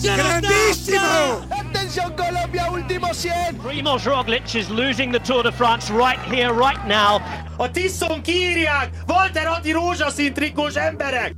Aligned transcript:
Grandissimo! 0.00 1.44
Attention 1.48 2.14
Colombia, 2.14 2.70
último 2.70 3.12
100! 3.12 3.56
Primoz 3.62 4.04
Roglic 4.04 4.54
is 4.54 4.68
losing 4.68 5.12
the 5.12 5.20
Tour 5.20 5.42
de 5.42 5.52
France 5.52 5.90
right 5.90 6.20
here, 6.30 6.52
right 6.52 6.86
now. 6.86 7.20
A 7.58 7.70
Tiszon 7.70 8.22
kiírják! 8.22 8.90
Walter 9.06 9.46
Adi 9.46 9.72
rózsaszín 9.72 10.32
trikós 10.32 10.74
emberek! 10.74 11.34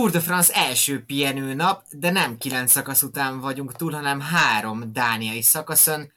Tour 0.00 0.12
de 0.12 0.20
France 0.20 0.54
első 0.54 1.04
pihenő 1.04 1.54
nap, 1.54 1.84
de 1.90 2.10
nem 2.10 2.38
kilenc 2.38 2.70
szakasz 2.70 3.02
után 3.02 3.40
vagyunk 3.40 3.72
túl, 3.72 3.92
hanem 3.92 4.20
három 4.20 4.92
dániai 4.92 5.42
szakaszon, 5.42 6.12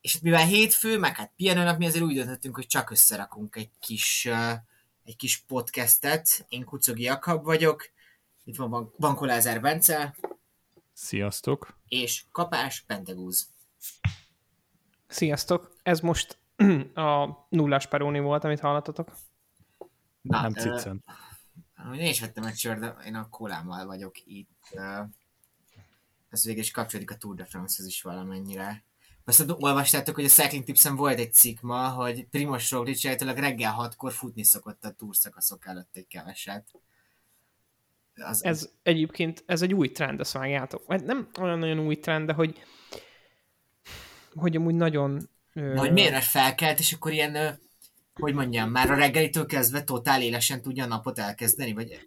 és 0.00 0.20
mivel 0.20 0.46
hétfő, 0.46 0.98
meg 0.98 1.16
hát 1.16 1.32
pihenő 1.36 1.62
nap, 1.62 1.78
mi 1.78 1.86
azért 1.86 2.04
úgy 2.04 2.14
döntöttünk, 2.14 2.54
hogy 2.54 2.66
csak 2.66 2.90
összerakunk 2.90 3.56
egy 3.56 3.70
kis, 3.80 4.28
uh, 4.30 4.52
egy 5.04 5.16
kis 5.16 5.38
podcastet. 5.38 6.46
Én 6.48 6.64
Kucogi 6.64 7.02
Jakab 7.02 7.44
vagyok, 7.44 7.90
itt 8.44 8.56
van 8.56 8.92
Bankó 8.98 9.24
Lázár 9.24 9.60
Bence. 9.60 10.16
Sziasztok. 10.92 11.76
És 11.88 12.24
Kapás 12.32 12.84
Pentegúz. 12.86 13.48
Sziasztok. 15.06 15.76
Ez 15.82 16.00
most 16.00 16.38
a 16.94 17.28
nullás 17.48 17.86
peróni 17.86 18.20
volt, 18.20 18.44
amit 18.44 18.60
hallottatok. 18.60 19.12
Na, 20.20 20.40
nem 20.40 20.52
cicen. 20.52 21.02
Uh, 21.06 21.31
én 21.94 22.08
is 22.08 22.20
vettem 22.20 22.44
egy 22.44 22.56
sört, 22.56 22.80
de 22.80 22.96
én 23.06 23.14
a 23.14 23.28
kolámmal 23.28 23.86
vagyok 23.86 24.14
itt. 24.24 24.78
Ez 26.30 26.44
végül 26.44 26.62
is 26.62 26.70
kapcsolódik 26.70 27.10
a 27.10 27.16
Tour 27.16 27.34
de 27.34 27.44
France-hoz 27.44 27.86
is 27.86 28.02
valamennyire. 28.02 28.84
Azt 29.24 29.44
olvastátok, 29.58 30.14
hogy 30.14 30.24
a 30.24 30.28
Cycling 30.28 30.64
Tipsen 30.64 30.96
volt 30.96 31.18
egy 31.18 31.32
cikk 31.32 31.60
ma, 31.60 31.88
hogy 31.88 32.26
Primoz 32.26 32.70
Roglic 32.70 33.04
általában 33.04 33.42
reggel 33.42 33.72
hatkor 33.72 34.12
futni 34.12 34.44
szokott 34.44 34.84
a 34.84 34.90
túrszakaszok 34.90 35.66
előtt 35.66 35.96
egy 35.96 36.06
keveset. 36.06 36.66
Az... 38.14 38.44
Ez 38.44 38.70
egyébként, 38.82 39.42
ez 39.46 39.62
egy 39.62 39.74
új 39.74 39.92
trend, 39.92 40.20
azt 40.20 40.32
vágjátok. 40.32 40.82
Hát 40.88 41.04
nem 41.04 41.28
olyan 41.40 41.58
nagyon 41.58 41.78
új 41.78 41.98
trend, 41.98 42.26
de 42.26 42.32
hogy 42.32 42.62
hogy 44.34 44.56
amúgy 44.56 44.74
nagyon... 44.74 45.28
Na, 45.52 45.78
hogy 45.78 45.92
miért 45.92 46.24
felkelt, 46.24 46.78
és 46.78 46.92
akkor 46.92 47.12
ilyen 47.12 47.58
hogy 48.20 48.34
mondjam, 48.34 48.70
már 48.70 48.90
a 48.90 48.94
reggelitől 48.94 49.46
kezdve 49.46 49.84
totál 49.84 50.22
élesen 50.22 50.62
tudja 50.62 50.84
a 50.84 50.86
napot 50.86 51.18
elkezdeni, 51.18 51.72
vagy? 51.72 52.06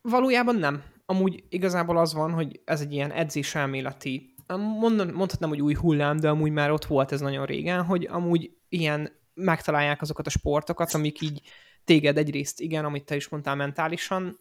Valójában 0.00 0.56
nem. 0.56 0.82
Amúgy 1.06 1.44
igazából 1.48 1.98
az 1.98 2.14
van, 2.14 2.32
hogy 2.32 2.60
ez 2.64 2.80
egy 2.80 2.92
ilyen 2.92 3.12
edzés 3.12 3.54
elméleti, 3.54 4.34
mondhatnám, 4.56 5.50
hogy 5.50 5.60
új 5.60 5.74
hullám, 5.74 6.16
de 6.16 6.28
amúgy 6.28 6.52
már 6.52 6.70
ott 6.70 6.84
volt 6.84 7.12
ez 7.12 7.20
nagyon 7.20 7.46
régen, 7.46 7.84
hogy 7.84 8.06
amúgy 8.10 8.50
ilyen 8.68 9.12
megtalálják 9.34 10.02
azokat 10.02 10.26
a 10.26 10.30
sportokat, 10.30 10.94
amik 10.94 11.20
így 11.20 11.42
téged 11.84 12.18
egyrészt, 12.18 12.60
igen, 12.60 12.84
amit 12.84 13.04
te 13.04 13.16
is 13.16 13.28
mondtál 13.28 13.54
mentálisan, 13.54 14.38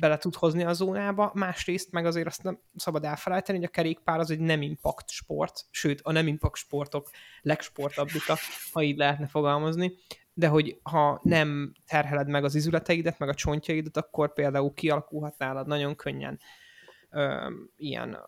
bele 0.00 0.18
tud 0.18 0.34
hozni 0.34 0.64
a 0.64 0.72
zónába, 0.72 1.30
másrészt 1.34 1.90
meg 1.90 2.06
azért 2.06 2.26
azt 2.26 2.42
nem 2.42 2.58
szabad 2.76 3.04
elfelejteni, 3.04 3.58
hogy 3.58 3.66
a 3.66 3.70
kerékpár 3.70 4.18
az 4.18 4.30
egy 4.30 4.38
nem 4.38 4.62
impact 4.62 5.10
sport, 5.10 5.66
sőt, 5.70 6.00
a 6.02 6.12
nem 6.12 6.26
impact 6.26 6.56
sportok 6.56 7.10
legsportabbika, 7.42 8.38
ha 8.72 8.82
így 8.82 8.96
lehetne 8.96 9.26
fogalmazni, 9.26 9.92
de 10.38 10.48
hogy 10.48 10.78
ha 10.82 11.20
nem 11.22 11.72
terheled 11.86 12.28
meg 12.28 12.44
az 12.44 12.54
izületeidet, 12.54 13.18
meg 13.18 13.28
a 13.28 13.34
csontjaidat, 13.34 13.96
akkor 13.96 14.32
például 14.32 14.72
kialakulhat 14.72 15.38
nálad 15.38 15.66
nagyon 15.66 15.96
könnyen 15.96 16.38
ö, 17.10 17.50
ilyen, 17.76 18.18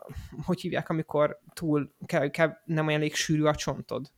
hogy 0.43 0.61
hívják, 0.61 0.89
amikor 0.89 1.39
túl 1.53 1.95
kell, 2.07 2.29
kell, 2.29 2.53
nem 2.65 2.87
olyan 2.87 3.01
elég 3.01 3.15
sűrű 3.15 3.45
a 3.45 3.55
csontod, 3.55 4.11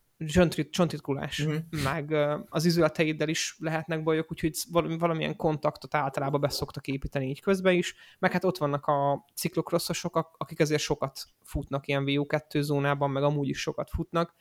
csontitkulás, 0.71 1.39
uh-huh. 1.39 1.83
meg 1.85 2.11
ö, 2.11 2.39
az 2.49 2.65
izületeiddel 2.65 3.29
is 3.29 3.57
lehetnek 3.59 4.03
bajok, 4.03 4.31
úgyhogy 4.31 4.55
valamilyen 4.99 5.37
kontaktot 5.37 5.95
általában 5.95 6.41
beszoktak 6.41 6.87
építeni 6.87 7.29
így 7.29 7.41
közben 7.41 7.75
is, 7.75 7.95
meg 8.19 8.33
hát 8.33 8.45
ott 8.45 8.59
vannak 8.59 8.87
a 8.87 9.25
ciklokrosszosok, 9.35 10.35
akik 10.39 10.61
azért 10.61 10.81
sokat 10.81 11.21
futnak 11.43 11.87
ilyen 11.87 12.05
VO2 12.07 12.61
zónában, 12.61 13.11
meg 13.11 13.23
amúgy 13.23 13.49
is 13.49 13.61
sokat 13.61 13.91
futnak, 13.91 14.35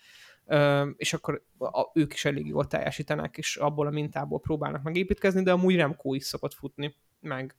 és 0.95 1.13
akkor 1.13 1.45
a, 1.57 1.91
ők 1.93 2.13
is 2.13 2.25
elég 2.25 2.47
jól 2.47 2.67
teljesítenek, 2.67 3.37
és 3.37 3.55
abból 3.55 3.87
a 3.87 3.91
mintából 3.91 4.39
próbálnak 4.39 4.83
megépítkezni, 4.83 5.43
de 5.43 5.51
amúgy 5.51 5.75
Remco 5.75 6.13
is 6.13 6.23
szokott 6.23 6.53
futni, 6.53 6.95
meg 7.19 7.55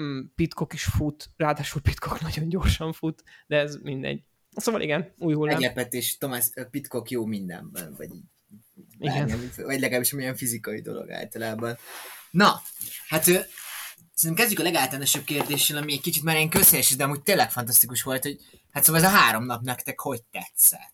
mm, 0.00 0.20
Pitkok 0.34 0.72
is 0.72 0.84
fut, 0.84 1.30
ráadásul 1.36 1.82
Pitkok 1.82 2.20
nagyon 2.26 2.48
gyorsan 2.48 2.92
fut, 2.92 3.24
de 3.46 3.56
ez 3.56 3.76
mindegy. 3.76 4.22
Szóval 4.56 4.80
igen, 4.80 5.12
új 5.18 5.34
hullám. 5.34 5.56
és 5.90 6.18
Tomás 6.18 6.50
Pitkok 6.70 7.10
jó 7.10 7.24
mindenben, 7.24 7.94
vagy 7.96 8.10
igen. 8.98 9.26
Bármilyen, 9.26 9.50
vagy 9.56 9.80
legalábbis 9.80 10.12
milyen 10.12 10.36
fizikai 10.36 10.80
dolog 10.80 11.10
általában. 11.10 11.76
Na, 12.30 12.62
hát 13.08 13.22
szerintem 13.24 14.34
kezdjük 14.34 14.60
a 14.60 14.62
legáltalánosabb 14.62 15.24
kérdéssel, 15.24 15.76
ami 15.76 15.92
egy 15.92 16.00
kicsit 16.00 16.22
már 16.22 16.36
ilyen 16.36 16.48
közhelyes, 16.48 16.96
de 16.96 17.04
amúgy 17.04 17.22
tényleg 17.22 17.50
fantasztikus 17.50 18.02
volt, 18.02 18.22
hogy 18.22 18.40
hát 18.70 18.84
szóval 18.84 19.04
ez 19.04 19.06
a 19.06 19.16
három 19.16 19.44
nap 19.44 19.62
nektek 19.62 20.00
hogy 20.00 20.22
tetszett? 20.22 20.93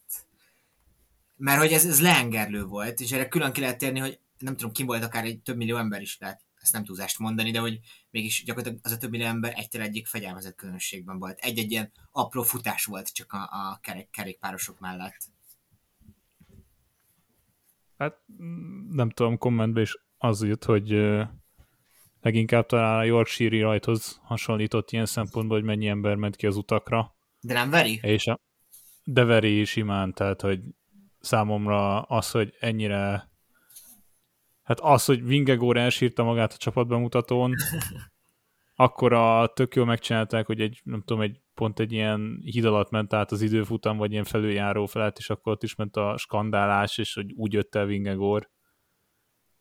Mert 1.41 1.61
hogy 1.61 1.73
ez, 1.73 1.87
ez 1.87 2.01
leengerlő 2.01 2.65
volt, 2.65 3.01
és 3.01 3.13
erre 3.13 3.29
külön 3.29 3.53
ki 3.53 3.61
lehet 3.61 3.79
térni, 3.79 3.99
hogy 3.99 4.19
nem 4.39 4.57
tudom, 4.57 4.73
ki 4.73 4.83
volt 4.83 5.05
akár 5.05 5.25
egy 5.25 5.41
több 5.41 5.57
millió 5.57 5.77
ember 5.77 6.01
is, 6.01 6.19
lehet 6.19 6.41
ezt 6.61 6.73
nem 6.73 6.85
túlzást 6.85 7.19
mondani, 7.19 7.51
de 7.51 7.59
hogy 7.59 7.81
mégis 8.11 8.45
gyakorlatilag 8.45 8.85
az 8.85 8.93
a 8.93 8.97
több 8.97 9.11
millió 9.11 9.27
ember 9.27 9.53
egytől 9.57 9.83
egyik 9.83 10.07
fegyelmezett 10.07 10.55
közönségben 10.55 11.19
volt. 11.19 11.39
Egy-egy 11.39 11.71
ilyen 11.71 11.93
apró 12.13 12.43
futás 12.43 12.85
volt 12.85 13.15
csak 13.15 13.33
a, 13.33 13.43
a 13.43 13.79
kerék, 13.83 14.11
kerékpárosok 14.11 14.81
mellett. 14.81 15.17
Hát 17.99 18.21
nem 18.91 19.11
tudom, 19.11 19.39
kommentben 19.39 19.83
is 19.83 19.97
az 20.19 20.43
jött, 20.43 20.65
hogy 20.65 20.89
leginkább 22.21 22.67
talán 22.67 22.99
a 22.99 23.05
Yorkshire 23.05 23.61
rajthoz 23.61 24.21
hasonlított 24.23 24.91
ilyen 24.91 25.07
szempontból, 25.07 25.57
hogy 25.57 25.67
mennyi 25.67 25.89
ember 25.89 26.15
ment 26.15 26.37
ki 26.37 26.47
az 26.47 26.57
utakra. 26.57 27.15
De 27.41 27.55
nem 27.55 27.71
veri? 27.71 27.99
És 28.03 28.27
a, 28.27 28.41
de 29.05 29.25
veri 29.25 29.61
is 29.61 29.77
imán, 29.77 30.15
tehát 30.15 30.41
hogy 30.41 30.61
számomra 31.21 32.03
az, 32.03 32.31
hogy 32.31 32.55
ennyire 32.61 33.29
hát 34.63 34.81
az, 34.81 35.05
hogy 35.05 35.25
Vingegor 35.25 35.77
elsírta 35.77 36.25
magát 36.25 36.53
a 36.53 36.57
csapatbemutatón, 36.57 37.55
akkor 38.75 39.13
a 39.13 39.47
tök 39.55 39.75
jól 39.75 39.87
megcsinálták, 39.87 40.47
hogy 40.47 40.61
egy, 40.61 40.81
nem 40.85 41.03
tudom, 41.03 41.23
egy 41.23 41.41
pont 41.55 41.81
egy 41.81 41.93
ilyen 41.93 42.41
híd 42.45 42.65
alatt 42.65 42.91
ment 42.91 43.13
át 43.13 43.33
az 43.33 43.43
időfutam, 43.43 43.97
vagy 43.97 44.13
ilyen 44.13 44.25
felüljáró 44.25 44.87
felett, 44.87 45.19
és 45.19 45.31
akkor 45.31 45.53
ott 45.53 45.63
is 45.63 45.75
ment 45.75 45.97
a 45.97 46.17
skandálás, 46.17 46.99
és 46.99 47.15
hogy 47.15 47.33
úgy 47.33 47.53
jött 47.53 47.75
el 47.75 47.87
Vingegor, 47.87 48.51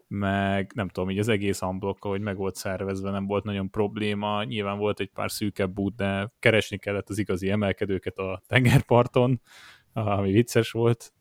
meg 0.07 0.71
nem 0.75 0.89
tudom, 0.89 1.09
így 1.09 1.19
az 1.19 1.27
egész 1.27 1.61
unblock, 1.61 2.03
hogy 2.03 2.21
meg 2.21 2.37
volt 2.37 2.55
szervezve, 2.55 3.11
nem 3.11 3.25
volt 3.25 3.43
nagyon 3.43 3.69
probléma, 3.69 4.43
nyilván 4.43 4.77
volt 4.77 4.99
egy 4.99 5.09
pár 5.09 5.31
szűkebb 5.31 5.79
út, 5.79 5.95
de 5.95 6.33
keresni 6.39 6.77
kellett 6.77 7.09
az 7.09 7.17
igazi 7.17 7.49
emelkedőket 7.49 8.17
a 8.17 8.41
tengerparton, 8.47 9.41
ami 9.93 10.31
vicces 10.31 10.71
volt, 10.71 11.13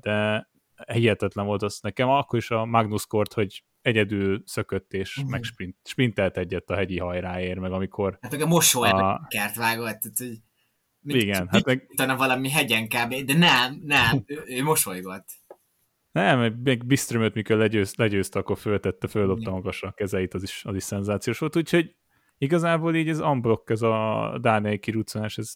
de 0.00 0.48
hihetetlen 0.92 1.46
volt 1.46 1.62
az 1.62 1.78
nekem. 1.82 2.08
Akkor 2.08 2.38
is 2.38 2.50
a 2.50 2.64
Magnus 2.64 3.06
Kort, 3.06 3.32
hogy 3.32 3.64
egyedül 3.82 4.42
szökött 4.44 4.92
és 4.92 5.16
uh-huh. 5.16 5.32
meg 5.32 5.42
sprint, 5.42 5.76
sprintelt 5.84 6.36
egyet 6.36 6.70
a 6.70 6.74
hegyi 6.74 6.98
hajráért, 6.98 7.60
meg 7.60 7.72
amikor... 7.72 8.18
Hát 8.20 8.30
meg 8.30 8.40
a 8.40 8.46
mosó 8.46 8.82
a... 8.82 9.26
kert 9.28 9.56
vágott, 9.56 10.00
tehát, 10.00 10.18
hogy 10.18 10.38
mit, 11.00 11.22
igen, 11.22 11.48
hát 11.50 11.64
meg... 11.64 11.86
Utána 11.88 12.16
valami 12.16 12.50
hegyen 12.50 12.88
kb. 12.88 13.14
De 13.14 13.34
nem, 13.34 13.80
nem, 13.84 14.22
ő, 14.26 14.42
ő 14.46 14.62
mosolygott. 14.62 15.28
Nem, 16.12 16.54
még 16.62 16.86
Biströmöt, 16.86 17.34
mikor 17.34 17.56
legyőz, 17.56 17.94
legyőzte, 17.94 18.38
akkor 18.38 18.58
föltette, 18.58 19.08
földobta 19.08 19.50
magasra 19.50 19.88
a 19.88 19.92
kezeit, 19.92 20.34
az 20.34 20.42
is, 20.42 20.64
az 20.64 20.74
is 20.74 20.82
szenzációs 20.82 21.38
volt, 21.38 21.56
úgyhogy 21.56 21.94
igazából 22.38 22.94
így 22.94 23.08
ez 23.08 23.20
unblock, 23.20 23.70
ez 23.70 23.82
a 23.82 24.38
Dániai 24.40 24.78
kiruccanás, 24.78 25.38
ez 25.38 25.54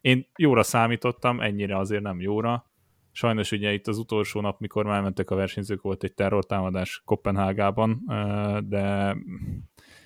én 0.00 0.26
jóra 0.36 0.62
számítottam, 0.62 1.40
ennyire 1.40 1.78
azért 1.78 2.02
nem 2.02 2.20
jóra. 2.20 2.70
Sajnos 3.12 3.52
ugye 3.52 3.72
itt 3.72 3.86
az 3.86 3.98
utolsó 3.98 4.40
nap, 4.40 4.60
mikor 4.60 4.84
már 4.84 5.02
mentek 5.02 5.30
a 5.30 5.34
versenyzők, 5.34 5.82
volt 5.82 6.04
egy 6.04 6.14
terrortámadás 6.14 7.02
Kopenhágában, 7.04 8.04
de 8.68 9.16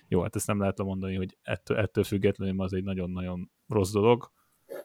jó, 0.09 0.23
hát 0.23 0.37
ezt 0.37 0.47
nem 0.47 0.59
lehet 0.59 0.83
mondani, 0.83 1.17
hogy 1.17 1.39
ettől, 1.43 1.77
ettől 1.77 2.05
függetlenül 2.05 2.63
az 2.63 2.73
egy 2.73 2.85
nagyon-nagyon 2.85 3.51
rossz 3.67 3.93
dolog. 3.93 4.33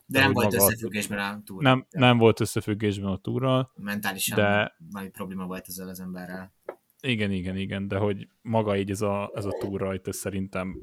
De, 0.06 0.20
nem 0.20 0.32
volt 0.32 0.54
összefüggésben 0.54 1.20
a 1.20 1.42
túra. 1.46 1.62
Nem, 1.62 1.86
nem 1.90 2.18
volt 2.18 2.40
összefüggésben 2.40 3.10
a 3.10 3.18
túrral. 3.18 3.72
Mentálisan 3.76 4.38
de... 4.38 4.76
valami 4.92 5.10
probléma 5.10 5.46
volt 5.46 5.66
ezzel 5.68 5.88
az 5.88 6.00
emberrel. 6.00 6.54
Igen, 7.02 7.32
igen, 7.32 7.58
igen, 7.58 7.88
de 7.88 7.98
hogy 7.98 8.28
maga 8.42 8.78
így 8.78 8.90
ez 8.90 9.02
a, 9.02 9.32
ez 9.36 9.46
a 9.46 9.58
túra, 9.60 9.86
rajta, 9.86 10.10
ez 10.10 10.18
szerintem 10.18 10.82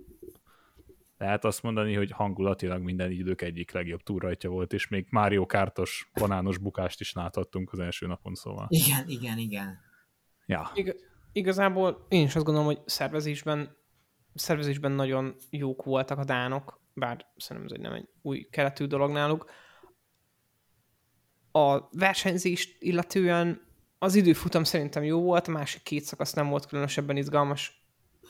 lehet 1.16 1.44
azt 1.44 1.62
mondani, 1.62 1.94
hogy 1.94 2.10
hangulatilag 2.10 2.82
minden 2.82 3.10
idők 3.10 3.42
egyik 3.42 3.70
legjobb 3.70 4.02
túrajtja 4.02 4.50
volt, 4.50 4.72
és 4.72 4.88
még 4.88 5.06
Mário 5.10 5.46
Kártos 5.46 6.10
banános 6.14 6.58
bukást 6.58 7.00
is 7.00 7.12
láthattunk 7.12 7.72
az 7.72 7.78
első 7.78 8.06
napon, 8.06 8.34
szóval. 8.34 8.66
Igen, 8.68 9.08
igen, 9.08 9.38
igen. 9.38 9.78
Ja. 10.46 10.70
Ig- 10.74 10.96
igazából 11.32 12.06
én 12.08 12.24
is 12.24 12.36
azt 12.36 12.44
gondolom, 12.44 12.68
hogy 12.68 12.80
szervezésben, 12.86 13.76
szervezésben 14.34 14.92
nagyon 14.92 15.34
jók 15.50 15.84
voltak 15.84 16.18
a 16.18 16.24
dánok. 16.24 16.84
bár 16.94 17.26
szerintem 17.36 17.72
ez 17.72 17.78
egy 17.78 17.90
nem 17.90 17.92
egy 17.92 18.08
új 18.22 18.48
keletű 18.50 18.84
dolog 18.86 19.10
náluk. 19.10 19.50
A 21.52 21.88
versenyzést 21.90 22.76
illetően 22.78 23.60
az 23.98 24.14
időfutam 24.14 24.64
szerintem 24.64 25.02
jó 25.04 25.22
volt, 25.22 25.48
a 25.48 25.50
másik 25.50 25.82
két 25.82 26.02
szakasz 26.04 26.32
nem 26.32 26.48
volt 26.48 26.66
különösebben 26.66 27.16
izgalmas. 27.16 27.75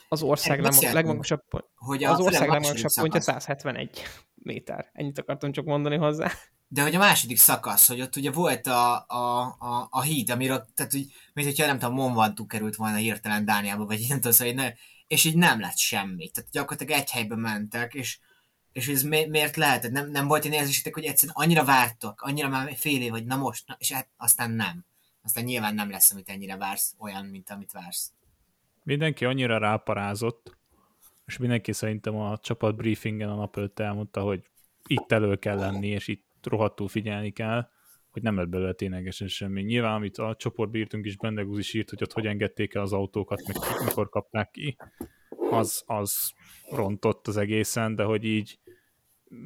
Az 0.09 0.23
ország 0.23 0.61
leg, 0.61 0.93
legmagasabb, 0.93 1.43
hogy 1.75 2.05
a 2.05 2.13
az 2.13 2.21
ország 2.21 2.49
legmagasabb 2.49 2.91
pontja 2.95 3.21
szakasz. 3.21 3.43
171 3.45 4.03
méter. 4.35 4.91
Ennyit 4.93 5.19
akartam 5.19 5.53
csak 5.53 5.65
mondani 5.65 5.97
hozzá. 5.97 6.33
De 6.69 6.83
hogy 6.83 6.95
a 6.95 6.99
második 6.99 7.39
szakasz, 7.39 7.89
hogy 7.89 8.01
ott 8.01 8.17
ugye 8.17 8.31
volt 8.31 8.67
a, 8.67 9.05
a, 9.09 9.41
a, 9.59 9.89
a 9.91 10.03
híd, 10.03 10.31
amiről, 10.31 10.67
tehát 10.75 10.95
úgy, 10.95 11.13
mint 11.33 11.49
hogyha 11.49 11.67
nem 11.67 11.79
tudom, 11.79 11.95
Monvantú 11.95 12.47
került 12.47 12.77
volna 12.77 12.97
hirtelen 12.97 13.45
Dániába, 13.45 13.87
vagy 13.87 14.05
nem 14.09 14.17
tudom, 14.17 14.33
szóval 14.33 14.55
ne, 14.55 14.73
és 15.07 15.25
így 15.25 15.37
nem 15.37 15.61
lett 15.61 15.77
semmi. 15.77 16.29
Tehát 16.29 16.51
gyakorlatilag 16.51 17.01
egy 17.01 17.11
helybe 17.11 17.37
mentek, 17.37 17.95
és, 17.95 18.19
és 18.73 18.89
ez 18.89 19.03
mi, 19.03 19.27
miért 19.27 19.57
lehetett? 19.57 19.91
Nem, 19.91 20.11
nem 20.11 20.27
volt 20.27 20.45
ilyen 20.45 20.61
érzésetek, 20.61 20.95
hogy 20.95 21.05
egyszerűen 21.05 21.37
annyira 21.39 21.65
vártok, 21.65 22.21
annyira 22.21 22.49
már 22.49 22.77
fél 22.77 23.03
év, 23.03 23.11
hogy 23.11 23.25
na 23.25 23.37
most, 23.37 23.67
na, 23.67 23.77
és 23.79 23.93
hát 23.93 24.09
aztán 24.17 24.51
nem. 24.51 24.85
Aztán 25.23 25.45
nyilván 25.45 25.75
nem 25.75 25.91
lesz, 25.91 26.11
amit 26.11 26.29
ennyire 26.29 26.57
vársz, 26.57 26.95
olyan, 26.99 27.25
mint 27.25 27.51
amit 27.51 27.73
vársz. 27.73 28.13
Mindenki 28.87 29.25
annyira 29.25 29.59
ráparázott, 29.59 30.57
és 31.25 31.37
mindenki 31.37 31.73
szerintem 31.73 32.17
a 32.17 32.39
csapat 32.39 32.77
briefingen 32.77 33.29
a 33.29 33.35
nap 33.35 33.57
előtt 33.57 33.79
elmondta, 33.79 34.21
hogy 34.21 34.43
itt 34.89 35.13
elő 35.13 35.37
kell 35.37 35.57
lenni, 35.57 35.89
és 35.89 36.09
itt 36.09 36.25
rohadtul 36.43 36.89
figyelni 36.89 37.31
kell, 37.31 37.69
hogy 38.11 38.23
nem 38.23 38.37
lett 38.37 38.49
belőle 38.49 38.73
ténylegesen 38.73 39.29
semmi. 39.29 39.63
Nyilván, 39.63 39.95
amit 39.95 40.19
a 40.19 40.37
csoportban 40.39 40.81
írtunk 40.81 41.07
is, 41.07 41.17
Bendegúz 41.17 41.59
is 41.59 41.75
írt, 41.75 41.91
hogy 41.91 42.03
ott 42.03 42.13
hogy 42.13 42.27
engedték 42.27 42.75
el 42.75 42.83
az 42.83 42.93
autókat, 42.93 43.43
meg 43.47 43.57
mikor 43.85 44.09
kapták 44.09 44.51
ki, 44.51 44.77
az, 45.51 45.83
az 45.87 46.33
rontott 46.71 47.27
az 47.27 47.37
egészen, 47.37 47.95
de 47.95 48.03
hogy 48.03 48.25
így 48.25 48.59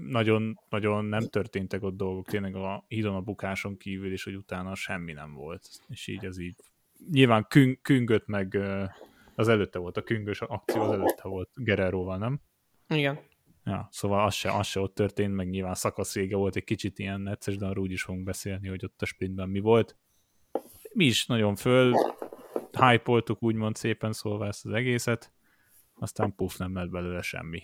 nagyon, 0.09 0.61
nagyon 0.69 1.05
nem 1.05 1.29
történtek 1.29 1.83
ott 1.83 1.97
dolgok, 1.97 2.27
tényleg 2.27 2.55
a 2.55 2.85
hídon 2.89 3.15
a 3.15 3.21
bukáson 3.21 3.77
kívül, 3.77 4.13
és 4.13 4.25
hogy 4.25 4.35
utána 4.35 4.75
semmi 4.75 5.13
nem 5.13 5.33
volt. 5.33 5.69
És 5.89 6.07
így 6.07 6.25
ez 6.25 6.39
így 6.39 6.57
nyilván 7.11 7.47
küng, 7.49 7.81
küngött 7.83 8.27
meg 8.27 8.59
az 9.41 9.49
előtte 9.49 9.79
volt, 9.79 9.97
a 9.97 10.03
küngös 10.03 10.41
akció 10.41 10.83
az 10.83 10.93
előtte 10.93 11.29
volt 11.29 11.51
Guerreroval, 11.55 12.19
nem? 12.19 12.41
Igen. 12.89 13.19
Ja, 13.65 13.89
szóval 13.91 14.25
az 14.25 14.35
se, 14.35 14.53
az 14.53 14.67
se 14.67 14.81
ott 14.81 14.95
történt, 14.95 15.35
meg 15.35 15.49
nyilván 15.49 15.75
szakasz 15.75 16.15
vége 16.15 16.37
volt 16.37 16.57
egy 16.57 16.65
kicsit 16.65 16.99
ilyen 16.99 17.21
necces, 17.21 17.57
de 17.57 17.67
arról 17.67 17.85
úgy 17.85 17.93
is 17.93 18.03
fogunk 18.03 18.25
beszélni, 18.25 18.69
hogy 18.69 18.85
ott 18.85 19.03
a 19.03 19.05
sprintben 19.05 19.49
mi 19.49 19.61
volt. 19.61 19.97
Mi 20.93 21.05
is 21.05 21.27
nagyon 21.27 21.57
föl 21.57 21.95
hype 22.79 23.23
úgymond 23.39 23.77
szépen 23.77 24.13
szólva 24.13 24.47
ezt 24.47 24.67
az 24.67 24.73
egészet, 24.73 25.33
aztán 25.95 26.35
puff, 26.35 26.57
nem 26.57 26.75
lett 26.75 26.91
belőle 26.91 27.23
semmi. 27.23 27.63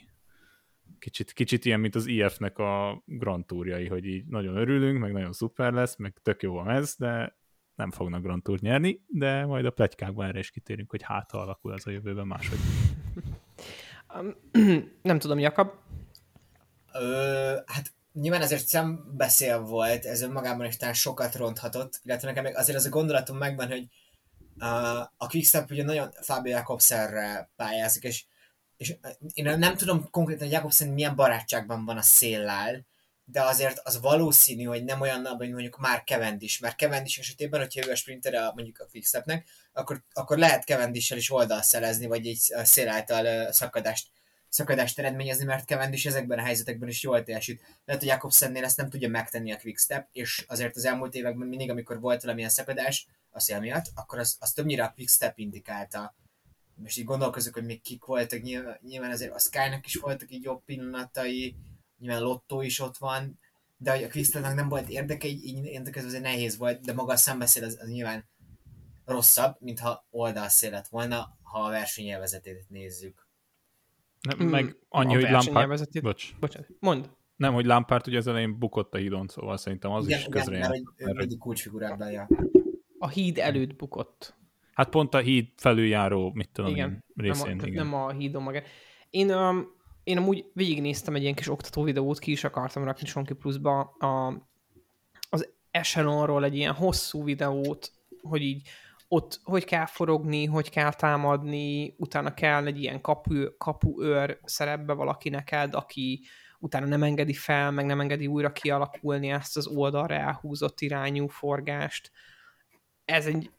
Kicsit, 0.99 1.33
kicsit 1.33 1.65
ilyen, 1.65 1.81
mint 1.81 1.95
az 1.95 2.07
IF-nek 2.07 2.59
a 2.59 3.03
Grand 3.05 3.47
Tourjai, 3.47 3.87
hogy 3.87 4.05
így 4.05 4.27
nagyon 4.27 4.57
örülünk, 4.57 4.99
meg 4.99 5.13
nagyon 5.13 5.33
szuper 5.33 5.73
lesz, 5.73 5.97
meg 5.97 6.19
tök 6.23 6.43
jó 6.43 6.57
a 6.57 6.73
ez, 6.73 6.97
de 6.99 7.39
nem 7.77 7.91
fognak 7.91 8.23
Grand 8.23 8.43
Tour 8.43 8.59
nyerni, 8.59 9.01
de 9.07 9.47
majd 9.47 9.65
a 9.65 9.71
pletykákban 9.71 10.27
erre 10.27 10.39
is 10.39 10.51
kitérünk, 10.51 10.91
hogy 10.91 11.03
hát 11.03 11.31
ha 11.31 11.39
alakul 11.39 11.75
ez 11.75 11.87
a 11.87 11.91
jövőben 11.91 12.27
máshogy. 12.27 12.59
Nem 15.03 15.19
tudom, 15.19 15.39
Jakab. 15.39 15.71
Ö, 16.93 17.57
hát 17.67 17.93
nyilván 18.13 18.43
ezért 18.43 18.67
szembeszél 18.67 19.61
volt, 19.61 20.05
ez 20.05 20.23
önmagában 20.23 20.67
is 20.67 20.77
talán 20.77 20.95
sokat 20.95 21.35
ronthatott, 21.35 22.01
illetve 22.05 22.29
nekem 22.29 22.45
még 22.45 22.57
azért 22.57 22.79
az 22.79 22.87
a 22.87 22.89
gondolatom 22.89 23.37
megvan, 23.37 23.69
hogy 23.69 23.89
uh, 24.61 25.01
a 25.01 25.27
Quickstep 25.29 25.71
ugye 25.71 25.85
nagyon 25.85 26.11
Fabio 26.21 26.53
Jakobsenre 26.53 27.51
pályázik, 27.57 28.03
és, 28.03 28.25
és 28.77 28.95
én 29.33 29.59
nem 29.59 29.77
tudom 29.77 30.11
konkrétan, 30.11 30.43
hogy 30.43 30.53
Jakobsen 30.57 30.89
milyen 30.89 31.17
barátságban 31.17 31.85
van 31.85 31.97
a 31.97 32.03
széllel, 32.03 32.87
de 33.29 33.43
azért 33.43 33.79
az 33.79 34.01
valószínű, 34.01 34.65
hogy 34.65 34.85
nem 34.85 35.01
olyan 35.01 35.21
nagy, 35.21 35.39
mint 35.39 35.53
mondjuk 35.53 35.79
már 35.79 36.03
Cavendish, 36.05 36.63
mert 36.63 36.79
Cavendish 36.79 37.19
esetében, 37.19 37.61
hogyha 37.61 37.87
ő 37.87 37.91
a 37.91 37.97
sprinter 37.97 38.35
a, 38.35 38.53
mondjuk 38.55 38.79
a 38.79 38.87
Quickstepnek, 38.91 39.49
akkor, 39.73 40.03
akkor 40.13 40.39
lehet 40.39 40.65
Cavendishel 40.65 41.19
is 41.19 41.31
oldalszelezni, 41.31 42.07
vagy 42.07 42.27
egy 42.27 42.39
szél 42.63 42.89
által 42.89 43.53
szakadást 43.53 44.09
szakadást 44.49 44.99
eredményezni, 44.99 45.45
mert 45.45 45.69
Cavendish 45.69 46.07
ezekben 46.07 46.39
a 46.39 46.43
helyzetekben 46.43 46.89
is 46.89 47.03
jól 47.03 47.23
teljesít. 47.23 47.61
Lehet, 47.85 48.03
hogy 48.03 48.11
Jakobsennél 48.11 48.65
ezt 48.65 48.77
nem 48.77 48.91
tudja 48.91 49.09
megtenni 49.09 49.53
a 49.53 49.57
Quickstep, 49.57 50.09
és 50.13 50.45
azért 50.49 50.77
az 50.77 50.85
elmúlt 50.85 51.15
években 51.15 51.49
mindig, 51.49 51.71
amikor 51.71 52.01
volt 52.01 52.23
valamilyen 52.23 52.51
szakadás 52.51 53.07
a 53.31 53.41
szél 53.41 53.61
miatt, 53.61 53.87
akkor 53.95 54.19
az, 54.19 54.37
az 54.41 54.53
többnyire 54.53 54.85
a 54.85 54.93
Quickstep 54.97 55.39
indikálta. 55.39 56.15
Most 56.75 56.99
így 56.99 57.05
gondolkozok, 57.05 57.55
hogy 57.55 57.65
még 57.65 57.83
kik 57.83 58.05
voltak, 58.05 58.43
nyilván, 58.43 58.79
nyilván 58.83 59.11
azért 59.11 59.35
a 59.35 59.39
Skynak 59.39 59.87
is 59.87 59.95
voltak 59.95 60.33
így 60.33 60.43
jobb 60.43 60.65
pillanatai, 60.65 61.57
nyilván 61.99 62.23
Lotto 62.23 62.61
is 62.61 62.81
ott 62.81 62.97
van, 62.97 63.39
de 63.77 63.91
hogy 63.91 64.03
a 64.03 64.09
Quickstepnek 64.09 64.55
nem 64.55 64.69
volt 64.69 64.89
érdeke, 64.89 65.29
így, 65.29 65.45
így 65.45 65.65
érdekes, 65.65 66.05
azért 66.05 66.23
nehéz 66.23 66.57
volt, 66.57 66.81
de 66.81 66.93
maga 66.93 67.13
a 67.13 67.17
szembeszél 67.17 67.65
az, 67.65 67.79
az 67.81 67.89
nyilván 67.89 68.29
rosszabb, 69.05 69.57
mintha 69.59 70.07
oldalszél 70.11 70.71
lett 70.71 70.89
volna, 70.89 71.39
ha 71.43 71.59
a 71.59 71.71
versenyelvezetét 71.71 72.65
nézzük. 72.69 73.27
Nem, 74.21 74.47
Mm, 74.47 74.51
meg 74.51 74.77
annyi, 74.89 75.15
a 75.15 75.21
hogy 75.21 75.31
Lampard... 75.31 76.01
Bocs. 76.03 76.35
Bocsánat, 76.41 76.69
mondd. 76.79 77.05
Nem, 77.37 77.55
hogy 77.55 77.65
Lampard 77.65 78.09
ugye 78.09 78.19
az 78.19 78.27
elején 78.27 78.59
bukott 78.59 78.95
a 78.95 78.99
hídon, 78.99 79.27
szóval 79.29 79.57
szerintem 79.57 79.91
az 79.91 80.07
igen, 80.07 80.19
is 80.19 80.27
igen, 80.27 80.39
közre 80.39 80.59
mert 80.59 80.75
járt. 80.75 80.85
hogy 80.97 81.09
ő 81.09 81.13
mindig 81.13 81.39
kulcsfigurában 81.39 82.11
ja. 82.11 82.29
A 82.99 83.09
híd 83.09 83.39
előtt 83.39 83.77
bukott. 83.77 84.35
Hát 84.73 84.89
pont 84.89 85.15
a 85.15 85.19
híd 85.19 85.49
felüljáró, 85.57 86.31
mit 86.35 86.51
tudom 86.53 86.71
Igen, 86.71 86.91
én, 86.91 87.03
nem, 87.15 87.27
részén, 87.27 87.43
a, 87.43 87.57
tehát 87.57 87.67
igen. 87.67 87.87
nem 87.87 87.95
a 87.95 88.13
hídon 88.13 88.43
maga. 88.43 88.63
Én, 89.11 89.35
um, 89.35 89.76
én 90.07 90.17
amúgy 90.17 90.51
végignéztem 90.53 91.15
egy 91.15 91.23
ilyen 91.23 91.35
kis 91.35 91.49
oktató 91.49 91.83
videót, 91.83 92.19
ki 92.19 92.31
is 92.31 92.45
akartam 92.45 92.85
rakni 92.85 93.07
Sonki 93.07 93.35
Pluszba, 93.35 93.81
a, 93.81 94.27
az 95.31 95.49
Echelonról 95.71 96.45
egy 96.45 96.57
ilyen 96.57 96.73
hosszú 96.73 97.25
videót, 97.25 97.93
hogy 98.23 98.43
így 98.43 98.69
ott 99.09 99.41
hogy 99.43 99.65
kell 99.65 99.87
forogni, 99.87 100.45
hogy 100.45 100.71
kell 100.71 100.93
támadni, 100.93 101.95
utána 101.99 102.35
kell 102.35 102.67
egy 102.67 102.83
ilyen 102.83 103.01
kapu, 103.01 103.57
kapuőr 103.59 104.41
szerepbe 104.45 104.93
valaki 104.93 105.29
neked, 105.29 105.75
aki 105.75 106.23
utána 106.59 106.87
nem 106.87 107.03
engedi 107.03 107.35
fel, 107.35 107.71
meg 107.71 107.87
nem 107.87 108.01
engedi 108.01 108.27
újra 108.27 108.53
kialakulni 108.53 109.31
ezt 109.31 109.57
az 109.57 109.67
oldalra 109.67 110.15
elhúzott 110.15 110.81
irányú 110.81 111.27
forgást. 111.27 112.11
Ez 113.05 113.27
egy 113.27 113.51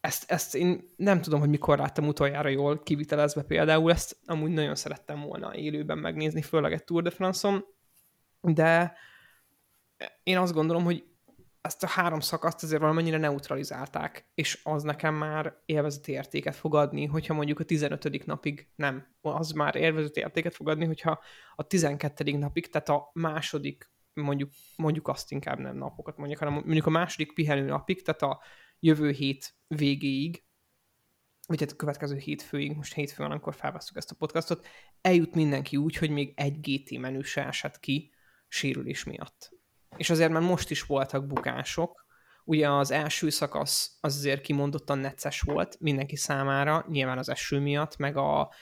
ezt, 0.00 0.30
ezt 0.30 0.54
én 0.54 0.94
nem 0.96 1.20
tudom, 1.20 1.40
hogy 1.40 1.48
mikor 1.48 1.78
láttam 1.78 2.06
utoljára 2.06 2.48
jól 2.48 2.82
kivitelezve 2.82 3.42
például, 3.42 3.90
ezt 3.90 4.16
amúgy 4.26 4.50
nagyon 4.50 4.74
szerettem 4.74 5.20
volna 5.20 5.54
élőben 5.54 5.98
megnézni, 5.98 6.42
főleg 6.42 6.72
egy 6.72 6.84
Tour 6.84 7.02
de 7.02 7.10
France-on, 7.10 7.64
de 8.40 8.96
én 10.22 10.38
azt 10.38 10.52
gondolom, 10.52 10.84
hogy 10.84 11.04
ezt 11.66 11.82
a 11.82 11.86
három 11.86 12.20
szakaszt 12.20 12.62
azért 12.62 12.80
valamennyire 12.80 13.18
neutralizálták, 13.18 14.30
és 14.34 14.60
az 14.62 14.82
nekem 14.82 15.14
már 15.14 15.56
élvezeti 15.64 16.12
értéket 16.12 16.54
fog 16.54 16.74
adni, 16.74 17.06
hogyha 17.06 17.34
mondjuk 17.34 17.60
a 17.60 17.64
15. 17.64 18.26
napig 18.26 18.68
nem, 18.74 19.06
az 19.20 19.50
már 19.50 19.74
élvezeti 19.74 20.20
értéket 20.20 20.54
fog 20.54 20.68
adni, 20.68 20.84
hogyha 20.84 21.20
a 21.54 21.62
12. 21.62 22.38
napig, 22.38 22.68
tehát 22.68 22.88
a 22.88 23.10
második, 23.12 23.90
mondjuk, 24.12 24.50
mondjuk 24.76 25.08
azt 25.08 25.32
inkább 25.32 25.58
nem 25.58 25.76
napokat 25.76 26.16
mondjuk, 26.16 26.38
hanem 26.38 26.54
mondjuk 26.54 26.86
a 26.86 26.90
második 26.90 27.34
pihenő 27.34 27.64
napig, 27.64 28.02
tehát 28.02 28.22
a 28.22 28.40
jövő 28.80 29.10
hét 29.10 29.54
végéig, 29.66 30.44
vagy 31.46 31.60
hát 31.60 31.70
a 31.70 31.76
következő 31.76 32.16
hétfőig, 32.16 32.76
most 32.76 32.94
hétfő 32.94 33.22
van, 33.22 33.30
amikor 33.30 33.54
felveszünk 33.54 33.96
ezt 33.96 34.10
a 34.10 34.14
podcastot, 34.14 34.66
eljut 35.00 35.34
mindenki 35.34 35.76
úgy, 35.76 35.96
hogy 35.96 36.10
még 36.10 36.32
egy 36.36 36.60
GT 36.60 36.98
menü 36.98 37.22
se 37.22 37.46
esett 37.46 37.80
ki 37.80 38.12
sérülés 38.48 39.04
miatt. 39.04 39.52
És 39.96 40.10
azért 40.10 40.32
már 40.32 40.42
most 40.42 40.70
is 40.70 40.82
voltak 40.82 41.26
bukások, 41.26 42.06
ugye 42.44 42.70
az 42.70 42.90
első 42.90 43.30
szakasz 43.30 43.96
az 44.00 44.16
azért 44.16 44.40
kimondottan 44.40 44.98
necces 44.98 45.40
volt 45.40 45.76
mindenki 45.80 46.16
számára, 46.16 46.86
nyilván 46.88 47.18
az 47.18 47.28
eső 47.28 47.58
miatt, 47.58 47.96
meg 47.96 48.16
a 48.16 48.52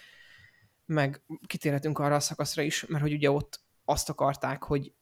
meg 0.87 1.25
kitérhetünk 1.47 1.99
arra 1.99 2.15
a 2.15 2.21
szakaszra 2.21 2.63
is, 2.63 2.87
mert 2.87 3.03
hogy 3.03 3.13
ugye 3.13 3.31
ott 3.31 3.61
azt 3.85 4.09
akarták, 4.09 4.63
hogy 4.63 4.93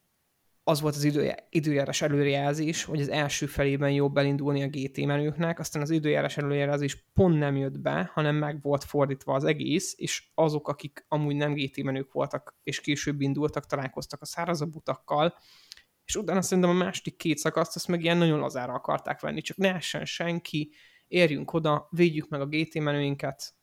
az 0.65 0.81
volt 0.81 0.95
az 0.95 1.05
idője, 1.05 1.47
időjárás 1.51 2.03
előrejelzés, 2.03 2.85
hogy 2.85 3.01
az 3.01 3.09
első 3.09 3.47
felében 3.47 3.91
jobb 3.91 4.17
elindulni 4.17 4.63
a 4.63 4.69
GT 4.69 5.05
menőknek, 5.05 5.59
aztán 5.59 5.83
az 5.83 5.91
időjárás 5.91 6.37
előrejelzés 6.37 7.07
pont 7.13 7.39
nem 7.39 7.57
jött 7.57 7.81
be, 7.81 8.11
hanem 8.15 8.37
meg 8.37 8.63
volt 8.63 8.85
fordítva 8.85 9.35
az 9.35 9.45
egész, 9.45 9.95
és 9.97 10.31
azok, 10.35 10.69
akik 10.69 11.05
amúgy 11.09 11.37
nem 11.37 11.55
GT 11.55 11.83
menők 11.83 12.13
voltak, 12.13 12.57
és 12.63 12.81
később 12.81 13.21
indultak, 13.21 13.67
találkoztak 13.67 14.21
a 14.21 14.25
szárazabb 14.25 14.77
utakkal, 14.77 15.35
és 16.05 16.17
utána 16.17 16.43
szerintem 16.43 16.73
a 16.73 16.85
második 16.85 17.17
két 17.17 17.39
szakaszt 17.39 17.77
azt 17.77 17.89
meg 17.89 18.03
ilyen 18.03 18.17
nagyon 18.17 18.39
lazára 18.39 18.73
akarták 18.73 19.21
venni, 19.21 19.41
csak 19.41 19.57
ne 19.57 19.75
essen 19.75 20.05
senki, 20.05 20.73
érjünk 21.09 21.53
oda, 21.53 21.89
védjük 21.91 22.29
meg 22.29 22.41
a 22.41 22.47
GT 22.47 22.75
menőinket, 22.75 23.55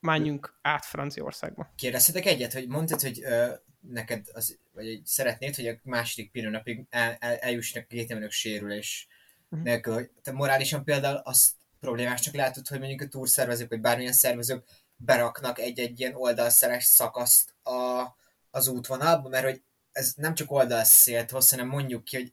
menjünk 0.00 0.58
át 0.62 0.84
Franciaországba. 0.84 1.72
Kérdeztetek 1.76 2.26
egyet, 2.26 2.52
hogy 2.52 2.68
mondtad, 2.68 3.00
hogy 3.00 3.22
ö, 3.22 3.52
neked 3.80 4.26
az, 4.32 4.58
vagy 4.72 4.86
hogy 4.86 5.00
szeretnéd, 5.04 5.54
hogy 5.54 5.66
a 5.66 5.80
második 5.82 6.30
pillanapig 6.30 6.86
el, 6.90 7.16
el, 7.20 7.36
eljussanak 7.36 7.86
a 7.90 7.94
gétemenők 7.94 8.30
sérülés 8.30 9.08
Mhm. 9.50 9.62
nélkül. 9.62 9.94
hogy 9.94 10.10
Te 10.22 10.32
morálisan 10.32 10.84
például 10.84 11.16
azt 11.16 11.52
problémásnak 11.80 12.34
látod, 12.34 12.68
hogy 12.68 12.78
mondjuk 12.78 13.00
a 13.00 13.08
túrszervezők, 13.08 13.68
vagy 13.68 13.80
bármilyen 13.80 14.12
szervezők 14.12 14.64
beraknak 14.96 15.58
egy-egy 15.58 16.00
ilyen 16.00 16.14
oldalszeres 16.14 16.84
szakaszt 16.84 17.54
a, 17.62 18.04
az 18.50 18.68
útvonalba, 18.68 19.28
mert 19.28 19.44
hogy 19.44 19.62
ez 19.92 20.12
nem 20.16 20.34
csak 20.34 20.50
oldalszélt 20.50 21.30
hoz, 21.30 21.50
hanem 21.50 21.66
mondjuk 21.66 22.04
ki, 22.04 22.16
hogy 22.16 22.32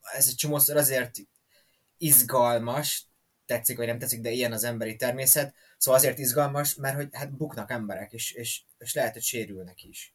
ez 0.00 0.28
egy 0.28 0.34
csomószor 0.34 0.76
azért 0.76 1.18
izgalmas, 1.98 3.04
tetszik 3.52 3.76
vagy 3.76 3.86
nem 3.86 3.98
tetszik, 3.98 4.20
de 4.20 4.30
ilyen 4.30 4.52
az 4.52 4.64
emberi 4.64 4.96
természet, 4.96 5.54
szóval 5.76 6.00
azért 6.00 6.18
izgalmas, 6.18 6.74
mert 6.74 6.96
hogy 6.96 7.08
hát 7.12 7.36
buknak 7.36 7.70
emberek, 7.70 8.12
és, 8.12 8.32
és, 8.32 8.62
és 8.78 8.94
lehet, 8.94 9.12
hogy 9.12 9.22
sérülnek 9.22 9.82
is. 9.82 10.14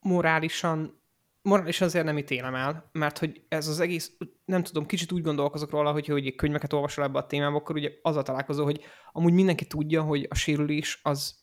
Morálisan 0.00 1.02
morális 1.42 1.80
azért 1.80 2.04
nem 2.04 2.18
ítélem 2.18 2.54
el, 2.54 2.88
mert 2.92 3.18
hogy 3.18 3.44
ez 3.48 3.68
az 3.68 3.80
egész, 3.80 4.12
nem 4.44 4.62
tudom, 4.62 4.86
kicsit 4.86 5.12
úgy 5.12 5.22
gondolkozok 5.22 5.70
róla, 5.70 5.92
hogy, 5.92 6.06
hogy 6.06 6.34
könyveket 6.34 6.72
olvasol 6.72 7.04
ebbe 7.04 7.18
a 7.18 7.26
témába, 7.26 7.56
akkor 7.56 7.76
ugye 7.76 7.90
az 8.02 8.16
a 8.16 8.22
találkozó, 8.22 8.64
hogy 8.64 8.80
amúgy 9.12 9.32
mindenki 9.32 9.66
tudja, 9.66 10.02
hogy 10.02 10.26
a 10.30 10.34
sérülés 10.34 11.00
az, 11.02 11.38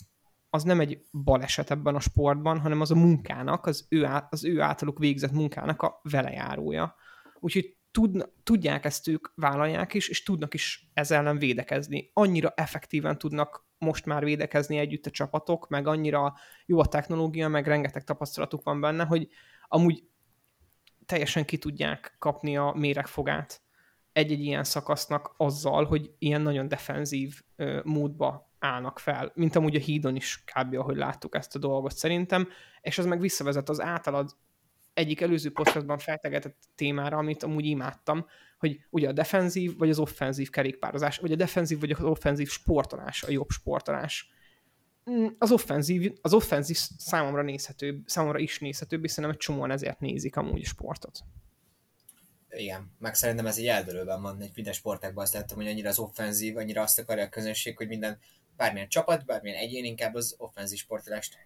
az 0.50 0.64
nem 0.64 0.80
egy 0.80 1.06
baleset 1.12 1.72
ebben 1.72 1.96
a 1.96 2.00
sportban, 2.00 2.60
hanem 2.60 2.82
az 2.82 2.92
a 2.92 2.96
munkának, 2.96 3.66
az 3.66 3.86
ő, 3.90 4.08
az 4.30 4.46
ő 4.46 4.62
általuk 4.62 5.00
végzett 5.00 5.32
munkának 5.32 5.82
a 5.82 6.00
velejárója. 6.04 6.96
Úgyhogy 7.40 7.78
tud, 7.96 8.30
tudják 8.44 8.86
ezt 8.86 9.08
ők, 9.08 9.28
vállalják 9.36 9.94
is, 9.94 10.08
és 10.08 10.24
tudnak 10.24 10.54
is 10.54 10.90
ezzel 10.94 11.20
ellen 11.20 11.38
védekezni. 11.38 12.10
Annyira 12.14 12.54
effektíven 12.56 13.18
tudnak 13.18 13.68
most 13.78 14.06
már 14.06 14.24
védekezni 14.24 14.78
együtt 14.78 15.06
a 15.06 15.10
csapatok, 15.10 15.68
meg 15.68 15.88
annyira 15.88 16.34
jó 16.66 16.80
a 16.80 16.86
technológia, 16.86 17.48
meg 17.48 17.68
rengeteg 17.68 18.04
tapasztalatuk 18.04 18.64
van 18.64 18.82
benne, 18.82 19.04
hogy 19.04 19.28
amúgy 19.68 20.04
teljesen 21.06 21.46
ki 21.46 21.58
tudják 21.58 22.16
kapni 22.20 22.58
a 22.58 22.74
méregfogát 22.78 23.62
egy-egy 24.12 24.44
ilyen 24.44 24.64
szakasznak 24.64 25.34
azzal, 25.38 25.86
hogy 25.86 26.12
ilyen 26.18 26.42
nagyon 26.42 26.68
defenzív 26.68 27.42
ö, 27.56 27.80
módba 27.84 28.52
állnak 28.60 29.00
fel, 29.00 29.32
mint 29.36 29.56
amúgy 29.56 29.76
a 29.76 29.80
hídon 29.80 30.16
is 30.16 30.44
kb. 30.44 30.76
ahogy 30.76 30.96
láttuk 30.96 31.36
ezt 31.36 31.56
a 31.56 31.60
dolgot 31.60 31.96
szerintem, 31.96 32.48
és 32.82 32.98
az 32.98 33.06
meg 33.06 33.20
visszavezet 33.20 33.70
az 33.70 33.82
általad 33.82 34.36
egyik 34.96 35.22
előző 35.22 35.52
podcastban 35.52 35.98
feltegetett 35.98 36.58
témára, 36.76 37.18
amit 37.18 37.44
amúgy 37.44 37.66
imádtam, 37.66 38.26
hogy 38.58 38.80
ugye 38.90 39.08
a 39.08 39.12
defenzív 39.12 39.78
vagy 39.78 39.90
az 39.90 40.00
offenzív 40.00 40.50
kerékpározás, 40.50 41.18
vagy 41.18 41.32
a 41.32 41.36
defenzív 41.36 41.80
vagy 41.80 41.92
az 41.92 42.04
offenzív 42.04 42.50
sportolás 42.50 43.24
a 43.24 43.32
jobb 43.32 43.50
sportolás. 43.50 44.30
Mm, 45.12 45.28
az 45.38 45.52
offenzív, 45.52 46.14
az 46.22 46.34
offenzív 46.34 46.78
számomra 46.98 47.42
nézhetőbb, 47.42 48.02
számomra 48.06 48.40
is 48.40 48.60
nézhetőbb, 48.60 49.02
hiszen 49.02 49.24
nem 49.24 49.34
egy 49.34 49.40
csomóan 49.40 49.72
ezért 49.72 50.00
nézik 50.00 50.36
amúgy 50.36 50.62
a 50.62 50.68
sportot. 50.68 51.20
Igen, 52.50 52.96
meg 53.00 53.16
szerintem 53.16 53.46
ez 53.46 53.58
egy 53.58 53.68
eldőlőben 53.68 54.22
van, 54.22 54.42
egy 54.42 54.52
minden 54.56 54.74
sportákban 54.74 55.24
azt 55.24 55.34
láttam, 55.34 55.58
hogy 55.58 55.68
annyira 55.68 55.90
az 55.90 56.00
offenzív, 56.00 56.58
annyira 56.58 56.82
azt 56.82 57.00
akarja 57.00 57.24
a 57.24 57.30
közönség, 57.30 57.78
hogy 57.78 57.88
minden 57.88 58.20
bármilyen 58.58 58.88
csapat, 58.88 59.26
bármilyen 59.26 59.58
egyén 59.58 59.86
inkább 59.86 60.14
az 60.14 60.36
offenzív 60.38 60.78
sportolást 60.80 61.38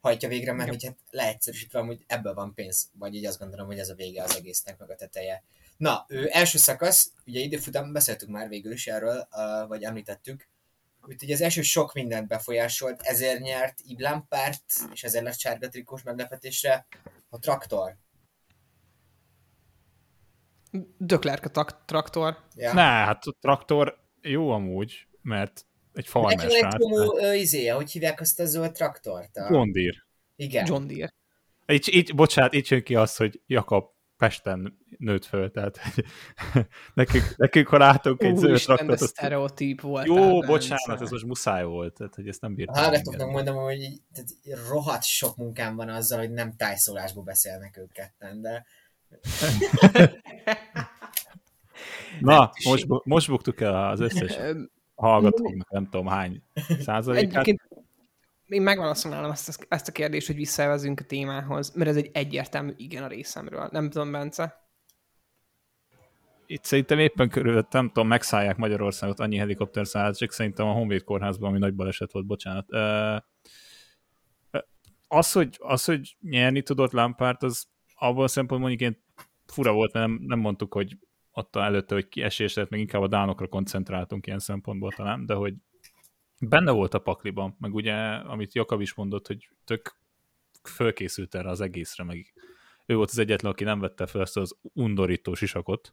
hajtja 0.00 0.28
végre, 0.28 0.52
mert 0.52 0.68
hogy 0.68 0.84
hát 0.84 0.96
leegyszerűsítve 1.10 1.80
hogy 1.80 2.04
ebből 2.06 2.34
van 2.34 2.54
pénz, 2.54 2.90
vagy 2.98 3.14
így 3.14 3.26
azt 3.26 3.38
gondolom, 3.38 3.66
hogy 3.66 3.78
ez 3.78 3.88
a 3.88 3.94
vége 3.94 4.22
az 4.22 4.36
egésznek, 4.36 4.78
meg 4.78 4.90
a 4.90 4.94
teteje. 4.94 5.44
Na, 5.76 6.04
ő 6.08 6.28
első 6.30 6.58
szakasz, 6.58 7.12
ugye 7.26 7.40
időfutam, 7.40 7.92
beszéltünk 7.92 8.32
már 8.32 8.48
végül 8.48 8.72
is 8.72 8.86
erről, 8.86 9.28
uh, 9.30 9.68
vagy 9.68 9.82
említettük, 9.82 10.48
Úgyhogy 11.08 11.30
az 11.30 11.40
első 11.40 11.62
sok 11.62 11.92
mindent 11.92 12.28
befolyásolt, 12.28 13.02
ezért 13.02 13.40
nyert 13.40 13.80
Iblán 13.86 14.26
párt, 14.28 14.62
és 14.92 15.04
ezért 15.04 15.24
lett 15.24 15.38
sárga 15.38 15.68
trikós 15.68 16.02
meglepetésre 16.02 16.86
a 17.28 17.38
traktor. 17.38 17.96
Döklerk 20.98 21.56
a 21.56 21.64
traktor. 21.84 22.38
Ja. 22.54 22.72
Ne, 22.72 22.82
hát 22.82 23.24
a 23.24 23.36
traktor 23.40 23.98
jó 24.20 24.50
amúgy, 24.50 25.06
mert 25.22 25.66
egy 25.98 26.06
farmer 26.06 26.36
Neki 26.36 26.54
egy 26.54 26.68
csomó 26.68 27.32
izéje, 27.34 27.72
hogy 27.72 27.90
hívják 27.90 28.20
azt 28.20 28.40
a 28.40 28.44
zöld 28.44 28.72
traktort? 28.72 29.36
A... 29.36 29.52
John 29.52 29.72
Deere. 29.72 30.06
Igen. 30.36 30.66
John 30.66 30.86
Deere. 30.86 31.14
Így, 31.66 31.94
így, 31.94 32.14
bocsánat, 32.14 32.54
így 32.54 32.70
jön 32.70 32.82
ki 32.82 32.94
az, 32.94 33.16
hogy 33.16 33.40
Jakab 33.46 33.84
Pesten 34.16 34.78
nőtt 34.98 35.24
föl, 35.24 35.50
tehát 35.50 35.80
nekünk, 36.94 37.36
nekünk 37.36 37.68
ha 37.68 37.78
látunk 37.78 38.22
egy 38.22 38.36
zöld 38.36 38.60
traktort... 38.60 39.00
Azt... 39.00 39.10
sztereotíp 39.10 39.80
volt. 39.80 40.06
Jó, 40.06 40.40
bocsánat, 40.40 41.00
ez 41.00 41.10
most 41.10 41.24
muszáj 41.24 41.64
volt, 41.64 41.94
tehát 41.94 42.14
hogy 42.14 42.28
ezt 42.28 42.40
nem 42.40 42.54
bírtam. 42.54 42.82
Hallgatóknak 42.82 43.30
mondom, 43.30 43.56
hogy 43.56 43.78
tehát 44.12 44.30
rohadt 44.68 45.04
sok 45.04 45.36
munkám 45.36 45.76
van 45.76 45.88
azzal, 45.88 46.18
hogy 46.18 46.30
nem 46.30 46.56
tájszólásból 46.56 47.22
beszélnek 47.22 47.76
ők 47.76 47.92
ketten, 47.92 48.40
de... 48.40 48.66
Na, 52.20 52.50
most, 52.64 52.86
most 53.04 53.28
buktuk 53.28 53.60
el 53.60 53.88
az 53.88 54.00
összes 54.00 54.38
hallgatóknak, 54.98 55.70
nem 55.70 55.84
tudom 55.84 56.06
hány 56.06 56.42
százalékát. 56.80 57.32
Egyébként 57.32 57.86
én 58.46 58.62
megválaszolnálom 58.62 59.30
ezt, 59.30 59.66
ezt 59.68 59.88
a 59.88 59.92
kérdést, 59.92 60.26
hogy 60.26 60.36
visszavezünk 60.36 61.00
a 61.00 61.04
témához, 61.04 61.74
mert 61.74 61.90
ez 61.90 61.96
egy 61.96 62.10
egyértelmű 62.12 62.72
igen 62.76 63.02
a 63.02 63.06
részemről. 63.06 63.68
Nem 63.72 63.90
tudom, 63.90 64.12
Bence? 64.12 64.66
Itt 66.46 66.64
szerintem 66.64 66.98
éppen 66.98 67.28
körül, 67.28 67.66
nem 67.70 67.86
tudom, 67.86 68.08
megszállják 68.08 68.56
Magyarországot, 68.56 69.20
annyi 69.20 69.36
helikopter 69.36 69.86
szállt, 69.86 70.16
csak 70.16 70.32
szerintem 70.32 70.66
a 70.66 70.72
Honvéd 70.72 71.04
kórházban, 71.04 71.48
ami 71.48 71.58
nagy 71.58 71.74
baleset 71.74 72.12
volt, 72.12 72.26
bocsánat. 72.26 72.66
Az, 75.08 75.32
hogy, 75.32 75.56
az, 75.58 75.84
hogy 75.84 76.16
nyerni 76.20 76.62
tudott 76.62 76.92
Lampárt, 76.92 77.42
az 77.42 77.66
abban 77.94 78.24
a 78.24 78.28
szempontból 78.28 78.68
mondjuk 78.68 78.90
én 78.90 79.04
fura 79.46 79.72
volt, 79.72 79.92
mert 79.92 80.06
nem, 80.06 80.18
nem 80.26 80.38
mondtuk, 80.38 80.74
hogy 80.74 80.98
ott 81.38 81.56
előtte, 81.56 81.94
hogy 81.94 82.08
ki 82.08 82.22
esés 82.22 82.54
lett, 82.54 82.70
meg 82.70 82.80
inkább 82.80 83.02
a 83.02 83.08
dánokra 83.08 83.46
koncentráltunk 83.48 84.26
ilyen 84.26 84.38
szempontból 84.38 84.92
talán, 84.92 85.26
de 85.26 85.34
hogy 85.34 85.54
benne 86.40 86.70
volt 86.70 86.94
a 86.94 86.98
pakliban, 86.98 87.56
meg 87.58 87.74
ugye, 87.74 87.94
amit 88.14 88.54
Jakab 88.54 88.80
is 88.80 88.94
mondott, 88.94 89.26
hogy 89.26 89.48
tök 89.64 89.96
fölkészült 90.62 91.34
erre 91.34 91.48
az 91.48 91.60
egészre, 91.60 92.04
meg 92.04 92.32
ő 92.86 92.94
volt 92.94 93.10
az 93.10 93.18
egyetlen, 93.18 93.52
aki 93.52 93.64
nem 93.64 93.80
vette 93.80 94.06
fel 94.06 94.20
ezt 94.20 94.36
az 94.36 94.56
undorító 94.72 95.34
sisakot 95.34 95.92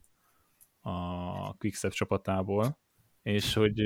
a 0.82 1.54
Quickstep 1.54 1.92
csapatából, 1.92 2.80
és 3.22 3.54
hogy 3.54 3.80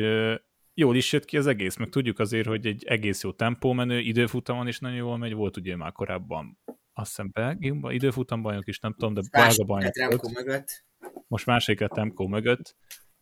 jól 0.73 0.95
is 0.95 1.13
jött 1.13 1.25
ki 1.25 1.37
az 1.37 1.47
egész, 1.47 1.77
meg 1.77 1.89
tudjuk 1.89 2.19
azért, 2.19 2.47
hogy 2.47 2.65
egy 2.65 2.83
egész 2.85 3.23
jó 3.23 3.31
tempómenő, 3.31 3.99
időfutamon 3.99 4.67
is 4.67 4.79
nagyon 4.79 4.97
jól 4.97 5.17
megy, 5.17 5.33
volt 5.33 5.57
ugye 5.57 5.75
már 5.75 5.91
korábban 5.91 6.57
azt 6.93 7.09
hiszem 7.09 7.29
Belgiumban, 7.33 7.91
időfutambajnok 7.91 8.67
is, 8.67 8.79
nem 8.79 8.91
tudom, 8.91 9.13
de 9.13 9.21
belga 9.31 9.63
bajnok 9.63 10.31
mögött. 10.33 10.87
Most 11.27 11.45
másik 11.45 11.81
a 11.81 11.87
Temco 11.87 12.27
mögött, 12.27 12.75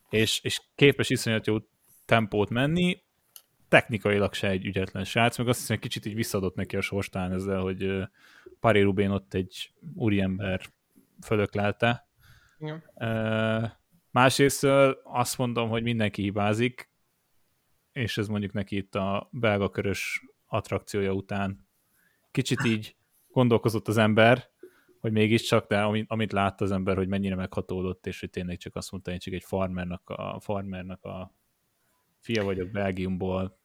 és, 0.08 0.40
és 0.42 0.62
képes 0.74 1.10
iszonyat 1.10 1.46
jó 1.46 1.56
tempót 2.04 2.50
menni, 2.50 3.02
technikailag 3.68 4.34
se 4.34 4.48
egy 4.48 4.66
ügyetlen 4.66 5.04
srác, 5.04 5.38
meg 5.38 5.48
azt 5.48 5.58
hiszem, 5.58 5.76
hogy 5.76 5.88
kicsit 5.88 6.06
így 6.06 6.14
visszadott 6.14 6.54
neki 6.54 6.76
a 6.76 6.80
sorstán 6.80 7.32
ezzel, 7.32 7.60
hogy 7.60 8.08
Paris 8.60 8.82
Rubén 8.82 9.10
ott 9.10 9.34
egy 9.34 9.72
úriember 9.94 10.60
fölöklelte. 11.22 12.08
Ja. 12.58 12.82
Másrészt 14.10 14.64
azt 15.02 15.38
mondom, 15.38 15.68
hogy 15.68 15.82
mindenki 15.82 16.22
hibázik, 16.22 16.90
és 17.92 18.18
ez 18.18 18.28
mondjuk 18.28 18.52
neki 18.52 18.76
itt 18.76 18.94
a 18.94 19.28
belga 19.32 19.70
körös 19.70 20.22
attrakciója 20.46 21.12
után 21.12 21.68
kicsit 22.30 22.64
így 22.64 22.96
gondolkozott 23.28 23.88
az 23.88 23.96
ember, 23.96 24.50
hogy 25.00 25.12
mégiscsak, 25.12 25.66
de 25.68 25.80
amit, 25.82 26.10
amit 26.10 26.32
látta 26.32 26.64
az 26.64 26.70
ember, 26.70 26.96
hogy 26.96 27.08
mennyire 27.08 27.34
meghatódott, 27.34 28.06
és 28.06 28.20
hogy 28.20 28.30
tényleg 28.30 28.56
csak 28.56 28.76
azt 28.76 28.90
mondta, 28.90 29.10
hogy 29.10 29.20
csak 29.20 29.34
egy 29.34 29.44
farmernak 29.44 30.10
a, 30.10 30.40
farmernak 30.40 31.04
a 31.04 31.34
fia 32.20 32.44
vagyok 32.44 32.70
Belgiumból, 32.70 33.58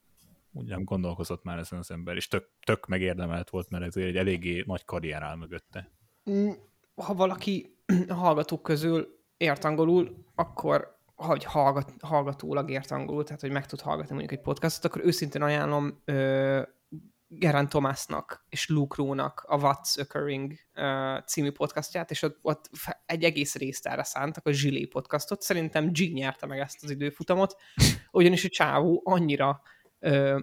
nem 0.52 0.84
gondolkozott 0.84 1.44
már 1.44 1.58
ezen 1.58 1.80
az 1.80 1.92
ember, 1.92 2.16
és 2.16 2.28
tök, 2.28 2.50
tök 2.66 2.88
megérdemelt 2.88 3.50
volt, 3.50 3.70
mert 3.70 3.84
ez 3.84 3.96
egy 3.96 4.18
eléggé 4.18 4.64
nagy 4.66 4.86
karrier 4.86 5.22
áll 5.22 5.36
mögötte. 5.36 5.92
Mm, 6.30 6.50
ha 6.96 7.14
valaki 7.14 7.78
a 8.08 8.14
hallgatók 8.14 8.64
közül 8.64 9.20
ért 9.38 9.64
angolul, 9.64 10.26
akkor 10.36 11.02
hogy 11.16 11.44
hallgat, 11.44 11.94
hallgatólag 12.00 12.70
ért 12.70 12.92
angolul, 12.92 13.24
tehát 13.24 13.42
hogy 13.42 13.52
meg 13.52 13.66
tud 13.66 13.82
hallgatni 13.82 14.16
mondjuk 14.16 14.40
egy 14.40 14.46
podcastot, 14.46 14.92
akkor 14.92 15.06
őszintén 15.06 15.42
ajánlom 15.42 16.02
ö, 16.06 16.62
Geraint 17.38 17.70
Thomasnak 17.70 18.46
és 18.50 18.68
Luke 18.68 18.96
Rónak 18.98 19.44
a 19.48 19.58
What's 19.58 20.00
Occurring 20.00 20.54
uh, 20.76 21.24
című 21.26 21.52
podcastját, 21.52 22.12
és 22.12 22.22
ott, 22.22 22.40
ott 22.42 22.70
egy 23.06 23.24
egész 23.24 23.56
részt 23.56 23.88
erre 23.88 24.04
szántak, 24.04 24.46
a 24.46 24.52
Zsilé 24.52 24.86
podcastot. 24.86 25.42
Szerintem 25.42 25.92
G 25.92 26.14
nyerte 26.14 26.46
meg 26.46 26.60
ezt 26.60 26.84
az 26.84 26.90
időfutamot, 26.90 27.56
ugyanis 28.12 28.46
a 28.46 28.50
csávó 28.50 29.02
annyira 29.06 29.62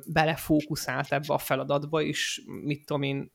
belefókuszált 0.07 1.13
ebbe 1.13 1.35
a 1.35 1.39
feladatba, 1.39 2.03
és 2.03 2.43
mit 2.63 2.87
tudom 2.87 3.03
én, 3.03 3.33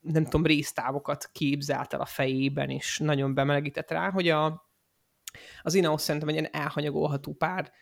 nem 0.00 0.24
tudom, 0.24 0.46
résztávokat 0.46 1.30
képzelt 1.32 1.92
el 1.92 2.00
a 2.00 2.04
fejében, 2.04 2.70
és 2.70 2.98
nagyon 2.98 3.34
bemelegített 3.34 3.90
rá, 3.90 4.10
hogy 4.10 4.28
a, 4.28 4.70
az 5.62 5.74
Ineos 5.74 6.00
szerintem 6.00 6.28
egy 6.28 6.34
ilyen 6.34 6.52
elhanyagolható 6.52 7.34
pár 7.34 7.72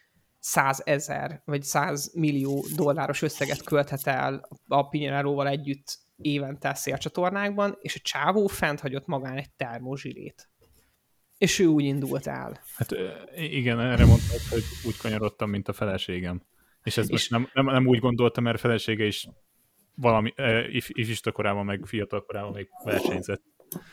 százezer 0.47 1.43
vagy 1.45 1.63
száz 1.63 2.13
millió 2.15 2.67
dolláros 2.77 3.23
összeget 3.23 3.63
költhet 3.63 4.07
el 4.07 4.49
a 4.69 4.89
Pinyeráróval 4.89 5.49
együtt 5.49 5.99
évente 6.17 6.75
szélcsatornákban, 6.75 7.79
és 7.81 7.97
a 7.97 8.01
csávó 8.03 8.47
fent 8.47 8.81
hagyott 8.81 9.07
magán 9.07 9.37
egy 9.37 9.51
termozsilét. 9.51 10.49
És 11.39 11.59
ő 11.59 11.67
úgy 11.67 11.85
indult 11.85 12.27
el. 12.27 12.61
Hát 12.77 12.91
igen, 13.37 13.81
erre 13.81 14.05
mondtad, 14.05 14.41
hogy 14.51 14.63
úgy 14.85 14.97
kanyarodtam, 14.97 15.51
mint 15.51 15.69
a 15.69 15.73
feleségem. 15.73 16.43
És 16.83 16.97
ez 16.97 17.05
és 17.05 17.11
most 17.11 17.31
nem, 17.31 17.49
nem, 17.53 17.65
nem 17.65 17.87
úgy 17.87 17.99
gondoltam, 17.99 18.45
mert 18.45 18.57
a 18.57 18.61
felesége 18.61 19.05
is 19.05 19.29
valami 19.95 20.33
uh, 20.37 20.75
if, 20.75 20.89
ifista 20.93 21.33
korában, 21.33 21.65
meg 21.65 21.85
fiatal 21.87 22.25
korában 22.25 22.53
még 22.53 22.69
versenyzett, 22.85 23.43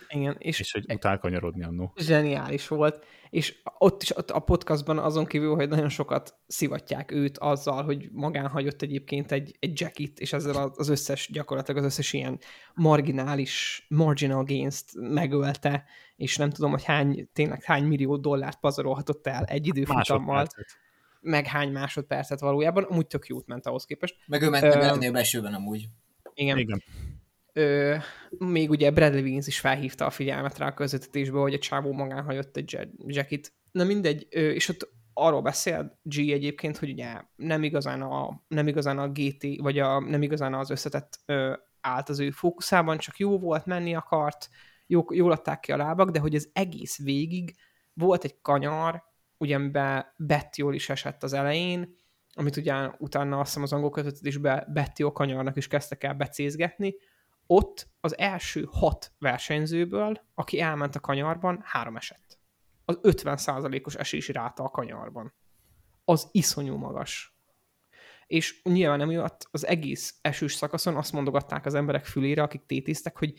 Igen, 0.07 0.35
és, 0.39 0.59
és 0.59 0.71
hogy 0.71 0.93
utál 0.93 1.17
kanyarodni 1.17 1.63
annó. 1.63 1.93
zseniális 1.95 2.67
volt, 2.67 3.05
és 3.29 3.61
ott 3.77 4.01
is 4.01 4.17
ott 4.17 4.31
a 4.31 4.39
podcastban 4.39 4.99
azon 4.99 5.25
kívül, 5.25 5.55
hogy 5.55 5.69
nagyon 5.69 5.89
sokat 5.89 6.35
szivatják 6.47 7.11
őt 7.11 7.37
azzal, 7.37 7.83
hogy 7.83 8.09
magán 8.11 8.47
hagyott 8.47 8.81
egyébként 8.81 9.31
egy, 9.31 9.55
egy 9.59 9.79
jackit, 9.79 10.19
és 10.19 10.33
ezzel 10.33 10.73
az- 10.75 10.89
összes, 10.89 11.29
gyakorlatilag 11.31 11.79
az 11.83 11.85
összes 11.91 12.13
ilyen 12.13 12.39
marginális, 12.73 13.85
marginal 13.89 14.43
gains-t 14.43 14.89
megölte, 14.93 15.85
és 16.15 16.37
nem 16.37 16.49
tudom, 16.49 16.71
hogy 16.71 16.83
hány, 16.83 17.29
tényleg 17.33 17.63
hány 17.63 17.83
millió 17.83 18.17
dollárt 18.17 18.59
pazarolhatott 18.59 19.27
el 19.27 19.43
egy 19.43 19.67
időfutammal, 19.67 20.47
meg 21.21 21.45
hány 21.45 21.71
másodpercet 21.71 22.39
valójában, 22.39 22.83
amúgy 22.83 23.07
tök 23.07 23.27
jót 23.27 23.47
ment 23.47 23.65
ahhoz 23.65 23.85
képest. 23.85 24.15
Meg 24.27 24.41
ő 24.41 24.49
ment 24.49 24.63
Ö, 24.63 24.77
meg 24.77 25.15
a 25.15 25.17
esőben 25.17 25.53
amúgy. 25.53 25.87
Igen. 26.33 26.57
Igen. 26.57 26.83
Ö, 27.53 27.95
még 28.37 28.69
ugye 28.69 28.91
Bradley 28.91 29.21
Wiggins 29.21 29.47
is 29.47 29.59
felhívta 29.59 30.05
a 30.05 30.09
figyelmet 30.09 30.57
rá 30.57 30.67
a 30.67 30.73
közvetítésbe, 30.73 31.39
hogy 31.39 31.53
a 31.53 31.59
csávó 31.59 31.91
magán 31.91 32.23
hagyott 32.23 32.57
egy 32.57 32.71
ja- 32.71 32.89
jackit. 33.07 33.53
Na 33.71 33.83
mindegy, 33.83 34.27
ö, 34.29 34.49
és 34.49 34.69
ott 34.69 34.91
arról 35.13 35.41
beszél 35.41 35.99
G 36.01 36.17
egyébként, 36.17 36.77
hogy 36.77 36.89
ugye 36.89 37.21
nem 37.35 37.63
igazán 37.63 38.01
a, 38.01 38.43
nem 38.47 38.67
igazán 38.67 38.99
a 38.99 39.09
GT, 39.09 39.45
vagy 39.57 39.79
a, 39.79 39.99
nem 39.99 40.21
igazán 40.21 40.53
az 40.53 40.69
összetett 40.69 41.19
ö, 41.25 41.53
állt 41.81 42.09
az 42.09 42.19
ő 42.19 42.31
fókuszában, 42.31 42.97
csak 42.97 43.17
jó 43.17 43.39
volt, 43.39 43.65
menni 43.65 43.95
akart, 43.95 44.49
jó, 44.87 45.05
jól 45.09 45.31
adták 45.31 45.59
ki 45.59 45.71
a 45.71 45.77
lábak, 45.77 46.09
de 46.09 46.19
hogy 46.19 46.35
az 46.35 46.49
egész 46.53 46.97
végig 47.03 47.55
volt 47.93 48.23
egy 48.23 48.41
kanyar, 48.41 49.03
ugye 49.37 49.59
Betty 50.17 50.55
jól 50.55 50.73
is 50.73 50.89
esett 50.89 51.23
az 51.23 51.33
elején, 51.33 51.95
amit 52.33 52.57
ugye 52.57 52.89
utána 52.97 53.39
azt 53.39 53.47
hiszem 53.47 53.63
az 53.63 53.73
angol 53.73 53.89
közvetítésben 53.89 54.67
Betty 54.73 55.03
kanyarnak 55.13 55.57
is 55.57 55.67
kezdtek 55.67 56.03
el 56.03 56.13
becézgetni, 56.13 56.95
ott 57.53 57.87
az 57.99 58.17
első 58.17 58.67
hat 58.71 59.13
versenyzőből, 59.19 60.21
aki 60.33 60.59
elment 60.59 60.95
a 60.95 60.99
kanyarban, 60.99 61.61
három 61.63 61.95
esett. 61.95 62.39
Az 62.85 62.99
50%-os 63.01 63.95
esési 63.95 64.31
ráta 64.31 64.63
a 64.63 64.69
kanyarban. 64.69 65.33
Az 66.05 66.27
iszonyú 66.31 66.75
magas. 66.75 67.37
És 68.27 68.63
nyilván 68.63 69.01
emiatt 69.01 69.47
az 69.51 69.65
egész 69.65 70.17
esős 70.21 70.53
szakaszon 70.53 70.95
azt 70.95 71.11
mondogatták 71.11 71.65
az 71.65 71.73
emberek 71.73 72.05
fülére, 72.05 72.41
akik 72.41 72.65
tétéztek, 72.65 73.17
hogy 73.17 73.33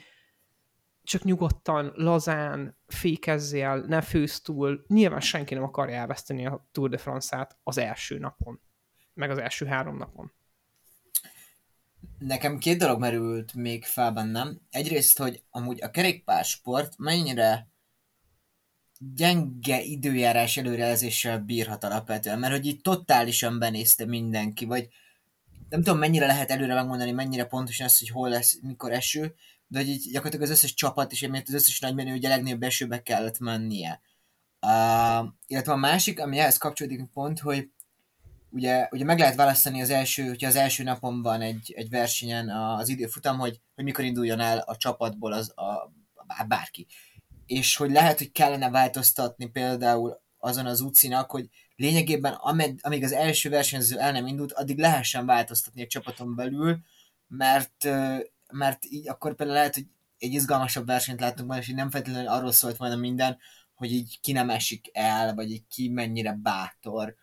csak 1.02 1.22
nyugodtan, 1.22 1.92
lazán, 1.94 2.78
fékezzél, 2.86 3.84
ne 3.86 4.00
főzz 4.00 4.38
túl. 4.38 4.84
Nyilván 4.86 5.20
senki 5.20 5.54
nem 5.54 5.62
akarja 5.62 5.96
elveszteni 5.96 6.46
a 6.46 6.68
Tour 6.72 6.88
de 6.88 6.98
France-át 6.98 7.58
az 7.62 7.78
első 7.78 8.18
napon. 8.18 8.60
Meg 9.14 9.30
az 9.30 9.38
első 9.38 9.66
három 9.66 9.96
napon. 9.96 10.32
Nekem 12.18 12.58
két 12.58 12.78
dolog 12.78 13.00
merült 13.00 13.54
még 13.54 13.84
fel 13.84 14.12
bennem. 14.12 14.60
Egyrészt, 14.70 15.18
hogy 15.18 15.42
amúgy 15.50 15.82
a 15.82 15.90
kerékpársport 15.90 16.98
mennyire 16.98 17.68
gyenge 18.98 19.80
időjárás 19.80 20.56
előrejelzéssel 20.56 21.38
bírhat 21.38 21.84
alapvetően, 21.84 22.38
mert 22.38 22.52
hogy 22.52 22.66
így 22.66 22.80
totálisan 22.80 23.58
benézte 23.58 24.06
mindenki, 24.06 24.64
vagy 24.64 24.88
nem 25.68 25.82
tudom 25.82 25.98
mennyire 25.98 26.26
lehet 26.26 26.50
előre 26.50 26.74
megmondani, 26.74 27.10
mennyire 27.10 27.44
pontosan 27.44 27.86
az, 27.86 27.98
hogy 27.98 28.08
hol 28.08 28.28
lesz, 28.28 28.58
mikor 28.62 28.92
eső, 28.92 29.34
de 29.66 29.78
hogy 29.78 29.88
így 29.88 30.10
gyakorlatilag 30.10 30.44
az 30.44 30.50
összes 30.50 30.74
csapat 30.74 31.12
és 31.12 31.22
emiatt 31.22 31.48
az 31.48 31.54
összes 31.54 31.80
nagy 31.80 31.94
menő 31.94 32.14
ugye 32.14 32.28
legnagyobb 32.28 32.62
esőbe 32.62 33.02
kellett 33.02 33.38
mennie. 33.38 34.00
Uh, 34.60 35.28
illetve 35.46 35.72
a 35.72 35.76
másik, 35.76 36.20
ami 36.20 36.38
ehhez 36.38 36.58
kapcsolódik 36.58 37.04
pont, 37.12 37.40
hogy 37.40 37.70
ugye, 38.54 38.88
ugye 38.90 39.04
meg 39.04 39.18
lehet 39.18 39.34
választani 39.34 39.80
az 39.80 39.90
első, 39.90 40.26
hogyha 40.28 40.48
az 40.48 40.56
első 40.56 40.82
napon 40.82 41.22
van 41.22 41.40
egy, 41.40 41.72
egy 41.76 41.88
versenyen 41.90 42.48
az 42.48 42.88
időfutam, 42.88 43.38
hogy, 43.38 43.60
hogy 43.74 43.84
mikor 43.84 44.04
induljon 44.04 44.40
el 44.40 44.58
a 44.58 44.76
csapatból 44.76 45.32
az 45.32 45.52
a, 45.54 45.92
a 46.14 46.44
bárki. 46.48 46.86
És 47.46 47.76
hogy 47.76 47.90
lehet, 47.90 48.18
hogy 48.18 48.32
kellene 48.32 48.70
változtatni 48.70 49.46
például 49.46 50.20
azon 50.38 50.66
az 50.66 50.80
úcinak, 50.80 51.30
hogy 51.30 51.48
lényegében 51.76 52.32
amed, 52.32 52.78
amíg 52.82 53.04
az 53.04 53.12
első 53.12 53.48
versenyző 53.48 53.98
el 53.98 54.12
nem 54.12 54.26
indult, 54.26 54.52
addig 54.52 54.78
lehessen 54.78 55.26
változtatni 55.26 55.82
a 55.82 55.86
csapaton 55.86 56.34
belül, 56.34 56.78
mert, 57.26 57.88
mert 58.52 58.84
így 58.84 59.08
akkor 59.08 59.34
például 59.34 59.58
lehet, 59.58 59.74
hogy 59.74 59.86
egy 60.18 60.32
izgalmasabb 60.32 60.86
versenyt 60.86 61.20
látunk 61.20 61.48
majd, 61.48 61.62
és 61.62 61.68
így 61.68 61.74
nem 61.74 61.90
feltétlenül 61.90 62.28
arról 62.28 62.52
szólt 62.52 62.76
volna 62.76 62.96
minden, 62.96 63.38
hogy 63.74 63.92
így 63.92 64.18
ki 64.20 64.32
nem 64.32 64.50
esik 64.50 64.90
el, 64.92 65.34
vagy 65.34 65.50
így 65.50 65.66
ki 65.68 65.88
mennyire 65.88 66.32
bátor. 66.42 67.16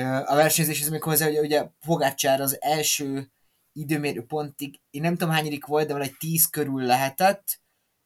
A 0.00 0.34
versenyzéshez 0.34 0.88
még 0.88 1.02
hozzá, 1.02 1.26
hogy 1.26 1.38
ugye 1.38 1.68
Pogácsár 1.86 2.40
az 2.40 2.62
első 2.62 3.32
időmérő 3.72 4.24
pontig, 4.24 4.80
én 4.90 5.00
nem 5.00 5.16
tudom 5.16 5.34
hányadik 5.34 5.66
volt, 5.66 5.86
de 5.86 5.92
valahogy 5.92 6.16
10 6.18 6.46
körül 6.46 6.82
lehetett, 6.82 7.60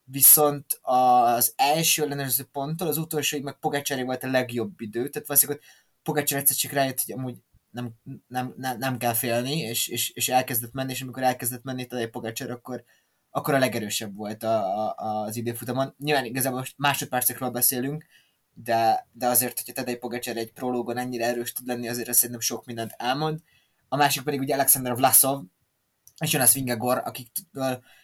viszont 0.04 0.78
az 0.82 1.52
első 1.56 2.02
ellenőrző 2.02 2.44
ponttól 2.52 2.88
az 2.88 2.98
utolsóig 2.98 3.42
meg 3.42 3.58
Pogácsári 3.58 4.02
volt 4.02 4.24
a 4.24 4.30
legjobb 4.30 4.80
idő, 4.80 5.08
tehát 5.08 5.28
valószínűleg 5.28 5.62
ott 5.62 5.68
Pogácsár 6.02 6.40
egyszer 6.40 6.56
csak 6.56 6.72
rájött, 6.72 7.00
hogy 7.00 7.14
amúgy 7.14 7.36
nem, 7.70 7.92
nem, 8.26 8.54
nem, 8.56 8.78
nem 8.78 8.98
kell 8.98 9.12
félni, 9.12 9.58
és, 9.58 9.88
és, 9.88 10.10
és 10.10 10.28
elkezdett 10.28 10.72
menni, 10.72 10.92
és 10.92 11.02
amikor 11.02 11.22
elkezdett 11.22 11.62
menni 11.62 11.86
Tadej 11.86 12.08
Pogácsár, 12.08 12.50
akkor, 12.50 12.84
akkor 13.30 13.54
a 13.54 13.58
legerősebb 13.58 14.16
volt 14.16 14.42
a, 14.42 14.86
a, 14.86 14.94
az 14.96 15.36
időfutamon. 15.36 15.94
Nyilván 15.98 16.24
igazából 16.24 16.58
most 16.58 16.74
másodpercekről 16.76 17.50
beszélünk, 17.50 18.06
de, 18.62 19.08
de 19.12 19.26
azért, 19.26 19.56
hogyha 19.58 19.72
Tadej 19.72 19.96
Pogácsár 19.96 20.36
egy 20.36 20.52
prológon 20.52 20.96
ennyire 20.96 21.26
erős 21.26 21.52
tud 21.52 21.66
lenni, 21.66 21.88
azért 21.88 22.12
szerintem 22.12 22.40
sok 22.40 22.64
mindent 22.64 22.94
elmond. 22.96 23.40
A 23.88 23.96
másik 23.96 24.22
pedig 24.22 24.40
ugye 24.40 24.54
Alexander 24.54 24.96
Vlasov, 24.96 25.44
és 26.18 26.32
Jonas 26.32 26.52
Vingegor, 26.52 27.02
akik 27.04 27.30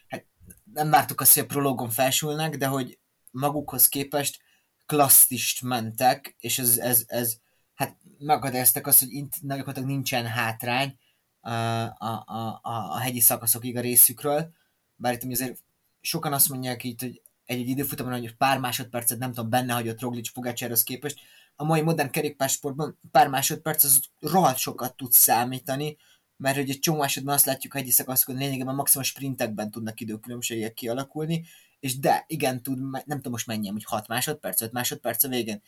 hát 0.08 0.24
nem 0.72 0.90
vártuk 0.90 1.20
azt, 1.20 1.34
hogy 1.34 1.42
a 1.42 1.46
prológon 1.46 1.90
felsülnek, 1.90 2.56
de 2.56 2.66
hogy 2.66 2.98
magukhoz 3.30 3.88
képest 3.88 4.40
klasszist 4.86 5.62
mentek, 5.62 6.36
és 6.38 6.58
ez, 6.58 6.78
ez, 6.78 7.04
ez 7.06 7.36
hát 7.74 7.96
megadáztak 8.18 8.86
azt, 8.86 8.98
hogy 8.98 9.12
int, 9.12 9.34
gyakorlatilag 9.40 9.88
nincsen 9.88 10.26
hátrány 10.26 10.98
a, 11.40 11.50
a, 11.50 12.24
a, 12.26 12.60
a 12.62 12.98
hegyi 12.98 13.20
szakaszokig 13.20 13.76
a 13.76 13.80
részükről, 13.80 14.52
bár 14.96 15.12
itt 15.12 15.32
azért 15.32 15.62
sokan 16.00 16.32
azt 16.32 16.48
mondják 16.48 16.84
itt, 16.84 17.00
hogy 17.00 17.22
egy-egy 17.52 17.68
időfutamon, 17.68 18.12
hogy 18.12 18.36
pár 18.36 18.58
másodpercet 18.58 19.18
nem 19.18 19.32
tudom, 19.32 19.50
benne 19.50 19.72
hagyott 19.72 20.00
Roglic 20.00 20.30
Pogácsához 20.32 20.82
képest, 20.82 21.20
a 21.56 21.64
mai 21.64 21.80
modern 21.80 22.10
kerékpársportban 22.10 22.98
pár 23.10 23.28
másodperc 23.28 23.84
az 23.84 24.00
rohadt 24.20 24.58
sokat 24.58 24.96
tud 24.96 25.12
számítani, 25.12 25.96
mert 26.36 26.56
hogy 26.56 26.70
egy 26.70 26.78
csomó 26.78 27.02
esetben 27.02 27.34
azt 27.34 27.44
látjuk, 27.44 27.72
hogy 27.72 27.80
hegyi 27.80 27.92
szakaszokon 27.92 28.36
lényegében 28.36 28.74
maximum 28.74 29.06
sprintekben 29.06 29.70
tudnak 29.70 30.00
időkülönbségek 30.00 30.72
kialakulni, 30.72 31.44
és 31.80 31.98
de, 31.98 32.24
igen, 32.26 32.62
tud, 32.62 32.78
nem 32.90 33.16
tudom 33.16 33.32
most 33.32 33.46
mennyi, 33.46 33.68
hogy 33.68 33.84
6 33.84 34.08
másodperc, 34.08 34.60
5 34.60 34.72
másodperc 34.72 35.24
a 35.24 35.28
végén. 35.28 35.62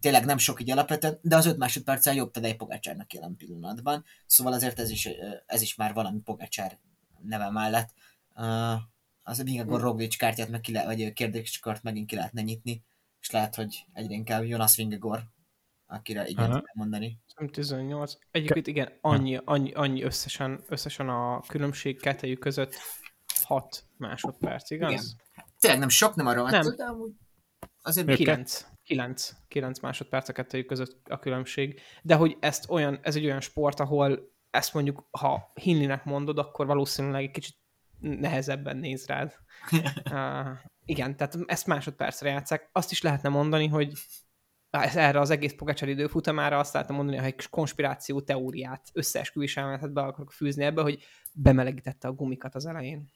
Tényleg 0.00 0.24
nem 0.24 0.38
sok 0.38 0.60
így 0.60 0.70
alapvetően, 0.70 1.18
de 1.22 1.36
az 1.36 1.46
5 1.46 1.56
másodperccel 1.56 2.14
jobb 2.14 2.30
Tadej 2.30 2.54
Pogácsárnak 2.54 3.12
jelen 3.12 3.36
pillanatban. 3.36 4.04
Szóval 4.26 4.52
azért 4.52 4.78
ez 4.78 4.90
is, 4.90 5.08
ez 5.46 5.62
is 5.62 5.74
már 5.74 5.94
valami 5.94 6.20
Pogácsár 6.20 6.78
neve 7.22 7.50
mellett. 7.50 7.92
Uh, 8.36 8.74
az 9.30 9.38
a 9.38 9.44
Vingagor 9.44 9.80
Roglic 9.80 10.16
kártyát 10.16 10.48
meg 10.48 10.60
ki 10.60 10.72
le, 10.72 10.84
vagy 10.84 11.12
kérdéskart 11.12 11.82
megint 11.82 12.06
ki 12.08 12.14
lehetne 12.14 12.42
nyitni, 12.42 12.84
és 13.20 13.30
lehet, 13.30 13.54
hogy 13.54 13.84
egyre 13.92 14.14
inkább 14.14 14.44
Jonas 14.44 14.76
Vingagor, 14.76 15.22
akire 15.86 16.26
igen 16.26 16.44
Aha. 16.44 16.52
tudok 16.52 16.74
mondani. 16.74 17.18
Nem 17.36 17.48
18. 17.48 18.12
Egyébként 18.30 18.66
igen, 18.66 18.92
annyi, 19.00 19.40
annyi, 19.44 19.72
annyi 19.72 20.02
összesen, 20.02 20.64
összesen 20.68 21.08
a 21.08 21.40
különbség 21.40 22.00
kettejük 22.00 22.38
között 22.38 22.74
6 23.42 23.84
másodperc, 23.96 24.70
igaz? 24.70 24.90
Igen. 24.90 25.04
Tényleg 25.58 25.80
nem 25.80 25.88
sok, 25.88 26.14
nem 26.14 26.26
arra 26.26 26.42
van, 26.42 26.50
Nem. 26.50 26.74
de 26.76 26.84
amúgy 26.84 27.12
azért 27.82 28.06
Még 28.06 28.16
még 28.16 28.26
9, 28.26 28.66
9, 28.84 29.32
9 29.48 29.80
másodperc 29.80 30.28
a 30.28 30.32
kettőjük 30.32 30.66
között 30.66 31.08
a 31.08 31.18
különbség. 31.18 31.80
De 32.02 32.14
hogy 32.14 32.36
ezt 32.40 32.70
olyan, 32.70 32.98
ez 33.02 33.16
egy 33.16 33.24
olyan 33.24 33.40
sport, 33.40 33.80
ahol 33.80 34.32
ezt 34.50 34.74
mondjuk, 34.74 35.08
ha 35.10 35.52
hinlinek 35.54 36.04
mondod, 36.04 36.38
akkor 36.38 36.66
valószínűleg 36.66 37.22
egy 37.22 37.30
kicsit 37.30 37.59
nehezebben 38.00 38.76
néz 38.76 39.06
rád. 39.06 39.34
uh, 40.10 40.48
igen, 40.84 41.16
tehát 41.16 41.38
ezt 41.46 41.66
másodpercre 41.66 42.28
játszák. 42.28 42.68
Azt 42.72 42.90
is 42.90 43.02
lehetne 43.02 43.28
mondani, 43.28 43.66
hogy 43.66 43.92
ez 44.70 44.96
erre 44.96 45.20
az 45.20 45.30
egész 45.30 45.54
Pogacsár 45.54 45.88
időfutamára 45.88 46.58
azt 46.58 46.72
lehetne 46.72 46.94
mondani, 46.94 47.16
hogy 47.16 47.26
egy 47.26 47.48
konspiráció 47.48 48.20
teóriát, 48.20 48.88
összeesküvés 48.92 49.56
elméletet 49.56 49.92
be 49.92 50.00
akarok 50.00 50.32
fűzni 50.32 50.64
ebbe, 50.64 50.82
hogy 50.82 51.04
bemelegítette 51.32 52.08
a 52.08 52.12
gumikat 52.12 52.54
az 52.54 52.66
elején. 52.66 53.10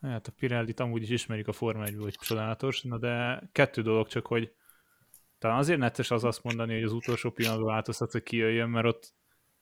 Hát 0.00 0.26
a 0.26 0.32
Pirellit 0.32 0.80
amúgy 0.80 1.02
is 1.02 1.08
ismerjük 1.08 1.48
a 1.48 1.52
Forma 1.52 1.84
1 1.84 1.96
hogy 1.98 2.14
csodálatos, 2.20 2.82
na 2.82 2.98
de 2.98 3.42
kettő 3.52 3.82
dolog 3.82 4.06
csak, 4.06 4.26
hogy 4.26 4.52
talán 5.38 5.58
azért 5.58 5.78
netes 5.78 6.10
az 6.10 6.24
azt 6.24 6.42
mondani, 6.42 6.74
hogy 6.74 6.82
az 6.82 6.92
utolsó 6.92 7.30
pillanatban 7.30 7.68
változtat, 7.68 8.12
hogy 8.12 8.22
kijöjjön, 8.22 8.68
mert 8.68 8.86
ott 8.86 9.14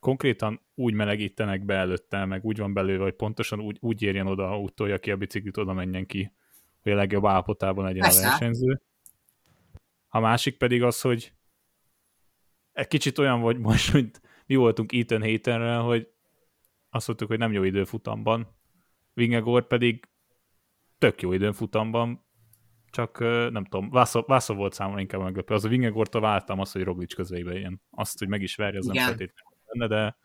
konkrétan 0.06 0.60
úgy 0.74 0.94
melegítenek 0.94 1.64
be 1.64 1.74
előtte, 1.74 2.24
meg 2.24 2.44
úgy 2.44 2.58
van 2.58 2.72
belőle, 2.72 3.02
hogy 3.02 3.14
pontosan 3.14 3.60
úgy, 3.60 3.76
úgy 3.80 4.02
érjen 4.02 4.26
oda, 4.26 4.58
úgy 4.58 4.74
tolja 4.74 4.98
ki 4.98 5.10
a 5.10 5.16
biciklit, 5.16 5.56
oda 5.56 5.72
menjen 5.72 6.06
ki, 6.06 6.32
hogy 6.82 6.92
a 6.92 6.94
legjobb 6.94 7.26
állapotában 7.26 7.84
legyen 7.84 8.02
Persze. 8.02 8.26
a 8.26 8.28
versenyző. 8.28 8.82
A 10.08 10.20
másik 10.20 10.56
pedig 10.56 10.82
az, 10.82 11.00
hogy 11.00 11.32
egy 12.72 12.86
kicsit 12.86 13.18
olyan 13.18 13.40
vagy 13.40 13.58
most, 13.58 13.92
mint 13.92 14.20
mi 14.46 14.54
voltunk 14.54 14.92
Ethan 14.92 15.22
Haterrel, 15.22 15.80
hogy 15.80 16.08
azt 16.90 17.06
mondtuk, 17.06 17.28
hogy 17.28 17.38
nem 17.38 17.52
jó 17.52 17.62
időfutamban, 17.62 18.56
Vingegor 19.14 19.66
pedig 19.66 20.08
tök 20.98 21.22
jó 21.22 21.32
időn 21.32 21.52
futamban, 21.52 22.26
csak 22.90 23.18
nem 23.50 23.64
tudom, 23.64 23.90
Vászó, 24.26 24.54
volt 24.54 24.72
számomra 24.72 25.00
inkább 25.00 25.20
meglepő. 25.20 25.54
Az 25.54 25.64
a 25.64 25.68
Vingegortól 25.68 26.20
váltam 26.20 26.60
azt, 26.60 26.72
hogy 26.72 26.82
Roglic 26.82 27.14
közébe 27.14 27.58
ilyen. 27.58 27.82
Azt, 27.90 28.18
hogy 28.18 28.28
meg 28.28 28.42
is 28.42 28.56
verje, 28.56 28.78
az 28.78 28.84
Igen. 28.84 28.96
nem 28.96 29.06
feltétlenül 29.06 29.55
benne, 29.76 30.16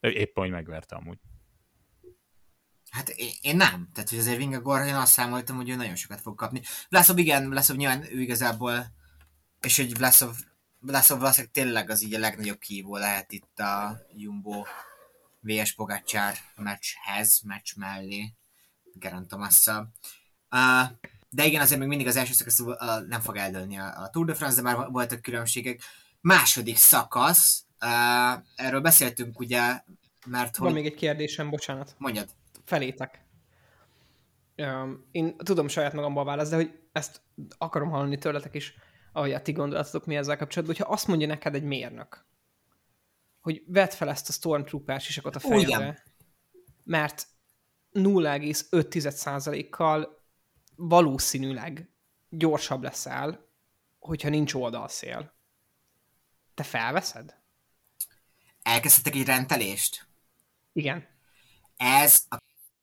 de, 0.00 0.10
éppen, 0.10 0.42
hogy 0.42 0.52
megverte 0.52 0.96
amúgy. 0.96 1.18
Hát 2.90 3.08
én, 3.40 3.56
nem. 3.56 3.88
Tehát, 3.92 4.08
hogy 4.08 4.18
azért 4.18 4.36
Vingegor, 4.36 4.80
én 4.80 4.94
azt 4.94 5.12
számoltam, 5.12 5.56
hogy 5.56 5.68
ő 5.68 5.74
nagyon 5.74 5.94
sokat 5.94 6.20
fog 6.20 6.34
kapni. 6.34 6.60
Vlaszov 6.88 7.18
igen, 7.18 7.50
Vlaszov 7.50 7.76
nyilván 7.76 8.02
ő 8.02 8.20
igazából, 8.20 8.86
és 9.60 9.76
hogy 9.76 9.96
Vlaszov, 9.96 10.36
Vlaszov 10.78 11.18
valószínűleg 11.18 11.52
tényleg 11.52 11.90
az 11.90 12.02
így 12.02 12.14
a 12.14 12.18
legnagyobb 12.18 12.58
kívó 12.58 12.96
lehet 12.96 13.32
itt 13.32 13.58
a 13.58 13.98
Jumbo 14.16 14.64
VS 15.40 15.72
Pogacsár 15.72 16.36
meccshez, 16.56 17.40
meccs 17.44 17.76
mellé, 17.76 18.32
Gerant 18.92 19.28
Tomasszal. 19.28 19.92
Uh, 20.50 20.90
de 21.28 21.44
igen, 21.44 21.60
azért 21.60 21.80
még 21.80 21.88
mindig 21.88 22.06
az 22.06 22.16
első 22.16 22.32
szakasz 22.32 22.60
uh, 22.60 23.06
nem 23.08 23.20
fog 23.20 23.36
eldőlni 23.36 23.78
a, 23.78 24.02
a 24.02 24.10
Tour 24.10 24.26
de 24.26 24.34
France, 24.34 24.56
de 24.56 24.62
már 24.62 24.90
voltak 24.90 25.22
különbségek. 25.22 25.82
Második 26.20 26.76
szakasz, 26.76 27.65
uh, 27.80 28.42
erről 28.54 28.80
beszéltünk 28.80 29.38
ugye, 29.38 29.80
mert 30.26 30.56
Van 30.56 30.66
hogy... 30.66 30.76
még 30.76 30.86
egy 30.86 30.98
kérdésem, 30.98 31.50
bocsánat. 31.50 31.94
Mondjad. 31.98 32.28
Felétek. 32.64 33.24
Um, 34.56 35.08
én 35.10 35.36
tudom 35.36 35.68
saját 35.68 35.92
magamban 35.92 36.22
a 36.22 36.26
választ, 36.26 36.50
de 36.50 36.56
hogy 36.56 36.78
ezt 36.92 37.20
akarom 37.58 37.90
hallani 37.90 38.18
tőletek 38.18 38.54
is, 38.54 38.74
ahogy 39.12 39.32
a 39.32 39.42
ti 39.42 39.52
gondolatotok 39.52 40.06
mi 40.06 40.16
ezzel 40.16 40.36
kapcsolatban, 40.36 40.76
hogyha 40.76 40.92
azt 40.92 41.06
mondja 41.06 41.26
neked 41.26 41.54
egy 41.54 41.62
mérnök, 41.62 42.26
hogy 43.40 43.62
vedd 43.66 43.90
fel 43.90 44.08
ezt 44.08 44.28
a 44.28 44.32
Stormtrooper 44.32 45.00
sisakot 45.00 45.36
a 45.36 45.40
fejedre, 45.40 46.02
mert 46.84 47.26
0,5%-kal 47.92 50.24
valószínűleg 50.76 51.90
gyorsabb 52.28 52.82
leszel, 52.82 53.48
hogyha 53.98 54.28
nincs 54.28 54.54
oldalszél. 54.54 55.34
Te 56.54 56.62
felveszed? 56.62 57.44
Elkezdhetek 58.66 59.14
egy 59.14 59.26
rendelést? 59.26 60.06
Igen. 60.72 61.06
Ez 61.76 62.22
a 62.28 62.36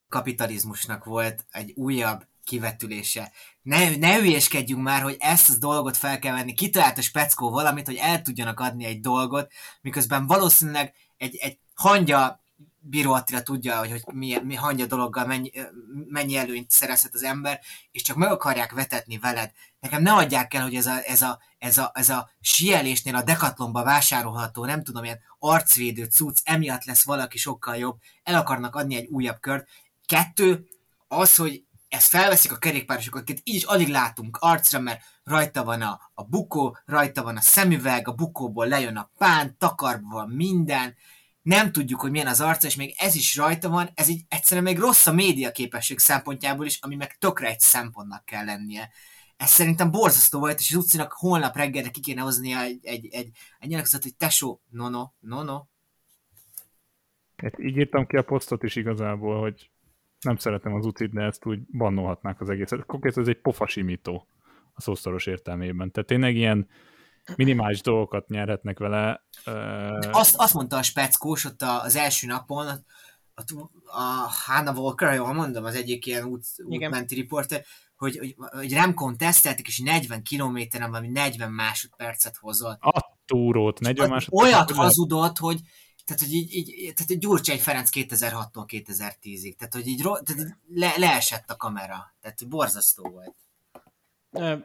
kapitalizmusnak 0.10 1.06
volt 1.06 1.46
egy 1.52 1.72
újabb 1.76 2.28
kivetülése. 2.44 3.32
Ne, 3.62 3.96
ne 3.96 4.16
hülyeskedjünk 4.16 4.82
már, 4.82 5.02
hogy 5.02 5.16
ezt 5.20 5.50
a 5.50 5.58
dolgot 5.58 5.98
fel 5.98 6.20
kell 6.20 6.34
venni. 6.34 6.54
Kitalált 6.54 6.98
a 6.98 7.02
speckó 7.02 7.50
valamit, 7.50 7.86
hogy 7.86 7.96
el 7.96 8.22
tudjanak 8.22 8.60
adni 8.60 8.86
egy 8.86 9.00
dolgot, 9.00 9.52
miközben 9.82 10.28
valószínűleg 10.28 10.94
egy, 11.18 11.36
egy 11.36 11.58
hangya 11.74 12.43
Bíró 12.80 13.14
Attila 13.14 13.42
tudja, 13.42 13.78
hogy, 13.78 13.92
hogy 13.92 14.04
mi, 14.14 14.38
mi 14.44 14.56
hangya 14.56 14.86
dologgal 14.86 15.26
mennyi, 15.26 15.52
mennyi 16.08 16.36
előnyt 16.36 16.72
szerezhet 16.72 17.14
az 17.14 17.24
ember, 17.24 17.60
és 17.92 18.02
csak 18.02 18.16
meg 18.16 18.32
akarják 18.32 18.72
vetetni 18.72 19.18
veled. 19.18 19.52
Nekem 19.80 20.02
ne 20.02 20.14
adják 20.14 20.54
el, 20.54 20.62
hogy 20.62 20.76
ez 20.76 20.86
a, 20.86 21.00
ez 21.06 21.22
a, 21.22 21.40
ez 21.58 21.78
a, 21.78 21.92
ez 21.94 22.10
a 22.10 22.30
sielésnél 22.40 23.16
a 23.16 23.24
dekatlomba 23.24 23.84
vásárolható, 23.84 24.66
nem 24.66 24.84
tudom, 24.84 25.04
ilyen 25.04 25.20
arcvédő 25.40 26.06
cucc, 26.06 26.38
emiatt 26.44 26.84
lesz 26.84 27.04
valaki 27.04 27.38
sokkal 27.38 27.76
jobb, 27.76 28.00
el 28.24 28.36
akarnak 28.36 28.76
adni 28.76 28.96
egy 28.96 29.08
újabb 29.08 29.40
kört. 29.40 29.68
Kettő, 30.06 30.68
az, 31.08 31.36
hogy 31.36 31.64
ezt 31.90 32.08
felveszik 32.08 32.52
a 32.52 32.58
kerékpárosok, 32.58 33.16
akiket 33.16 33.42
így 33.44 33.56
is 33.56 33.64
alig 33.64 33.88
látunk 33.88 34.38
arcra, 34.40 34.80
mert 34.80 35.02
rajta 35.24 35.64
van 35.64 35.82
a, 35.82 36.00
a 36.14 36.24
bukó, 36.24 36.78
rajta 36.86 37.24
van 37.24 37.38
a 37.38 37.42
szemüveg, 37.42 38.08
a 38.08 38.14
bukóból 38.14 38.68
lejön 38.68 38.98
a 38.98 39.10
pán, 39.18 39.56
takarban 39.58 40.12
van 40.12 40.30
minden, 40.30 40.96
nem 41.44 41.72
tudjuk, 41.72 42.02
hogy 42.02 42.12
milyen 42.12 42.28
az 42.28 42.42
arca, 42.42 42.68
és 42.68 42.76
még 42.76 42.94
ez 42.98 43.16
is 43.16 43.36
rajta 43.36 43.70
van, 43.70 43.90
ez 43.94 44.08
így 44.08 44.22
egyszerűen 44.30 44.66
még 44.66 44.80
rossz 44.80 45.08
a 45.08 45.14
média 45.14 45.52
képesség 45.52 46.00
szempontjából 46.00 46.66
is, 46.66 46.80
ami 46.82 46.96
meg 46.96 47.18
tökre 47.18 47.48
egy 47.48 47.60
szempontnak 47.60 48.26
kell 48.26 48.46
lennie. 48.46 48.90
Ez 49.38 49.50
szerintem 49.50 49.92
borzasztó 49.92 50.40
volt, 50.40 50.60
és 50.60 50.70
az 50.70 50.84
utcinak 50.84 51.12
holnap 51.12 51.56
reggelre 51.56 51.90
ki 51.90 52.00
kéne 52.00 52.22
hoznia 52.22 52.62
egy, 52.62 52.80
egy, 52.86 53.08
egy, 53.12 53.30
egy 53.60 53.68
nyilatkozatot, 53.70 54.04
hogy 54.04 54.16
tesó, 54.16 54.62
nono, 54.70 55.12
nono. 55.20 55.66
Hát 57.36 57.60
így 57.60 57.78
írtam 57.78 58.08
ki 58.08 58.18
a 58.18 58.24
posztot 58.24 58.64
is 58.64 58.76
igazából, 58.76 59.40
hogy 59.40 59.72
nem 60.20 60.36
szeretem 60.36 60.74
az 60.74 60.86
ucit, 60.86 61.14
de 61.14 61.22
ezt 61.22 61.46
úgy 61.46 61.60
bannolhatnák 61.78 62.42
az 62.42 62.50
egészet. 62.50 62.86
Konkrétan 62.86 63.22
ez 63.22 63.30
egy 63.30 63.42
pofasimító 63.42 64.28
a 64.74 64.82
szószoros 64.82 65.26
értelmében. 65.26 65.92
Tehát 65.92 66.10
tényleg 66.10 66.36
ilyen 66.36 66.68
minimális 67.36 67.82
dolgokat 67.82 68.28
nyerhetnek 68.28 68.80
vele. 68.80 69.26
Azt, 70.12 70.36
azt 70.38 70.54
mondta 70.54 70.78
a 70.78 70.84
speckós 70.84 71.46
ott 71.46 71.62
az 71.62 71.96
első 71.96 72.28
napon, 72.28 72.68
a, 73.36 73.44
a 73.86 74.30
Hanna 74.46 74.74
Volker, 74.74 75.14
jól 75.14 75.34
mondom, 75.34 75.64
az 75.64 75.76
egyik 75.76 76.06
ilyen 76.06 76.24
út, 76.24 76.46
útmenti 76.66 77.16
riporter, 77.16 77.64
hogy, 77.96 78.18
hogy, 78.18 78.36
hogy 78.50 78.74
Remcon 78.74 79.18
teszteltek, 79.18 79.68
és 79.68 79.80
40 79.80 80.24
kilométeren 80.24 80.90
valami 80.90 81.10
40 81.10 81.52
másodpercet 81.52 82.38
hozott. 82.38 82.82
A 82.82 83.18
túrót, 83.26 83.80
40 83.80 84.10
másodpercet. 84.10 84.54
Olyat 84.54 84.72
hazudott, 84.72 85.38
hogy 85.38 85.60
tehát, 86.06 86.22
hogy 86.22 86.34
így, 86.34 86.54
így 86.54 86.94
tehát 86.96 87.12
egy 87.12 87.18
Gyurcsány 87.18 87.60
Ferenc 87.60 87.90
2006-tól 87.94 88.66
2010-ig, 88.68 89.56
tehát, 89.56 89.74
hogy 89.74 89.88
így 89.88 90.02
tehát 90.02 90.58
le, 90.74 90.94
leesett 90.98 91.50
a 91.50 91.56
kamera, 91.56 92.16
tehát 92.22 92.40
hogy 92.40 92.48
borzasztó 92.48 93.10
volt. 93.10 93.36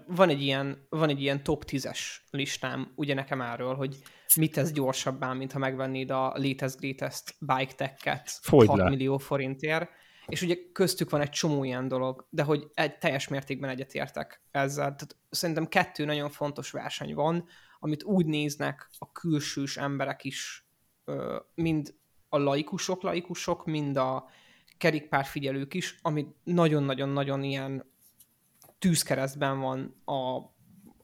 Van 0.06 0.28
egy 0.28 0.42
ilyen, 0.42 0.86
van 0.88 1.08
egy 1.08 1.20
ilyen 1.20 1.42
top 1.42 1.64
10-es 1.66 1.98
listám, 2.30 2.92
ugye 2.94 3.14
nekem 3.14 3.40
erről, 3.40 3.74
hogy 3.74 3.96
mit 4.36 4.52
tesz 4.52 4.72
gyorsabbá, 4.72 5.32
mint 5.32 5.52
ha 5.52 5.58
megvennéd 5.58 6.10
a 6.10 6.32
latest 6.36 6.78
greatest 6.78 7.34
bike 7.38 7.74
tech-et 7.74 8.40
6 8.42 8.76
le. 8.76 8.88
millió 8.88 9.18
forintért, 9.18 9.90
és 10.26 10.42
ugye 10.42 10.56
köztük 10.72 11.10
van 11.10 11.20
egy 11.20 11.30
csomó 11.30 11.64
ilyen 11.64 11.88
dolog, 11.88 12.26
de 12.30 12.42
hogy 12.42 12.70
egy 12.74 12.98
teljes 12.98 13.28
mértékben 13.28 13.70
egyetértek 13.70 14.42
ezzel. 14.50 14.84
Tehát 14.84 15.16
szerintem 15.30 15.66
kettő 15.66 16.04
nagyon 16.04 16.30
fontos 16.30 16.70
verseny 16.70 17.14
van, 17.14 17.48
amit 17.78 18.02
úgy 18.02 18.26
néznek 18.26 18.90
a 18.98 19.12
külsős 19.12 19.76
emberek 19.76 20.24
is, 20.24 20.68
mind 21.54 21.94
a 22.28 22.38
laikusok, 22.38 23.02
laikusok, 23.02 23.64
mind 23.64 23.96
a 23.96 24.28
kerékpárfigyelők 24.78 25.74
is, 25.74 25.98
ami 26.02 26.26
nagyon-nagyon-nagyon 26.44 27.42
ilyen 27.42 27.96
tűzkeresztben 28.78 29.60
van 29.60 30.02
a, 30.04 30.40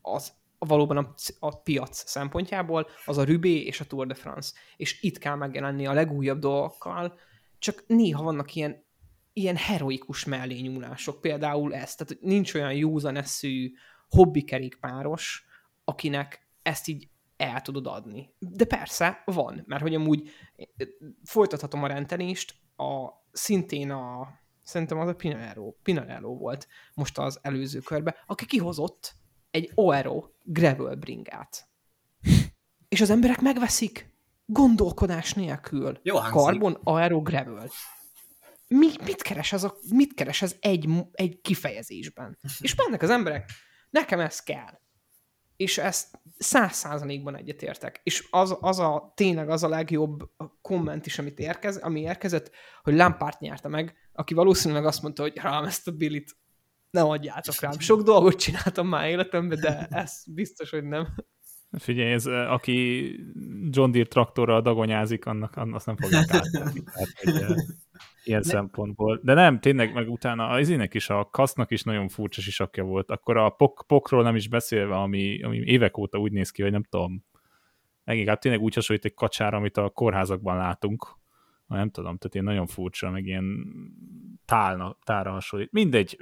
az, 0.02 0.32
valóban 0.58 0.96
a, 0.96 1.14
a 1.38 1.60
piac 1.60 2.08
szempontjából, 2.10 2.86
az 3.04 3.18
a 3.18 3.24
Rubé 3.24 3.62
és 3.62 3.80
a 3.80 3.84
Tour 3.84 4.06
de 4.06 4.14
France. 4.14 4.52
És 4.76 5.02
itt 5.02 5.18
kell 5.18 5.34
megjelenni 5.34 5.86
a 5.86 5.92
legújabb 5.92 6.38
dolgokkal, 6.38 7.18
csak 7.58 7.84
néha 7.86 8.22
vannak 8.22 8.54
ilyen, 8.54 8.84
ilyen 9.32 9.56
heroikus 9.56 10.24
mellényúlások, 10.24 11.20
például 11.20 11.74
ez. 11.74 11.94
Tehát 11.94 12.22
nincs 12.22 12.54
olyan 12.54 12.72
józan 12.72 13.16
eszű 13.16 13.72
hobbi 14.08 14.42
kerékpáros, 14.42 15.46
akinek 15.84 16.48
ezt 16.62 16.88
így 16.88 17.08
el 17.36 17.60
tudod 17.60 17.86
adni. 17.86 18.34
De 18.38 18.64
persze, 18.64 19.22
van, 19.24 19.64
mert 19.66 19.82
hogy 19.82 19.94
amúgy 19.94 20.30
folytathatom 21.24 21.82
a 21.82 21.86
rendelést, 21.86 22.54
a, 22.76 23.08
szintén 23.32 23.90
a 23.90 24.28
szerintem 24.64 24.98
az 24.98 25.08
a 25.08 25.14
Pinarello, 25.14 25.72
Pinarello 25.82 26.36
volt 26.36 26.68
most 26.94 27.18
az 27.18 27.38
előző 27.42 27.78
körbe, 27.78 28.16
aki 28.26 28.46
kihozott 28.46 29.14
egy 29.50 29.70
Oero 29.74 30.28
gravel 30.42 30.94
bringát. 30.94 31.68
És 32.88 33.00
az 33.00 33.10
emberek 33.10 33.40
megveszik 33.40 34.12
gondolkodás 34.46 35.32
nélkül. 35.32 36.00
Jó 36.02 36.16
Carbon 36.18 36.80
Aero 36.82 37.22
Gravel. 37.22 37.68
Mi, 38.68 38.90
mit, 39.04 39.22
keres 39.22 39.52
ez 39.52 39.64
a, 39.64 39.74
mit 39.90 40.14
keres 40.14 40.42
ez 40.42 40.56
egy, 40.60 40.88
egy 41.12 41.40
kifejezésben? 41.40 42.38
És 42.60 42.74
mennek 42.74 43.02
az 43.02 43.10
emberek, 43.10 43.50
nekem 43.90 44.20
ez 44.20 44.40
kell. 44.40 44.80
És 45.56 45.78
ezt 45.78 46.18
száz 46.38 46.72
százalékban 46.72 47.36
egyetértek. 47.36 48.00
És 48.02 48.26
az, 48.30 48.56
az 48.60 48.78
a 48.78 49.12
tényleg 49.16 49.50
az 49.50 49.62
a 49.62 49.68
legjobb 49.68 50.30
komment 50.62 51.06
is, 51.06 51.18
amit 51.18 51.38
érkez, 51.38 51.76
ami 51.76 52.00
érkezett, 52.00 52.50
hogy 52.82 52.94
Lampárt 52.94 53.40
nyerte 53.40 53.68
meg, 53.68 53.94
aki 54.12 54.34
valószínűleg 54.34 54.86
azt 54.86 55.02
mondta, 55.02 55.22
hogy 55.22 55.36
rám 55.36 55.64
ezt 55.64 55.88
a 55.88 55.92
Billit 55.92 56.36
ne 56.90 57.02
adjátok 57.02 57.60
rám. 57.60 57.78
Sok 57.78 58.02
dolgot 58.02 58.38
csináltam 58.38 58.88
már 58.88 59.08
életemben, 59.08 59.60
de 59.60 59.86
ez 59.90 60.22
biztos, 60.26 60.70
hogy 60.70 60.84
nem. 60.84 61.14
Figyelj, 61.78 62.12
ez, 62.12 62.26
aki 62.26 63.08
John 63.70 63.90
Deere 63.90 64.08
traktorral 64.08 64.62
dagonyázik, 64.62 65.26
annak, 65.26 65.56
azt 65.72 65.86
nem 65.86 65.96
fogják 65.96 66.30
átadni. 66.30 66.82
Ilyen 68.24 68.40
ne. 68.44 68.50
szempontból. 68.50 69.20
De 69.22 69.34
nem, 69.34 69.60
tényleg, 69.60 69.94
meg 69.94 70.10
utána 70.10 70.48
az 70.48 70.68
ének 70.68 70.94
is, 70.94 71.08
a 71.10 71.28
kasznak 71.30 71.70
is 71.70 71.82
nagyon 71.82 72.08
furcsa 72.08 72.40
sisakja 72.40 72.84
volt. 72.84 73.10
Akkor 73.10 73.36
a 73.36 73.48
pok, 73.48 73.84
pokról 73.86 74.22
nem 74.22 74.36
is 74.36 74.48
beszélve, 74.48 74.94
ami, 74.94 75.42
ami 75.42 75.56
évek 75.56 75.98
óta 75.98 76.18
úgy 76.18 76.32
néz 76.32 76.50
ki, 76.50 76.62
hogy 76.62 76.70
nem 76.70 76.82
tudom, 76.82 77.24
leginkább 78.04 78.38
tényleg 78.38 78.60
úgy 78.60 78.74
hasonlít 78.74 79.04
egy 79.04 79.14
kacsára, 79.14 79.56
amit 79.56 79.76
a 79.76 79.88
kórházakban 79.88 80.56
látunk. 80.56 81.06
Nem 81.66 81.90
tudom, 81.90 82.16
tehát 82.16 82.34
én 82.34 82.42
nagyon 82.42 82.66
furcsa, 82.66 83.10
meg 83.10 83.26
ilyen 83.26 83.66
tálna, 84.44 84.96
tára 85.04 85.30
hasonlít. 85.30 85.72
Mindegy, 85.72 86.18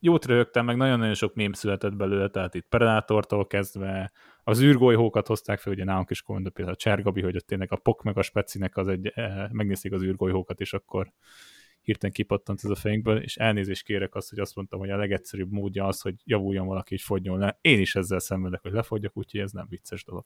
jót 0.00 0.24
röhögtem, 0.24 0.64
meg 0.64 0.76
nagyon-nagyon 0.76 1.14
sok 1.14 1.34
mém 1.34 1.52
született 1.52 1.96
belőle, 1.96 2.28
tehát 2.28 2.54
itt 2.54 2.66
Predatortól 2.68 3.46
kezdve 3.46 4.12
az 4.48 4.60
űrgolyhókat 4.60 5.26
hozták 5.26 5.58
fel, 5.58 5.72
ugye 5.72 5.84
nálunk 5.84 6.10
is 6.10 6.22
komolyan, 6.22 6.52
például 6.52 6.76
a 6.76 6.80
Csergabi, 6.80 7.22
hogy 7.22 7.36
ott 7.36 7.46
tényleg 7.46 7.72
a 7.72 7.76
pok 7.76 8.02
meg 8.02 8.18
a 8.18 8.22
specinek 8.22 8.76
az 8.76 8.88
egy, 8.88 9.12
eh, 9.14 9.48
megnézték 9.50 9.92
az 9.92 10.02
űrgolyhókat, 10.02 10.60
és 10.60 10.72
akkor 10.72 11.12
hirtelen 11.82 12.14
kipattant 12.14 12.60
ez 12.64 12.70
a 12.70 12.74
fejünkből, 12.74 13.22
és 13.22 13.36
elnézést 13.36 13.84
kérek 13.84 14.14
azt, 14.14 14.28
hogy 14.28 14.38
azt 14.38 14.54
mondtam, 14.54 14.78
hogy 14.78 14.90
a 14.90 14.96
legegyszerűbb 14.96 15.52
módja 15.52 15.86
az, 15.86 16.00
hogy 16.00 16.14
javuljon 16.24 16.66
valaki, 16.66 16.94
és 16.94 17.04
fogjon 17.04 17.38
le. 17.38 17.58
Én 17.60 17.80
is 17.80 17.94
ezzel 17.94 18.18
szenvedek, 18.18 18.60
hogy 18.62 18.72
lefogyjak, 18.72 19.16
úgyhogy 19.16 19.40
ez 19.40 19.52
nem 19.52 19.66
vicces 19.68 20.04
dolog. 20.04 20.24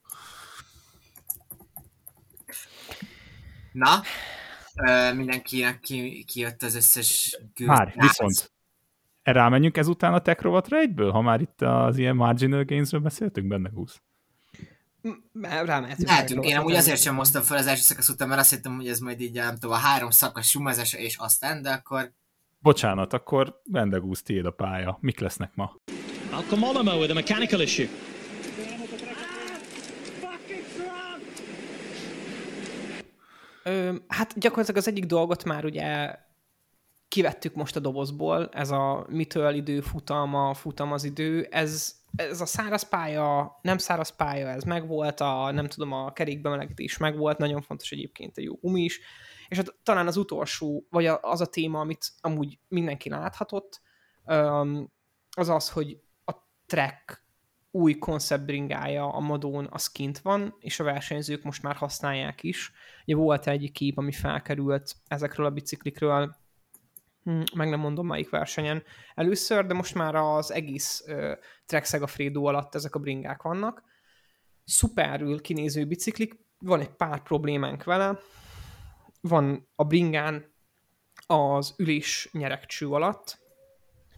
Na, 3.72 4.00
mindenkinek 5.14 5.80
ki, 5.80 6.24
kijött 6.24 6.62
az 6.62 6.74
összes 6.74 7.40
gőz. 7.54 7.66
Már, 7.66 7.94
viszont 7.96 8.52
rámenjünk 9.22 9.76
ezután 9.76 10.14
a 10.14 10.20
tech 10.20 10.42
rovatra 10.42 10.78
egyből, 10.78 11.10
ha 11.10 11.20
már 11.20 11.40
itt 11.40 11.62
az 11.62 11.98
ilyen 11.98 12.16
marginal 12.16 12.64
gainsről 12.64 13.00
beszéltünk 13.00 13.46
benne 13.46 13.70
húsz. 13.70 14.02
Rámehetünk. 15.42 16.08
Lehetünk, 16.08 16.44
én 16.44 16.56
amúgy 16.56 16.74
azért 16.74 17.00
sem 17.00 17.14
moztam 17.14 17.42
fel 17.42 17.56
az 17.56 17.66
első 17.66 17.82
szakasz 17.82 18.08
után, 18.08 18.28
mert 18.28 18.40
azt 18.40 18.50
hittem, 18.50 18.76
hogy 18.76 18.88
ez 18.88 18.98
majd 18.98 19.20
így 19.20 19.34
nem 19.34 19.54
tudom, 19.54 19.76
a 19.76 19.78
három 19.78 20.10
szakasz 20.10 20.48
sumazás 20.48 20.92
és 20.92 21.16
aztán, 21.16 21.62
de 21.62 21.70
akkor 21.70 22.12
Bocsánat, 22.58 23.12
akkor 23.12 23.60
Vendegúz, 23.64 24.22
tiéd 24.22 24.46
a 24.46 24.50
pálya. 24.50 24.98
Mik 25.00 25.20
lesznek 25.20 25.54
ma? 25.54 25.76
Malcolm 26.30 26.62
Olamo 26.62 26.96
with 26.96 27.10
a 27.10 27.14
mechanical 27.14 27.60
issue. 27.60 27.88
Ö, 33.64 33.94
hát 34.08 34.38
gyakorlatilag 34.38 34.80
az 34.80 34.88
egyik 34.88 35.04
dolgot 35.04 35.44
már 35.44 35.64
ugye 35.64 36.16
kivettük 37.08 37.54
most 37.54 37.76
a 37.76 37.80
dobozból, 37.80 38.48
ez 38.52 38.70
a 38.70 39.06
mitől 39.08 39.54
idő, 39.54 39.80
futalma, 39.80 40.54
futam 40.54 40.92
az 40.92 41.04
idő, 41.04 41.46
ez, 41.50 41.94
ez 42.16 42.40
a 42.40 42.46
száraz 42.46 42.88
pálya, 42.88 43.58
nem 43.62 43.78
száraz 43.78 44.08
pálya, 44.08 44.48
ez 44.48 44.62
megvolt, 44.62 45.20
a, 45.20 45.50
nem 45.50 45.66
tudom, 45.66 45.92
a 45.92 46.12
kerékbemelegítés 46.12 46.96
megvolt, 46.96 47.38
nagyon 47.38 47.62
fontos 47.62 47.90
egyébként 47.92 48.36
a 48.36 48.40
jó 48.40 48.54
gumi 48.54 48.82
is, 48.82 49.00
és 49.48 49.56
hát 49.56 49.74
talán 49.82 50.06
az 50.06 50.16
utolsó, 50.16 50.86
vagy 50.90 51.06
az 51.06 51.40
a 51.40 51.46
téma, 51.46 51.80
amit 51.80 52.12
amúgy 52.20 52.58
mindenki 52.68 53.08
láthatott, 53.08 53.80
az 55.30 55.48
az, 55.48 55.70
hogy 55.70 56.00
a 56.24 56.32
track 56.66 57.24
új 57.70 57.98
konceptbringája 57.98 59.12
a 59.12 59.20
modón 59.20 59.68
az 59.70 59.86
kint 59.86 60.18
van, 60.18 60.56
és 60.58 60.80
a 60.80 60.84
versenyzők 60.84 61.42
most 61.42 61.62
már 61.62 61.76
használják 61.76 62.42
is. 62.42 62.72
Ugye 63.06 63.16
volt 63.16 63.46
egy 63.46 63.72
kép, 63.72 63.98
ami 63.98 64.12
felkerült 64.12 64.96
ezekről 65.06 65.46
a 65.46 65.50
biciklikről, 65.50 66.36
meg 67.54 67.68
nem 67.68 67.80
mondom 67.80 68.06
melyik 68.06 68.30
versenyen 68.30 68.82
először, 69.14 69.66
de 69.66 69.74
most 69.74 69.94
már 69.94 70.14
az 70.14 70.52
egész 70.52 71.04
uh, 71.06 71.32
Trek 71.66 71.84
Segafredo 71.84 72.44
alatt 72.44 72.74
ezek 72.74 72.94
a 72.94 72.98
bringák 72.98 73.42
vannak. 73.42 73.82
Szuperül 74.64 75.40
kinéző 75.40 75.86
biciklik, 75.86 76.34
van 76.58 76.80
egy 76.80 76.90
pár 76.90 77.22
problémánk 77.22 77.84
vele, 77.84 78.18
van 79.20 79.68
a 79.74 79.84
bringán 79.84 80.54
az 81.26 81.74
ülés 81.78 82.28
nyerekcső 82.32 82.88
alatt 82.88 83.38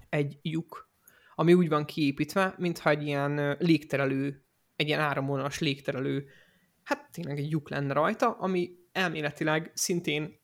egy 0.09 0.38
lyuk, 0.43 0.93
ami 1.35 1.55
úgy 1.55 1.69
van 1.69 1.85
kiépítve, 1.85 2.55
mintha 2.59 2.90
egy 2.90 3.07
ilyen 3.07 3.57
légterelő, 3.59 4.45
egy 4.77 4.87
ilyen 4.87 5.01
áramvonalas 5.01 5.59
légterelő, 5.59 6.27
hát 6.83 7.11
tényleg 7.12 7.38
egy 7.38 7.51
lyuk 7.51 7.71
lenne 7.71 7.93
rajta, 7.93 8.31
ami 8.31 8.71
elméletileg 8.93 9.71
szintén 9.75 10.40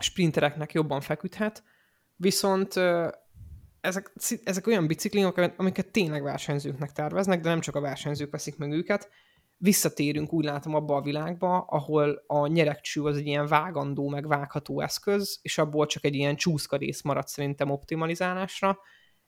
sprintereknek 0.00 0.72
jobban 0.72 1.00
feküdhet, 1.00 1.64
viszont 2.20 2.74
ezek, 3.80 4.12
ezek 4.44 4.66
olyan 4.66 4.86
biciklik, 4.86 5.24
amiket 5.56 5.90
tényleg 5.90 6.22
versenyzőknek 6.22 6.92
terveznek, 6.92 7.40
de 7.40 7.48
nem 7.48 7.60
csak 7.60 7.74
a 7.74 7.80
versenyzők 7.80 8.30
veszik 8.30 8.56
meg 8.56 8.72
őket, 8.72 9.10
visszatérünk 9.56 10.32
úgy 10.32 10.44
látom 10.44 10.74
abba 10.74 10.96
a 10.96 11.02
világba, 11.02 11.60
ahol 11.60 12.24
a 12.26 12.46
nyerekcső 12.46 13.02
az 13.02 13.16
egy 13.16 13.26
ilyen 13.26 13.46
vágandó, 13.46 14.08
meg 14.08 14.26
vágható 14.26 14.80
eszköz, 14.80 15.38
és 15.42 15.58
abból 15.58 15.86
csak 15.86 16.04
egy 16.04 16.14
ilyen 16.14 16.36
csúszka 16.36 16.76
rész 16.76 17.02
maradt 17.02 17.28
szerintem 17.28 17.70
optimalizálásra. 17.70 18.78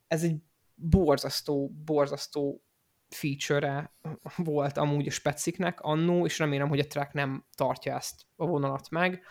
Ez 0.07 0.23
egy 0.23 0.37
borzasztó, 0.75 1.73
borzasztó 1.85 2.63
feature 3.09 3.97
volt 4.37 4.79
amúgy 4.79 5.07
a 5.07 5.11
speciknek 5.11 5.81
annó, 5.81 6.25
és 6.25 6.39
remélem, 6.39 6.69
hogy 6.69 6.81
a 6.81 6.87
track 6.87 7.13
nem 7.13 7.47
tartja 7.55 7.97
ezt 7.97 8.23
a 8.37 8.47
vonalat 8.47 8.91
meg. 8.91 9.23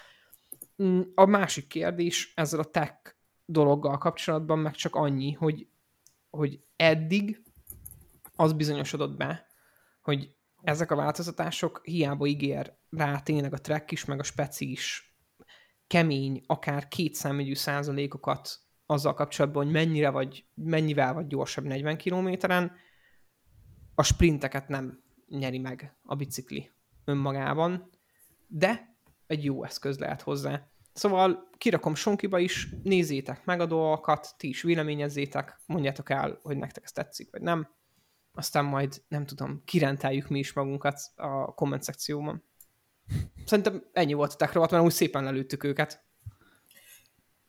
Mm, 0.84 1.02
a 1.16 1.26
másik 1.26 1.68
kérdés 1.68 2.34
ezzel 2.36 2.60
a 2.60 2.64
tech 2.64 3.16
dologgal 3.46 3.98
kapcsolatban 3.98 4.60
meg 4.60 4.76
csak 4.76 4.96
annyi, 4.96 5.32
hogy, 5.32 5.68
hogy 6.30 6.64
eddig 6.76 7.42
az 8.36 8.54
bizonyosodott 8.54 9.18
be, 9.18 9.48
hogy 10.02 10.36
ezek 10.62 10.92
a 10.92 10.96
változtatások 10.96 11.82
hiába 11.84 12.26
ígér 12.26 12.74
rá 12.90 13.20
tényleg 13.20 13.54
a 13.54 13.62
track 13.62 13.92
is, 13.92 14.06
meg 14.06 14.20
a 14.20 14.24
speci 14.24 14.72
is 14.72 15.16
kemény, 15.88 16.44
akár 16.46 16.88
két 16.88 17.16
számjegyű 17.16 17.56
százalékokat 17.56 18.60
azzal 18.86 19.14
kapcsolatban, 19.14 19.64
hogy 19.64 19.74
mennyire 19.74 20.10
vagy, 20.10 20.46
mennyivel 20.54 21.14
vagy 21.14 21.28
gyorsabb 21.28 21.64
40 21.64 21.98
kilométeren, 21.98 22.72
a 23.96 24.04
sprinteket 24.04 24.68
nem 24.68 25.04
nyeri 25.28 25.58
meg 25.58 25.96
a 26.04 26.16
bicikli 26.16 26.72
önmagában, 27.06 27.90
de 28.48 28.96
egy 29.28 29.44
jó 29.44 29.64
eszköz 29.64 30.00
lehet 30.00 30.22
hozzá. 30.22 30.71
Szóval 30.94 31.50
kirakom 31.58 31.96
sonkiba 31.96 32.40
is, 32.40 32.68
nézzétek 32.84 33.46
meg 33.46 33.60
a 33.60 33.66
dolgokat, 33.66 34.34
ti 34.38 34.48
is 34.48 34.62
véleményezzétek, 34.62 35.60
mondjátok 35.66 36.10
el, 36.10 36.40
hogy 36.44 36.58
nektek 36.58 36.84
ez 36.84 36.92
tetszik, 36.92 37.32
vagy 37.32 37.42
nem 37.42 37.68
aztán 38.34 38.66
majd, 38.66 39.04
nem 39.08 39.26
tudom, 39.26 39.62
kirenteljük 39.66 40.28
mi 40.28 40.40
is 40.40 40.54
magunkat 40.54 41.00
a 41.16 41.54
komment 41.54 41.84
szekcióban. 41.84 42.44
Szerintem 43.46 43.84
ennyi 43.94 44.14
volt 44.14 44.34
a 44.34 44.36
techrovat, 44.36 44.72
mert 44.72 44.84
úgy 44.84 44.92
szépen 44.92 45.24
lelőttük 45.24 45.64
őket. 45.64 46.06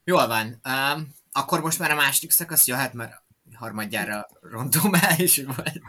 Jól 0.05 0.27
van. 0.27 0.47
Um, 0.47 1.09
akkor 1.33 1.61
most 1.61 1.79
már 1.79 1.91
a 1.91 1.95
második 1.95 2.31
szakasz 2.31 2.67
jöhet, 2.67 2.93
mert 2.93 3.23
harmadjára 3.55 4.29
rontom 4.41 4.95
el, 4.95 5.19
és 5.19 5.45
volt. 5.47 5.81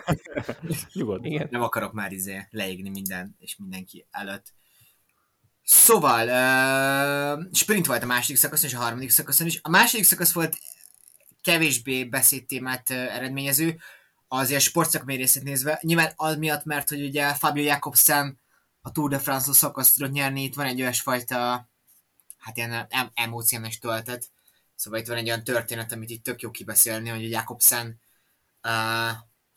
Nyugodt. 0.93 1.25
Igen. 1.25 1.47
Nem 1.51 1.61
akarok 1.61 1.93
már 1.93 2.11
izé 2.11 2.47
leégni 2.49 2.89
minden 2.89 3.35
és 3.39 3.57
mindenki 3.57 4.07
előtt. 4.11 4.53
Szóval, 5.63 6.27
uh, 6.27 7.45
sprint 7.53 7.85
volt 7.85 8.03
a 8.03 8.05
második 8.05 8.37
szakaszon 8.37 8.69
és 8.69 8.75
a 8.75 8.79
harmadik 8.79 9.09
szakaszon 9.09 9.47
is. 9.47 9.59
A 9.61 9.69
második 9.69 10.05
szakasz 10.05 10.31
volt 10.31 10.57
kevésbé 11.41 12.03
beszédtémát 12.03 12.89
uh, 12.89 13.15
eredményező 13.15 13.79
az 14.27 14.49
ilyen 14.49 14.61
sportszakmai 14.61 15.15
részét 15.15 15.43
nézve, 15.43 15.79
nyilván 15.81 16.13
az 16.15 16.35
miatt, 16.35 16.65
mert 16.65 16.89
hogy 16.89 17.03
ugye 17.03 17.33
Fabio 17.33 17.63
Jakobsen 17.63 18.41
a 18.81 18.91
Tour 18.91 19.09
de 19.09 19.19
France-on 19.19 19.53
szakaszt 19.53 19.95
tudott 19.95 20.11
nyerni, 20.11 20.43
itt 20.43 20.55
van 20.55 20.65
egy 20.65 20.81
olyasfajta 20.81 21.69
hát 22.37 22.57
ilyen 22.57 22.87
em- 22.89 23.11
emóciós 23.13 23.79
töltet, 23.79 24.29
szóval 24.75 24.99
itt 24.99 25.07
van 25.07 25.17
egy 25.17 25.27
olyan 25.27 25.43
történet, 25.43 25.91
amit 25.91 26.09
itt 26.09 26.23
tök 26.23 26.41
jó 26.41 26.51
kibeszélni, 26.51 27.09
hogy 27.09 27.29
Jakobsen 27.29 28.01
uh, 28.63 29.11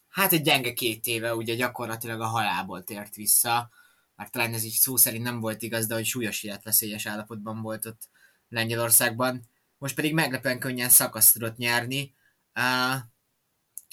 hát 0.09 0.33
egy 0.33 0.42
gyenge 0.42 0.73
két 0.73 1.07
éve, 1.07 1.35
ugye 1.35 1.55
gyakorlatilag 1.55 2.21
a 2.21 2.27
halálból 2.27 2.85
tért 2.85 3.14
vissza, 3.14 3.71
már 4.17 4.31
talán 4.31 4.55
ez 4.55 4.65
így 4.65 4.73
szó 4.73 4.97
szerint 4.97 5.25
nem 5.25 5.41
volt 5.41 5.63
igaz, 5.63 5.87
de 5.87 5.95
hogy 5.95 6.05
súlyos 6.05 6.43
életveszélyes 6.43 7.07
állapotban 7.07 7.63
volt 7.63 7.87
ott 7.87 8.09
Lengyelországban. 8.49 9.49
Most 9.79 9.95
pedig 9.95 10.15
meglepően 10.15 10.59
könnyen 10.59 10.89
szakaszt 10.89 11.33
tudott 11.33 11.57
nyerni. 11.57 12.15
Uh, 12.55 13.01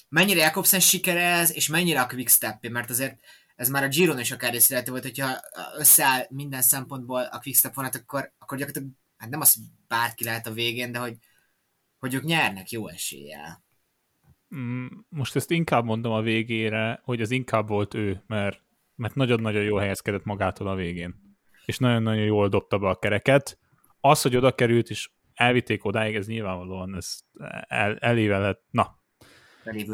mennyire 0.08 0.40
Jakobsen 0.40 0.80
sikere 0.80 1.32
ez, 1.32 1.54
és 1.54 1.68
mennyire 1.68 2.00
a 2.00 2.06
quick 2.06 2.30
step 2.30 2.68
mert 2.68 2.90
azért 2.90 3.18
ez 3.56 3.68
már 3.68 3.82
a 3.82 3.88
Giron 3.88 4.20
is 4.20 4.30
akár 4.30 4.54
észrevehető 4.54 4.90
volt, 4.90 5.02
hogyha 5.02 5.40
összeáll 5.78 6.26
minden 6.30 6.62
szempontból 6.62 7.22
a 7.22 7.38
quick 7.38 7.58
step 7.58 7.74
vonat, 7.74 7.94
akkor, 7.94 8.32
akkor 8.38 8.58
gyakorlatilag, 8.58 8.96
hát 9.16 9.30
nem 9.30 9.40
az, 9.40 9.54
hogy 9.54 9.62
bárki 9.88 10.24
lehet 10.24 10.46
a 10.46 10.52
végén, 10.52 10.92
de 10.92 10.98
hogy, 10.98 11.16
hogy 11.98 12.14
ők 12.14 12.24
nyernek 12.24 12.70
jó 12.70 12.88
eséllyel. 12.88 13.64
Mm, 14.56 14.86
most 15.08 15.36
ezt 15.36 15.50
inkább 15.50 15.84
mondom 15.84 16.12
a 16.12 16.22
végére, 16.22 17.00
hogy 17.02 17.20
az 17.20 17.30
inkább 17.30 17.68
volt 17.68 17.94
ő, 17.94 18.22
mert, 18.26 18.63
mert 18.94 19.14
nagyon-nagyon 19.14 19.62
jól 19.62 19.80
helyezkedett 19.80 20.24
magától 20.24 20.68
a 20.68 20.74
végén. 20.74 21.14
És 21.64 21.78
nagyon-nagyon 21.78 22.24
jól 22.24 22.48
dobta 22.48 22.78
be 22.78 22.88
a 22.88 22.98
kereket. 22.98 23.58
Az, 24.00 24.22
hogy 24.22 24.36
oda 24.36 24.52
került, 24.52 24.90
és 24.90 25.10
elvitték 25.34 25.84
odáig, 25.84 26.14
ez 26.14 26.26
nyilvánvalóan 26.26 26.96
ez 26.96 27.18
el, 27.68 27.96
elével 27.96 28.40
lett, 28.40 28.64
na, 28.70 29.02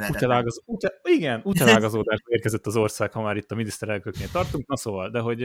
Utelágaz, 0.09 0.63
ute, 0.65 1.01
igen, 1.03 1.41
utelágazódás 1.45 2.19
érkezett 2.27 2.67
az 2.67 2.77
ország, 2.77 3.13
ha 3.13 3.23
már 3.23 3.37
itt 3.37 3.51
a 3.51 3.55
miniszterelnököknél 3.55 4.29
tartunk, 4.31 4.67
na 4.67 4.77
szóval, 4.77 5.11
de 5.11 5.19
hogy... 5.19 5.41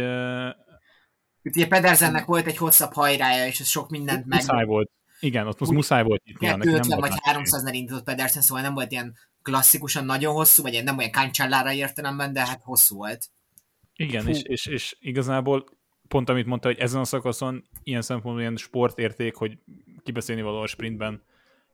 Itt 1.41 1.55
ugye 1.55 1.67
Pedersennek 1.67 2.25
volt 2.25 2.47
egy 2.47 2.57
hosszabb 2.57 2.93
hajrája, 2.93 3.47
és 3.47 3.59
ez 3.59 3.67
sok 3.67 3.89
mindent 3.89 4.25
meg... 4.25 4.39
Muszáj 4.39 4.65
volt. 4.65 4.91
Igen, 5.19 5.47
ott 5.47 5.59
most 5.59 5.71
muszáj 5.71 6.03
volt 6.03 6.21
itt. 6.23 6.37
250 6.37 6.99
vagy 6.99 7.11
300 7.23 7.63
ner 7.63 7.73
indított 7.73 8.03
Pedersen, 8.03 8.41
szóval 8.41 8.63
nem 8.63 8.73
volt 8.73 8.91
ilyen 8.91 9.13
klasszikusan 9.41 10.05
nagyon 10.05 10.33
hosszú, 10.33 10.63
vagy 10.63 10.83
nem 10.83 10.97
olyan 10.97 11.11
kánycsellára 11.11 11.71
értelemben, 11.71 12.33
de 12.33 12.45
hát 12.45 12.61
hosszú 12.63 12.95
volt. 12.95 13.29
Igen, 13.95 14.27
és, 14.27 14.41
és, 14.41 14.65
és, 14.65 14.97
igazából 14.99 15.65
pont 16.07 16.29
amit 16.29 16.45
mondta, 16.45 16.67
hogy 16.67 16.77
ezen 16.77 17.01
a 17.01 17.05
szakaszon 17.05 17.67
ilyen 17.83 18.01
szempontból 18.01 18.41
ilyen 18.41 18.57
sportérték, 18.57 19.35
hogy 19.35 19.59
kibeszélni 20.03 20.41
való 20.41 20.61
a 20.61 20.67
sprintben, 20.67 21.23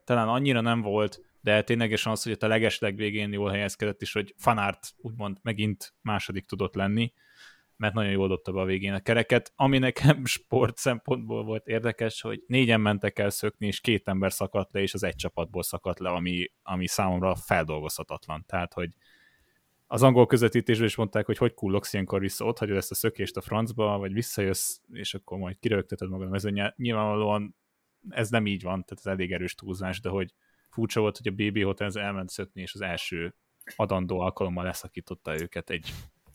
talán 0.04 0.28
annyira 0.28 0.62
nem 0.62 0.82
volt, 0.82 1.22
de 1.42 1.64
ténylegesen 1.64 2.12
az, 2.12 2.24
hogy 2.24 2.38
a 2.40 2.48
legesleg 2.48 2.96
végén 2.96 3.34
jól 3.34 3.52
helyezkedett, 3.52 4.02
és 4.02 4.14
hogy 4.14 4.34
fanárt 4.38 4.94
úgymond 4.98 5.38
megint 5.42 5.94
második 6.02 6.46
tudott 6.46 6.76
lenni, 6.76 7.14
mert 7.76 7.94
nagyon 7.94 8.12
jól 8.12 8.28
dobta 8.28 8.52
be 8.52 8.60
a 8.60 8.66
végén 8.66 8.94
a 8.94 9.00
kereket, 9.00 9.54
ami 9.56 9.78
nekem 9.78 10.26
sport 10.36 10.78
szempontból 10.78 11.44
volt 11.44 11.68
érdekes, 11.68 12.22
hogy 12.22 12.44
négyen 12.48 12.82
mentek 12.82 13.20
el 13.20 13.30
szökni, 13.30 13.68
és 13.68 13.80
két 13.80 14.08
ember 14.08 14.32
szakadt 14.32 14.74
le, 14.74 14.82
és 14.82 14.94
az 14.94 15.04
egy 15.04 15.16
csapatból 15.16 15.64
szakadt 15.64 16.00
le, 16.00 16.10
ami, 16.10 16.52
ami 16.64 16.88
számomra 16.88 17.36
feldolgozhatatlan. 17.36 18.44
Tehát, 18.48 18.74
hogy 18.74 18.90
az 19.92 20.04
angol 20.04 20.26
közvetítésben 20.26 20.88
is 20.88 20.96
mondták, 20.96 21.26
hogy 21.26 21.38
hogy 21.38 21.54
kullogsz 21.54 21.94
ilyenkor 21.94 22.20
vissza, 22.20 22.46
ott 22.46 22.58
hagyod 22.58 22.78
ezt 22.78 22.92
a 22.92 22.96
szökést 22.96 23.38
a 23.38 23.42
francba, 23.42 23.98
vagy 23.98 24.14
visszajössz, 24.14 24.78
és 24.92 25.14
akkor 25.14 25.38
majd 25.38 25.60
kirögteted 25.60 26.10
magad 26.10 26.28
a 26.28 26.30
mezőnyel. 26.30 26.74
Nyilvánvalóan 26.78 27.56
ez 28.10 28.30
nem 28.30 28.46
így 28.46 28.62
van, 28.62 28.84
tehát 28.84 29.06
ez 29.06 29.12
elég 29.12 29.32
erős 29.32 29.56
túlzás, 29.56 30.02
de 30.02 30.10
hogy 30.10 30.34
furcsa 30.70 31.00
volt, 31.00 31.18
hogy 31.18 31.28
a 31.28 31.32
BB 31.32 31.64
Hotel 31.64 31.92
elment 31.94 32.30
szökni, 32.30 32.62
és 32.62 32.74
az 32.74 32.82
első 32.82 33.36
adandó 33.76 34.20
alkalommal 34.20 34.64
leszakította 34.64 35.42
őket 35.42 35.70
egy 35.70 35.94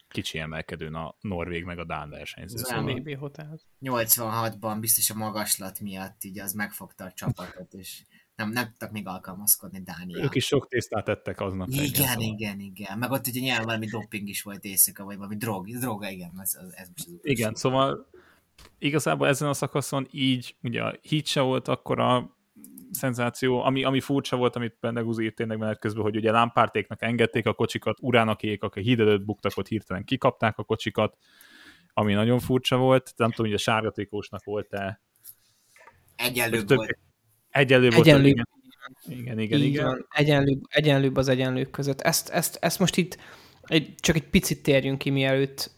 kicsi 0.08 0.38
emelkedőn 0.38 0.94
a 0.94 1.16
Norvég 1.20 1.64
meg 1.64 1.78
a 1.78 1.84
Dán 1.84 2.10
versenyző. 2.10 2.58
Ez 2.58 2.66
szóval... 2.66 2.94
BB 2.94 3.16
Hotel. 3.18 3.60
86-ban 3.80 4.76
biztos 4.80 5.10
a 5.10 5.14
magaslat 5.14 5.80
miatt 5.80 6.24
így 6.24 6.38
az 6.38 6.52
megfogta 6.52 7.04
a 7.04 7.12
csapatot, 7.12 7.72
és 7.72 8.02
nem, 8.36 8.50
nem 8.50 8.64
tudtak 8.64 8.90
még 8.90 9.06
alkalmazkodni 9.06 9.82
Dániel. 9.82 10.22
Ők 10.22 10.34
is 10.34 10.46
sok 10.46 10.68
tésztát 10.68 11.08
ettek 11.08 11.40
aznap. 11.40 11.68
Igen, 11.68 11.84
igen, 11.84 12.06
szóval. 12.06 12.22
igen, 12.22 12.60
igen. 12.60 12.98
Meg 12.98 13.10
ott 13.10 13.26
ugye 13.26 13.40
nyilván 13.40 13.64
valami 13.64 13.86
doping 13.86 14.28
is 14.28 14.42
volt 14.42 14.64
éjszaka, 14.64 15.04
vagy 15.04 15.16
valami 15.16 15.36
drog, 15.36 15.68
droga, 15.68 16.08
igen, 16.08 16.30
ez, 16.40 16.58
ez 16.74 16.88
most 16.88 17.06
az 17.06 17.18
Igen, 17.22 17.54
szóval 17.54 18.08
igazából 18.78 19.28
ezen 19.28 19.48
a 19.48 19.54
szakaszon 19.54 20.08
így, 20.10 20.56
ugye 20.62 20.82
a 20.82 20.98
hit 21.02 21.26
se 21.26 21.40
volt 21.40 21.68
akkor 21.68 22.00
a 22.00 22.36
szenzáció, 22.90 23.62
ami, 23.62 23.84
ami 23.84 24.00
furcsa 24.00 24.36
volt, 24.36 24.56
amit 24.56 24.76
Pendegúzi 24.80 25.24
írt 25.24 25.34
tényleg 25.34 25.58
menet 25.58 25.78
közben, 25.78 26.02
hogy 26.02 26.16
ugye 26.16 26.30
lámpártéknak 26.30 27.02
engedték 27.02 27.46
a 27.46 27.54
kocsikat, 27.54 27.98
uránakék, 28.00 28.62
akik 28.62 28.84
híd 28.84 29.00
előtt 29.00 29.24
buktak, 29.24 29.52
ott 29.56 29.68
hirtelen 29.68 30.04
kikapták 30.04 30.58
a 30.58 30.64
kocsikat, 30.64 31.16
ami 31.92 32.12
nagyon 32.12 32.38
furcsa 32.38 32.76
volt. 32.76 33.12
Nem 33.16 33.30
tudom, 33.30 33.46
hogy 33.46 33.60
a 33.60 33.62
sárgatékósnak 33.62 34.44
volt-e 34.44 35.00
Egyenlőbb 36.16 36.68
volt. 36.68 36.98
Egyenlőbb 37.56 37.92
volt. 37.92 38.06
Egyenlőbb. 38.06 38.34
Igen, 39.04 39.18
igen, 39.18 39.38
igen. 39.38 39.58
Így 39.58 39.64
igen. 39.64 39.84
Van. 39.84 40.06
Egyenlőbb, 40.10 40.60
egyenlőbb 40.68 41.16
az 41.16 41.28
egyenlők 41.28 41.70
között. 41.70 42.00
Ezt, 42.00 42.28
ezt, 42.28 42.58
ezt 42.60 42.78
most 42.78 42.96
itt 42.96 43.18
egy, 43.62 43.94
csak 43.94 44.16
egy 44.16 44.28
picit 44.28 44.62
térjünk 44.62 44.98
ki, 44.98 45.10
mielőtt 45.10 45.70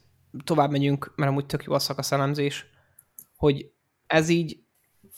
tovább 0.44 0.70
megyünk, 0.70 1.12
mert 1.16 1.30
amúgy 1.30 1.46
tök 1.46 1.64
jó 1.64 1.72
a 1.72 1.78
szakaszelemzés, 1.78 2.66
hogy 3.36 3.70
ez 4.06 4.28
így, 4.28 4.58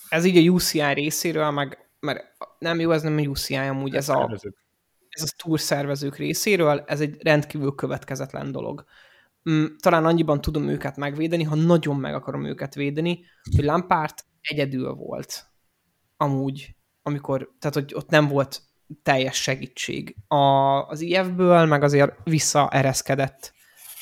ez 0.09 0.25
így 0.25 0.37
a 0.37 0.51
UCI 0.51 0.93
részéről, 0.93 1.51
meg, 1.51 1.89
mert 2.01 2.37
nem 2.59 2.81
jó, 2.81 2.91
ez 2.91 3.03
nem 3.03 3.17
a 3.17 3.21
UCI 3.21 3.55
amúgy, 3.55 3.95
ez 3.95 4.09
a, 4.09 4.39
ez 5.09 5.23
a 5.23 5.43
tour 5.43 5.61
szervezők 5.61 6.17
részéről, 6.17 6.85
ez 6.87 7.01
egy 7.01 7.23
rendkívül 7.23 7.75
következetlen 7.75 8.53
dolog. 8.53 8.85
Mm, 9.51 9.65
talán 9.79 10.05
annyiban 10.05 10.41
tudom 10.41 10.69
őket 10.69 10.97
megvédeni, 10.97 11.43
ha 11.43 11.55
nagyon 11.55 11.97
meg 11.97 12.15
akarom 12.15 12.45
őket 12.45 12.75
védeni, 12.75 13.25
hogy 13.57 13.65
Lampárt 13.65 14.25
egyedül 14.41 14.93
volt 14.93 15.50
amúgy, 16.21 16.77
amikor, 17.03 17.51
tehát 17.59 17.77
hogy 17.77 17.95
ott 17.95 18.09
nem 18.09 18.29
volt 18.29 18.63
teljes 19.03 19.43
segítség. 19.43 20.17
A, 20.29 20.37
az 20.87 21.01
IF-ből 21.01 21.65
meg 21.65 21.83
azért 21.83 22.13
visszaereszkedett 22.25 23.53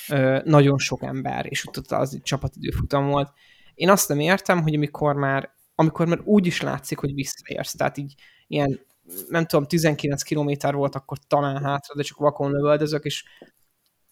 ö, 0.09 0.40
nagyon 0.44 0.78
sok 0.78 1.02
ember, 1.02 1.46
és 1.48 1.66
ott 1.66 1.76
az 1.76 2.18
csapatidőfutam 2.22 3.09
volt. 3.09 3.33
Én 3.74 3.90
azt 3.90 4.09
nem 4.09 4.20
értem, 4.20 4.62
hogy 4.62 4.74
amikor 4.74 5.14
már, 5.14 5.50
amikor 5.74 6.07
már 6.07 6.20
úgy 6.24 6.46
is 6.46 6.61
látszik, 6.61 6.98
hogy 6.98 7.14
visszaérsz, 7.14 7.72
tehát 7.72 7.96
így 7.96 8.14
ilyen, 8.46 8.81
nem 9.28 9.46
tudom, 9.46 9.66
19 9.66 10.22
kilométer 10.22 10.74
volt 10.74 10.94
akkor 10.94 11.18
talán 11.26 11.64
hátra, 11.64 11.94
de 11.94 12.02
csak 12.02 12.18
vakon 12.18 12.50
lövöldözök, 12.50 13.04
és 13.04 13.24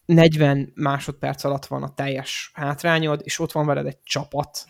40 0.05 0.71
másodperc 0.75 1.43
alatt 1.43 1.65
van 1.65 1.83
a 1.83 1.93
teljes 1.93 2.51
hátrányod, 2.53 3.21
és 3.23 3.39
ott 3.39 3.51
van 3.51 3.65
veled 3.65 3.85
egy 3.85 4.01
csapat, 4.03 4.65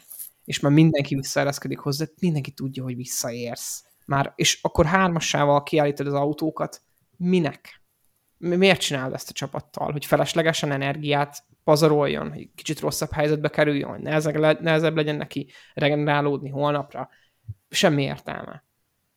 és 0.47 0.59
már 0.59 0.71
mindenki 0.71 1.15
visszaereszkedik 1.15 1.79
hozzá, 1.79 2.05
mindenki 2.19 2.51
tudja, 2.51 2.83
hogy 2.83 2.95
visszaérsz. 2.95 3.83
Már, 4.05 4.33
és 4.35 4.59
akkor 4.61 4.85
hármassával 4.85 5.63
kiállítod 5.63 6.07
az 6.07 6.13
autókat, 6.13 6.81
minek? 7.17 7.81
Miért 8.37 8.79
csinálod 8.79 9.13
ezt 9.13 9.29
a 9.29 9.33
csapattal? 9.33 9.91
Hogy 9.91 10.05
feleslegesen 10.05 10.71
energiát 10.71 11.43
pazaroljon, 11.63 12.31
hogy 12.33 12.49
kicsit 12.55 12.79
rosszabb 12.79 13.11
helyzetbe 13.11 13.49
kerüljön, 13.49 13.89
hogy 13.89 13.99
nehezebb, 13.99 14.35
le, 14.35 14.57
nehezebb 14.61 14.95
legyen 14.95 15.15
neki 15.15 15.51
regenerálódni 15.73 16.49
holnapra. 16.49 17.09
Semmi 17.69 18.03
értelme. 18.03 18.63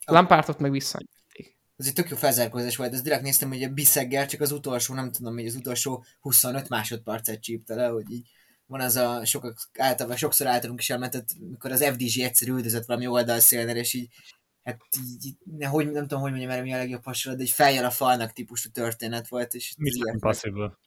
A 0.04 0.12
Lampártot 0.12 0.58
meg 0.58 0.70
visszanyitték. 0.70 1.58
Ez 1.76 1.86
egy 1.86 1.92
tök 1.92 2.08
jó 2.08 2.16
felzárkózás 2.16 2.76
volt, 2.76 2.92
ezt 2.92 3.02
direkt 3.02 3.22
néztem, 3.22 3.48
hogy 3.48 3.62
a 3.62 3.68
Biszeggel 3.68 4.26
csak 4.26 4.40
az 4.40 4.52
utolsó, 4.52 4.94
nem 4.94 5.12
tudom, 5.12 5.34
hogy 5.34 5.46
az 5.46 5.54
utolsó 5.54 6.04
25 6.20 6.68
másodpercet 6.68 7.40
csípte 7.40 7.74
le, 7.74 7.86
hogy 7.86 8.10
így 8.10 8.30
van 8.70 8.80
az 8.80 8.96
a 8.96 9.24
sokak, 9.24 9.56
általában, 9.78 10.16
sokszor 10.16 10.46
általunk 10.46 10.80
is 10.80 10.90
elmentett, 10.90 11.28
mikor 11.50 11.72
az 11.72 11.84
FDG 11.84 12.20
egyszer 12.20 12.48
üldözött 12.48 12.84
valami 12.84 13.06
oldalszélnél, 13.06 13.76
és 13.76 13.94
így 13.94 14.08
hát 14.62 14.80
így, 15.14 15.34
hogy, 15.66 15.90
nem 15.90 16.02
tudom, 16.02 16.20
hogy 16.20 16.30
mondjam 16.30 16.50
erre 16.50 16.62
mi 16.62 16.72
a 16.72 16.76
legjobb 16.76 17.04
hasonlat, 17.04 17.40
de 17.40 17.46
egy 17.46 17.54
fejjel 17.54 17.84
a 17.84 17.90
falnak 17.90 18.32
típusú 18.32 18.70
történet 18.70 19.28
volt, 19.28 19.54
és 19.54 19.74
Mission 19.78 20.12
Impossible. 20.12 20.78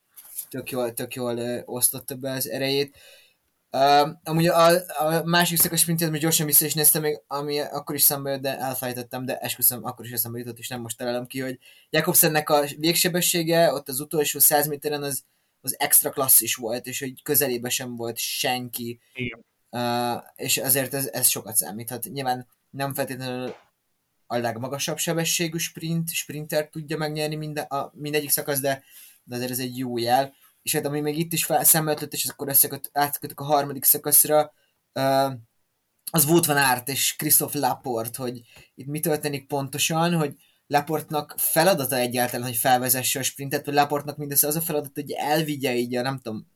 Tök 0.49 0.71
jól, 0.71 0.93
tök 0.93 1.15
jól 1.15 1.61
osztotta 1.65 2.15
be 2.15 2.31
az 2.31 2.49
erejét. 2.49 2.97
Uh, 3.71 4.09
amúgy 4.23 4.47
a, 4.47 4.69
a 4.97 5.23
másik 5.23 5.57
szakasz 5.57 5.79
sprintet 5.79 6.09
most 6.09 6.21
gyorsan 6.21 6.45
vissza 6.45 6.65
is 6.65 6.73
néztem 6.73 7.01
még, 7.01 7.21
ami 7.27 7.59
akkor 7.59 7.95
is 7.95 8.03
szembe 8.03 8.31
jött, 8.31 8.41
de 8.41 8.57
elfelejtettem, 8.57 9.25
de 9.25 9.37
esküszöm, 9.37 9.85
akkor 9.85 10.05
is 10.05 10.11
eszembe 10.11 10.39
jutott, 10.39 10.57
és 10.57 10.67
nem 10.67 10.81
most 10.81 10.97
találom 10.97 11.27
ki, 11.27 11.39
hogy 11.39 11.59
Jakobsennek 11.89 12.49
a 12.49 12.65
végsebessége 12.77 13.73
ott 13.73 13.89
az 13.89 13.99
utolsó 13.99 14.39
100 14.39 14.67
méteren 14.67 15.03
az, 15.03 15.25
az 15.63 15.79
extra 15.79 16.09
klasszis 16.09 16.55
volt, 16.55 16.85
és 16.85 16.99
hogy 16.99 17.21
közelébe 17.23 17.69
sem 17.69 17.95
volt 17.95 18.17
senki. 18.17 18.99
Igen. 19.13 19.45
Uh, 19.69 20.23
és 20.35 20.57
azért 20.57 20.93
ez, 20.93 21.07
ez 21.07 21.27
sokat 21.27 21.55
számíthat. 21.55 22.03
Nyilván 22.11 22.47
nem 22.69 22.93
feltétlenül 22.93 23.55
a 24.27 24.37
legmagasabb 24.37 24.97
sebességű 24.97 25.57
sprint, 25.57 26.13
sprinter 26.13 26.69
tudja 26.69 26.97
megnyerni 26.97 27.35
minden, 27.35 27.65
a, 27.65 27.91
mindegyik 27.93 28.29
szakasz, 28.29 28.59
de, 28.59 28.83
de 29.23 29.35
azért 29.35 29.51
ez 29.51 29.59
egy 29.59 29.77
jó 29.77 29.97
jel. 29.97 30.33
És 30.61 30.73
hát 30.73 30.85
ami 30.85 30.99
még 30.99 31.17
itt 31.17 31.33
is 31.33 31.47
szemléltett, 31.61 32.13
és 32.13 32.25
akkor 32.25 32.47
összeköt, 32.47 32.89
átkötök 32.93 33.39
a 33.39 33.43
harmadik 33.43 33.83
szakaszra, 33.83 34.53
uh, 34.93 35.33
az 36.11 36.25
volt 36.25 36.45
van 36.45 36.57
árt 36.57 36.89
és 36.89 37.15
Christoph 37.15 37.55
Laport, 37.55 38.15
hogy 38.15 38.41
itt 38.75 38.87
mi 38.87 38.99
történik 38.99 39.47
pontosan, 39.47 40.13
hogy 40.13 40.35
Laportnak 40.73 41.35
feladata 41.37 41.95
egyáltalán, 41.95 42.47
hogy 42.47 42.55
felvezesse 42.55 43.19
a 43.19 43.23
sprintet, 43.23 43.65
vagy 43.65 43.73
Laportnak 43.73 44.17
mindössze 44.17 44.47
az 44.47 44.55
a 44.55 44.61
feladat, 44.61 44.91
hogy 44.93 45.11
elvigye 45.11 45.75
így 45.75 45.95
a 45.95 46.01
nem 46.01 46.19
tudom, 46.19 46.47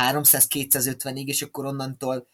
300-250-ig, 0.00 1.24
és 1.24 1.42
akkor 1.42 1.64
onnantól, 1.64 2.28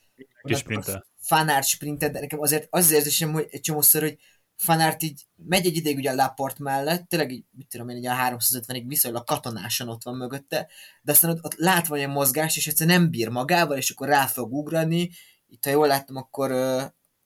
fanart 1.21 1.67
sprintet, 1.67 2.13
de 2.13 2.21
nekem 2.21 2.41
azért 2.41 2.67
az 2.71 2.91
érzésem, 2.91 3.33
hogy 3.33 3.47
egy 3.51 3.61
csomószor, 3.61 4.03
hogy 4.03 4.19
fanart 4.57 5.03
így 5.03 5.23
megy 5.37 5.67
egy 5.67 5.77
ideig 5.77 5.97
ugye 5.97 6.11
a 6.11 6.15
Laport 6.15 6.59
mellett, 6.59 7.09
tényleg 7.09 7.33
így, 7.33 7.45
mit 7.51 7.69
tudom 7.69 7.89
én, 7.89 7.97
így 7.97 8.07
a 8.07 8.15
350-ig 8.15 8.85
viszonylag 8.87 9.25
katonásan 9.25 9.89
ott 9.89 10.03
van 10.03 10.17
mögötte, 10.17 10.69
de 11.03 11.13
aztán 11.13 11.31
ott, 11.31 11.45
ott 11.45 11.55
lát 11.55 11.91
olyan 11.91 12.11
mozgás, 12.11 12.57
és 12.57 12.67
egyszer 12.67 12.87
nem 12.87 13.11
bír 13.11 13.29
magával, 13.29 13.77
és 13.77 13.91
akkor 13.91 14.09
rá 14.09 14.27
fog 14.27 14.53
ugrani. 14.53 15.11
Itt, 15.49 15.65
ha 15.65 15.71
jól 15.71 15.87
láttam, 15.87 16.17
akkor 16.17 16.51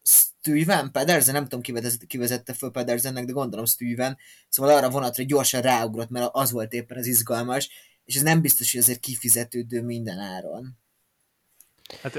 Steven 0.03 0.93
Pedersen, 0.93 1.35
nem 1.35 1.43
tudom 1.43 1.61
kivezette, 1.61 2.07
kivezette 2.07 2.53
föl 2.53 2.71
Pedersennek, 2.71 3.25
de 3.25 3.33
gondolom 3.33 3.65
Steven, 3.65 4.19
szóval 4.49 4.77
arra 4.77 4.91
vonatra 4.91 5.25
gyorsan 5.25 5.61
ráugrott, 5.61 6.11
mert 6.11 6.31
az 6.33 6.51
volt 6.51 6.73
éppen 6.73 6.99
az 6.99 7.07
izgalmas, 7.07 7.69
és 8.05 8.17
ez 8.17 8.23
nem 8.23 8.41
biztos, 8.41 8.73
hogy 8.73 8.81
azért 8.81 9.01
kifizetődő 9.01 9.83
minden 9.83 10.19
áron. 10.19 10.79
Hát 12.03 12.13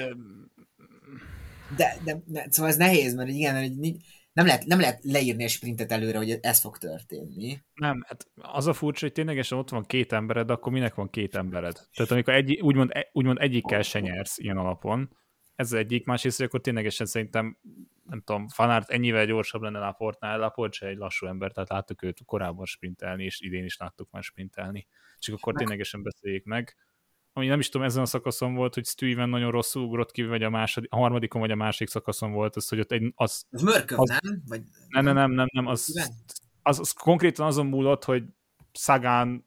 de, 1.76 1.98
de, 2.04 2.22
de, 2.26 2.48
szóval 2.50 2.72
ez 2.72 2.78
nehéz, 2.78 3.13
mert 3.13 3.30
igen, 3.30 3.60
hogy 3.60 3.96
nem 4.34 4.46
lehet, 4.46 4.66
nem 4.66 4.80
lehet 4.80 4.99
leírni 5.03 5.43
a 5.43 5.47
sprintet 5.47 5.91
előre, 5.91 6.18
hogy 6.18 6.38
ez 6.41 6.60
fog 6.60 6.78
történni. 6.78 7.62
Nem, 7.74 8.03
hát 8.08 8.28
az 8.36 8.68
a 8.68 8.74
furcsa, 8.74 9.05
hogy 9.05 9.14
ténylegesen 9.14 9.58
ott 9.58 9.70
van 9.70 9.84
két 9.84 10.14
embered, 10.14 10.49
akkor 10.49 10.72
minek 10.72 10.95
van 10.95 11.10
két 11.10 11.36
embered? 11.36 11.88
Tehát 11.93 12.12
amikor 12.12 12.34
egy, 12.34 12.60
úgymond, 12.62 12.91
úgymond 13.12 13.38
egyikkel 13.41 13.82
se 13.82 13.99
nyersz 13.99 14.38
ilyen 14.38 14.58
alapon, 14.58 15.18
ez 15.56 15.74
egyik, 15.74 16.06
másrészt, 16.06 16.41
akkor 16.41 16.62
ténylegesen 16.62 17.06
szerintem, 17.06 17.58
nem 18.04 18.22
tudom, 18.22 18.47
Fanárt 18.47 18.89
ennyivel 18.89 19.26
gyorsabb 19.26 19.62
lenne 19.62 19.80
Laportnál, 19.80 20.39
Laport 20.39 20.74
se 20.74 20.88
egy 20.88 20.97
lassú 20.97 21.26
ember, 21.26 21.52
tehát 21.52 21.70
láttuk 21.70 22.04
őt 22.04 22.20
korábban 22.26 22.66
sprintelni, 22.66 23.24
és 23.24 23.41
idén 23.41 23.64
is 23.64 23.78
láttuk 23.78 24.12
már 24.12 24.24
sprintelni. 24.24 24.88
Csak 25.20 25.36
akkor 25.36 25.54
ténylegesen 25.54 26.04
beszéljék 26.04 26.45
meg 26.45 26.76
ami 27.34 27.47
nem 27.47 27.60
is 27.60 27.70
tudom, 27.70 27.88
ezen 27.88 28.02
a 28.02 28.06
szakaszon 28.06 28.56
volt, 28.56 28.74
hogy 28.74 28.86
Steven 28.86 29.30
nagyon 29.30 29.52
rosszul 29.52 29.84
ugrott 29.84 30.12
ki, 30.12 30.24
vagy 30.24 30.43
a, 30.43 30.49
második, 30.49 30.91
a 30.91 30.95
harmadikon, 30.95 31.41
vagy 31.41 31.52
a 31.52 31.56
másik 31.56 31.89
szakaszon 31.89 32.32
volt, 32.32 32.56
az, 32.56 32.68
hogy 32.68 32.80
ott 32.80 32.91
egy... 32.91 33.14
Az, 33.16 33.45
az 33.52 33.62
Mörköv, 33.62 33.99
az, 33.99 34.10
nem? 34.10 34.41
Vagy, 34.47 34.62
nem, 34.88 35.04
nem, 35.04 35.14
nem, 35.16 35.32
nem, 35.32 35.47
nem 35.52 35.68
az, 35.68 36.10
az, 36.62 36.80
az, 36.80 36.91
konkrétan 36.91 37.45
azon 37.45 37.66
múlott, 37.66 38.04
hogy 38.04 38.24
Szagán 38.72 39.45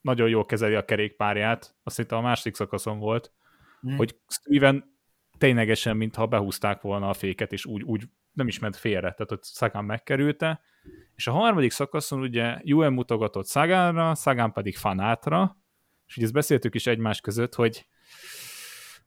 nagyon 0.00 0.28
jól 0.28 0.46
kezeli 0.46 0.74
a 0.74 0.84
kerékpárját, 0.84 1.74
azt 1.82 1.96
hiszem 1.96 2.18
a 2.18 2.20
második 2.20 2.54
szakaszon 2.54 2.98
volt, 2.98 3.32
hmm. 3.80 3.96
hogy 3.96 4.18
Steven 4.28 4.91
ténylegesen, 5.42 5.96
mintha 5.96 6.26
behúzták 6.26 6.80
volna 6.80 7.08
a 7.08 7.12
féket, 7.12 7.52
és 7.52 7.66
úgy, 7.66 7.82
úgy 7.82 8.02
nem 8.32 8.48
is 8.48 8.58
ment 8.58 8.76
félre, 8.76 9.00
tehát 9.00 9.32
ott 9.32 9.44
Szagán 9.44 9.84
megkerülte, 9.84 10.60
és 11.14 11.26
a 11.26 11.32
harmadik 11.32 11.70
szakaszon 11.70 12.20
ugye 12.20 12.58
Juen 12.62 12.92
mutogatott 12.92 13.46
Szagánra, 13.46 14.14
Szagán 14.14 14.52
pedig 14.52 14.76
Fanátra, 14.76 15.56
és 16.06 16.16
ugye 16.16 16.24
ezt 16.24 16.34
beszéltük 16.34 16.74
is 16.74 16.86
egymás 16.86 17.20
között, 17.20 17.54
hogy 17.54 17.86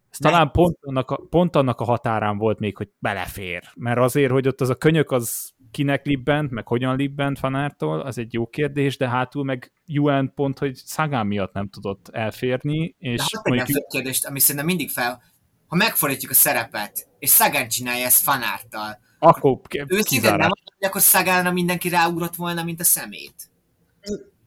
Ez 0.09 0.17
talán 0.17 0.51
pont 0.51 0.77
annak, 0.81 1.11
a, 1.11 1.15
pont 1.29 1.55
annak 1.55 1.79
a 1.79 1.83
határán 1.83 2.37
volt 2.37 2.59
még, 2.59 2.77
hogy 2.77 2.89
belefér. 2.99 3.63
Mert 3.75 3.99
azért, 3.99 4.31
hogy 4.31 4.47
ott 4.47 4.61
az 4.61 4.69
a 4.69 4.75
könyök 4.75 5.11
az 5.11 5.53
kinek 5.71 6.05
libbent, 6.05 6.51
meg 6.51 6.67
hogyan 6.67 6.95
libbent 6.95 7.39
fanártól, 7.39 7.99
az 8.01 8.17
egy 8.17 8.33
jó 8.33 8.47
kérdés, 8.47 8.97
de 8.97 9.09
hátul 9.09 9.43
meg 9.43 9.71
UN 9.87 10.31
pont, 10.35 10.59
hogy 10.59 10.75
Szagán 10.75 11.27
miatt 11.27 11.53
nem 11.53 11.69
tudott 11.69 12.09
elférni. 12.09 12.95
És 12.97 13.17
de 13.17 13.25
hát 13.31 13.47
mondjuk... 13.47 13.69
egy 13.69 13.85
kérdést, 13.89 14.25
ami 14.25 14.39
szerintem 14.39 14.65
mindig 14.65 14.89
fel, 14.89 15.21
ha 15.67 15.75
megfordítjuk 15.75 16.31
a 16.31 16.35
szerepet, 16.35 17.07
és 17.19 17.29
Szagán 17.29 17.67
csinálja 17.67 18.05
ezt 18.05 18.23
fanártal, 18.23 18.99
akkor 19.19 19.59
őszintén 19.87 20.35
nem, 20.35 20.49
hogy 20.63 20.87
akkor 20.87 21.01
Szagánra 21.01 21.51
mindenki 21.51 21.89
ráugrott 21.89 22.35
volna, 22.35 22.63
mint 22.63 22.79
a 22.79 22.83
szemét. 22.83 23.35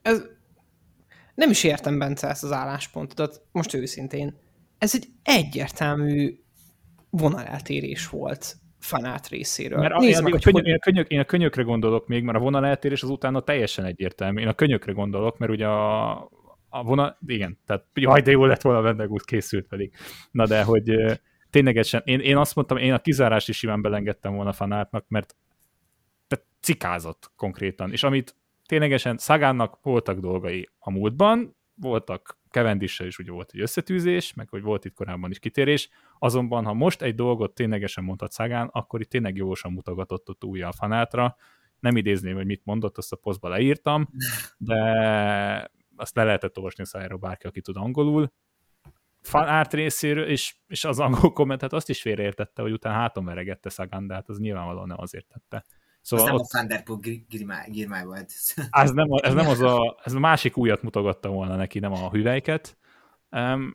Ez, 0.03 0.23
nem 1.35 1.51
is 1.51 1.65
értem, 1.65 1.99
Bence, 1.99 2.29
ezt 2.29 2.45
az 2.45 2.53
álláspontodat, 2.53 3.43
most 3.53 3.75
őszintén. 3.75 4.39
Ez 4.79 4.95
egy 4.95 5.09
egyértelmű 5.23 6.39
vonaleltérés 7.11 8.09
volt 8.09 8.57
fanát 8.81 9.29
részéről. 9.29 9.79
Mert 9.79 9.99
Nézd 9.99 10.23
meg, 10.23 10.35
a, 10.35 10.39
könyök, 10.39 10.61
hogy... 10.61 10.67
én, 10.67 10.75
a 10.75 10.79
könyök, 10.79 11.09
én 11.09 11.19
a 11.19 11.25
könyökre 11.25 11.63
gondolok 11.63 12.07
még, 12.07 12.23
mert 12.23 12.39
a 12.39 12.41
vonaleltérés 12.41 13.03
az 13.03 13.11
utána 13.11 13.41
teljesen 13.41 13.85
egyértelmű. 13.85 14.41
Én 14.41 14.49
a 14.49 14.55
könyökre 14.55 14.93
gondolok, 14.93 15.39
mert 15.39 15.53
ugye 15.53 15.67
a, 15.67 16.29
a 16.79 16.83
vonal, 16.83 17.19
igen, 17.27 17.59
tehát 17.67 17.85
jaj, 17.95 18.21
de 18.21 18.31
jó 18.31 18.45
lett 18.45 18.63
volna 18.63 18.83
benne, 18.83 19.07
úgy 19.07 19.25
készült 19.25 19.67
pedig. 19.67 19.93
Na 20.31 20.47
de, 20.47 20.63
hogy 20.63 20.93
ténylegesen, 21.51 22.03
én, 22.05 22.21
én 22.21 22.37
azt 22.37 22.55
mondtam, 22.55 22.77
én 22.77 22.93
a 22.93 22.99
kizárás 22.99 23.49
is 23.49 23.57
simán 23.57 23.83
belengedtem 23.83 24.35
volna 24.35 24.53
fanátnak, 24.53 25.05
mert 25.09 25.37
tehát 26.27 26.47
cikázott 26.61 27.31
konkrétan. 27.37 27.93
És 27.93 28.03
amit 28.03 28.37
ténylegesen 28.67 29.19
Szagánnak 29.19 29.79
voltak 29.83 30.19
dolgai 30.19 30.69
a 30.79 30.91
múltban, 30.91 31.57
voltak 31.75 32.39
Kevendissel 32.51 33.07
is 33.07 33.19
ugye 33.19 33.31
volt 33.31 33.51
egy 33.53 33.61
összetűzés, 33.61 34.35
meg 34.35 34.49
hogy 34.49 34.63
volt 34.63 34.85
itt 34.85 34.95
korábban 34.95 35.31
is 35.31 35.39
kitérés, 35.39 35.89
azonban 36.19 36.65
ha 36.65 36.73
most 36.73 37.03
egy 37.03 37.15
dolgot 37.15 37.55
ténylegesen 37.55 38.05
mondhat 38.05 38.33
Szagán, 38.33 38.69
akkor 38.73 39.01
itt 39.01 39.09
tényleg 39.09 39.37
jósan 39.37 39.73
mutogatott 39.73 40.29
ott 40.29 40.45
újra 40.45 40.69
a 40.69 40.73
fanátra, 40.73 41.37
nem 41.81 41.97
idézném, 41.97 42.35
hogy 42.35 42.47
mit 42.47 42.65
mondott, 42.65 42.99
azt 42.99 43.13
a 43.13 43.17
posztba 43.17 43.49
leírtam, 43.49 44.09
de 44.59 45.71
azt 45.99 46.17
le 46.17 46.25
lehetett 46.25 46.57
olvasni 46.57 46.83
a 46.83 46.87
szájáról 46.87 47.19
bárki, 47.19 47.47
aki 47.47 47.61
tud 47.61 47.77
angolul. 47.77 48.33
Fanárt 49.23 49.73
részéről, 49.73 50.27
és, 50.27 50.57
és 50.67 50.85
az 50.85 50.99
angol 50.99 51.33
kommentet 51.33 51.73
azt 51.73 51.89
is 51.89 52.01
félreértette, 52.01 52.63
hogy 52.63 52.73
utána 52.73 52.97
hátom 52.97 53.25
veregette 53.25 53.69
Szagán, 53.69 54.07
de 54.07 54.15
hát 54.15 54.29
az 54.29 54.39
nyilvánvalóan 54.39 54.87
nem 54.87 55.01
azért 55.01 55.27
tette. 55.27 55.65
Szóval 56.01 56.27
ez 56.27 56.33
nem 56.33 56.41
ott... 56.41 56.47
a 56.51 56.57
Thunderpool 56.59 56.99
girmáj 57.69 58.05
volt. 58.05 58.33
Ez 58.71 58.91
nem, 58.91 59.07
ez 59.23 59.35
nem 59.35 59.49
az 59.49 59.61
a, 59.61 60.01
ez 60.05 60.13
a 60.13 60.19
másik 60.19 60.57
újat 60.57 60.83
mutogatta 60.83 61.29
volna 61.29 61.57
neki, 61.57 61.79
nem 61.79 61.93
a 61.93 62.11
hüvelyket. 62.11 62.79
Um, 63.31 63.75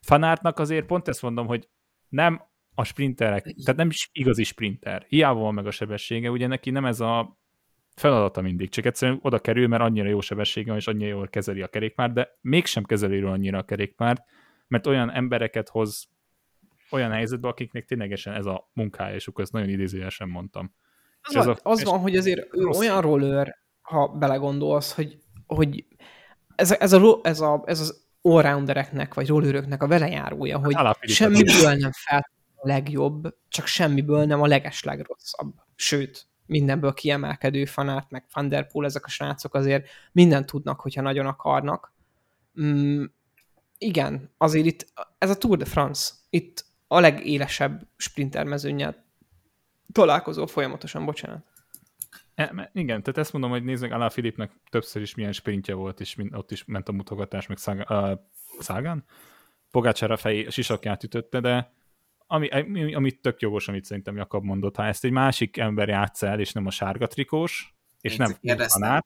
fanártnak 0.00 0.58
azért 0.58 0.86
pont 0.86 1.08
ezt 1.08 1.22
mondom, 1.22 1.46
hogy 1.46 1.68
nem 2.08 2.42
a 2.74 2.84
sprinterek, 2.84 3.42
tehát 3.42 3.76
nem 3.76 3.88
is 3.88 4.10
igazi 4.12 4.44
sprinter. 4.44 5.04
Hiába 5.08 5.40
van 5.40 5.54
meg 5.54 5.66
a 5.66 5.70
sebessége, 5.70 6.30
ugye 6.30 6.46
neki 6.46 6.70
nem 6.70 6.84
ez 6.84 7.00
a 7.00 7.38
feladata 7.94 8.40
mindig, 8.40 8.68
csak 8.68 8.84
egyszerűen 8.84 9.18
oda 9.22 9.38
kerül, 9.38 9.68
mert 9.68 9.82
annyira 9.82 10.08
jó 10.08 10.20
sebessége 10.20 10.68
van, 10.68 10.76
és 10.76 10.86
annyira 10.86 11.08
jól 11.08 11.28
kezeli 11.28 11.62
a 11.62 11.68
kerékpárt, 11.68 12.12
de 12.12 12.38
mégsem 12.40 12.84
kezeli 12.84 13.20
annyira 13.20 13.58
a 13.58 13.62
kerékpárt, 13.62 14.22
mert 14.66 14.86
olyan 14.86 15.10
embereket 15.10 15.68
hoz 15.68 16.08
olyan 16.90 17.10
helyzetbe, 17.10 17.48
akiknek 17.48 17.84
ténylegesen 17.84 18.34
ez 18.34 18.46
a 18.46 18.70
munkája, 18.72 19.14
és 19.14 19.28
akkor 19.28 19.42
ezt 19.42 19.52
nagyon 19.52 19.68
idézőjelesen 19.68 20.28
mondtam. 20.28 20.74
Az, 21.22 21.36
az, 21.36 21.46
a, 21.46 21.56
az 21.62 21.84
van, 21.84 21.98
hogy 21.98 22.16
azért 22.16 22.56
ő 22.56 22.64
olyan 22.64 23.00
roller, 23.00 23.56
ha 23.82 24.08
belegondolsz, 24.08 24.94
hogy, 24.94 25.18
hogy 25.46 25.84
ez, 26.54 26.70
a, 26.70 26.76
ez, 26.78 26.92
a, 26.92 27.20
ez, 27.22 27.40
a, 27.40 27.62
ez 27.66 27.80
az 27.80 28.06
allroundereknek, 28.22 29.14
vagy 29.14 29.28
rolleröknek 29.28 29.82
a 29.82 29.86
velejárója, 29.86 30.58
hogy 30.58 30.76
semmiből 31.00 31.74
nem 31.74 31.90
fel 31.92 32.30
a 32.54 32.66
legjobb, 32.66 33.36
csak 33.48 33.66
semmiből 33.66 34.24
nem 34.24 34.42
a 34.42 34.46
legeslegrosszabb. 34.46 35.54
Sőt, 35.74 36.26
mindenből 36.46 36.92
kiemelkedő 36.92 37.64
fanát, 37.64 38.10
meg 38.10 38.26
Thunderpool, 38.26 38.84
ezek 38.84 39.04
a 39.04 39.08
srácok 39.08 39.54
azért 39.54 39.88
mindent 40.12 40.46
tudnak, 40.46 40.80
hogyha 40.80 41.02
nagyon 41.02 41.26
akarnak. 41.26 41.92
Mm, 42.60 43.04
igen, 43.78 44.30
azért 44.38 44.66
itt, 44.66 44.92
ez 45.18 45.30
a 45.30 45.38
Tour 45.38 45.56
de 45.56 45.64
France, 45.64 46.12
itt 46.30 46.64
a 46.88 47.00
legélesebb 47.00 47.86
sprintermezőnyel 47.96 49.04
találkozó 49.92 50.46
folyamatosan, 50.46 51.04
bocsánat. 51.04 51.44
E, 52.34 52.70
igen, 52.72 53.02
tehát 53.02 53.18
ezt 53.18 53.32
mondom, 53.32 53.50
hogy 53.50 53.64
nézd 53.64 53.82
meg, 53.82 53.92
Alá 53.92 54.08
Filipnek 54.08 54.52
többször 54.70 55.02
is 55.02 55.14
milyen 55.14 55.32
sprintje 55.32 55.74
volt, 55.74 56.00
és 56.00 56.16
ott 56.32 56.50
is 56.50 56.64
ment 56.64 56.88
a 56.88 56.92
mutogatás, 56.92 57.46
meg 57.46 57.56
Szágán, 57.56 58.12
uh, 58.12 58.18
Szágán? 58.58 59.04
Pogácsára 59.70 60.16
fejé 60.16 60.48
sisakját 60.50 61.02
ütötte, 61.02 61.40
de 61.40 61.72
ami, 62.34 62.94
ami 62.94 63.12
tök 63.12 63.40
jogos, 63.40 63.68
amit 63.68 63.84
szerintem 63.84 64.16
Jakab 64.16 64.44
mondott, 64.44 64.76
ha 64.76 64.84
ezt 64.84 65.04
egy 65.04 65.10
másik 65.10 65.56
ember 65.56 65.88
játsz 65.88 66.22
el, 66.22 66.40
és 66.40 66.52
nem 66.52 66.66
a 66.66 66.70
sárga 66.70 67.06
trikós, 67.06 67.74
és 68.00 68.18
Én 68.18 68.26
nem 68.42 68.56
tanár, 68.66 69.04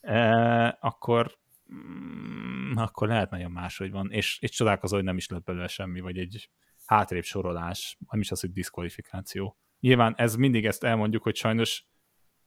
e, 0.00 0.78
akkor 0.80 1.38
mm, 1.74 2.76
akkor 2.76 3.08
lehet 3.08 3.30
nagyon 3.30 3.50
máshogy 3.50 3.90
van, 3.90 4.10
és, 4.10 4.38
és 4.40 4.50
csodálkozó, 4.50 4.96
hogy 4.96 5.04
nem 5.04 5.16
is 5.16 5.28
lett 5.28 5.44
belőle 5.44 5.66
semmi, 5.66 6.00
vagy 6.00 6.18
egy 6.18 6.50
hátrébb 6.84 7.24
sorolás, 7.24 7.98
nem 8.10 8.20
is 8.20 8.30
az, 8.30 8.40
hogy 8.40 8.52
diszkvalifikáció. 8.52 9.56
Nyilván 9.80 10.14
ez 10.16 10.34
mindig 10.34 10.66
ezt 10.66 10.84
elmondjuk, 10.84 11.22
hogy 11.22 11.36
sajnos 11.36 11.84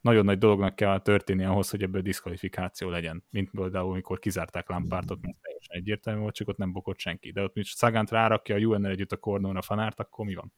nagyon 0.01 0.25
nagy 0.25 0.37
dolognak 0.37 0.75
kell 0.75 1.01
történni 1.01 1.43
ahhoz, 1.43 1.69
hogy 1.69 1.81
ebből 1.83 2.01
diszkvalifikáció 2.01 2.89
legyen. 2.89 3.23
Mint 3.29 3.49
például, 3.49 3.91
amikor 3.91 4.19
kizárták 4.19 4.69
Lampártot, 4.69 5.21
mert 5.21 5.37
teljesen 5.63 5.91
egyértelmű 5.91 6.21
volt, 6.21 6.35
csak 6.35 6.47
ott 6.47 6.57
nem 6.57 6.71
bokott 6.71 6.99
senki. 6.99 7.31
De 7.31 7.41
ott, 7.41 7.53
mint 7.53 7.67
Szagánt 7.67 8.09
rárakja 8.09 8.55
a 8.55 8.59
UN-nel 8.59 8.91
együtt 8.91 9.11
a 9.11 9.17
kordonra 9.17 9.59
a 9.59 9.61
fanárt, 9.61 9.99
akkor 9.99 10.25
mi 10.25 10.35
van? 10.35 10.53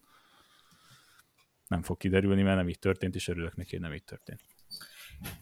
Nem 1.67 1.81
fog 1.81 1.97
kiderülni, 1.97 2.41
mert 2.41 2.57
nem 2.57 2.69
így 2.69 2.79
történt, 2.79 3.15
és 3.15 3.27
örülök 3.27 3.55
neki, 3.55 3.69
hogy 3.69 3.79
nem 3.79 3.93
így 3.93 4.03
történt. 4.03 4.41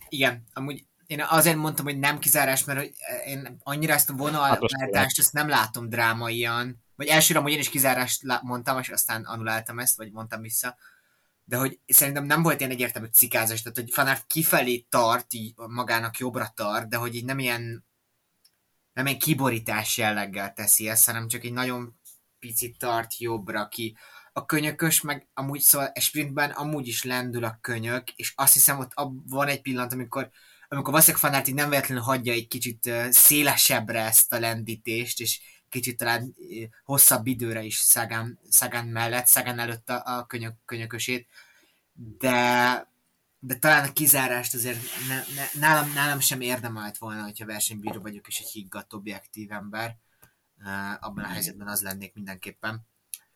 Igen, 0.10 0.44
amúgy 0.54 0.86
én 1.08 1.22
azért 1.22 1.56
mondtam, 1.56 1.86
hogy 1.86 2.00
nem 2.00 2.20
kizárás, 2.20 2.64
mert 2.64 2.94
én 3.26 3.58
annyira 3.64 3.94
ezt 3.94 4.10
a 4.10 4.14
vonalváltást 4.14 4.96
hát 4.96 5.18
ezt 5.18 5.34
nem 5.34 5.50
látom 5.50 5.90
drámaian, 5.90 6.84
vagy 6.96 7.08
elsőre, 7.08 7.40
hogy 7.40 7.52
én 7.52 7.60
is 7.60 7.70
kizárást 7.70 8.42
mondtam, 8.42 8.80
és 8.80 8.90
aztán 8.90 9.24
anuláltam 9.24 9.80
ezt, 9.80 9.98
vagy 9.98 10.12
mondtam 10.12 10.42
vissza, 10.42 10.76
de 11.44 11.58
hogy 11.58 11.80
szerintem 11.86 12.26
nem 12.26 12.42
volt 12.42 12.60
ilyen 12.60 12.72
egyértelmű 12.72 13.08
cikázás, 13.08 13.62
tehát 13.62 13.78
hogy 13.78 13.92
Fanart 13.92 14.28
kifelé 14.28 14.86
tart, 14.90 15.34
így 15.34 15.54
magának 15.56 16.18
jobbra 16.18 16.52
tart, 16.56 16.90
de 16.90 16.98
hogy 16.98 17.16
így 17.16 17.26
nem 17.26 17.40
ilyen 17.40 17.86
nem 18.94 19.06
egy 19.06 19.18
kiborítás 19.18 19.98
jelleggel 19.98 20.54
teszi 20.54 20.90
ezt, 20.90 21.06
hanem 21.06 21.28
csak 21.28 21.44
egy 21.44 21.54
nagyon 21.54 22.00
picit 22.40 22.78
tart 22.78 23.18
jobbra 23.18 23.68
ki. 23.68 23.98
A 24.34 24.46
könyökös, 24.46 25.02
meg 25.02 25.28
amúgy 25.34 25.60
szóval 25.60 25.88
egy 25.88 26.02
sprintben 26.02 26.50
amúgy 26.50 26.88
is 26.88 27.04
lendül 27.04 27.44
a 27.44 27.58
könyök, 27.62 28.10
és 28.10 28.34
azt 28.36 28.54
hiszem, 28.54 28.80
ott 28.80 28.92
van 29.26 29.48
egy 29.48 29.62
pillanat, 29.62 29.94
amikor 29.94 30.32
amikor 30.68 30.92
valószínűleg 30.92 31.26
Fanart 31.26 31.54
nem 31.54 31.70
véletlenül 31.70 32.04
hagyja 32.04 32.34
egy 32.34 32.48
kicsit 32.48 32.92
szélesebbre 33.10 34.00
ezt 34.06 34.34
a 34.34 34.40
lendítést, 34.40 35.20
és 35.20 35.42
kicsit 35.70 35.98
talán 35.98 36.36
hosszabb 36.84 37.28
időre 37.28 37.64
is 37.64 37.76
Szagán, 37.76 38.40
Szagán 38.50 38.88
mellett, 38.88 39.26
Szagán 39.26 39.60
előtt 39.60 39.90
a, 39.90 40.02
a 40.06 40.26
könyök, 40.26 40.54
könyökösét, 40.66 41.28
de, 41.94 42.93
de 43.46 43.56
talán 43.56 43.90
a 43.90 43.94
kizárást 43.94 44.54
azért 44.54 44.80
ne, 45.08 45.16
ne, 45.16 45.60
nálam, 45.60 45.94
nálam 45.94 46.20
sem 46.20 46.42
érdemelt 46.42 46.98
volna, 46.98 47.24
hogyha 47.24 47.46
versenybíró 47.46 48.02
vagyok, 48.02 48.28
és 48.28 48.40
egy 48.40 48.50
higgadt 48.50 48.94
objektív 48.94 49.52
ember. 49.52 49.98
Uh, 50.58 50.92
abban 51.00 51.24
a 51.24 51.28
helyzetben 51.28 51.68
az 51.68 51.82
lennék 51.82 52.14
mindenképpen. 52.14 52.88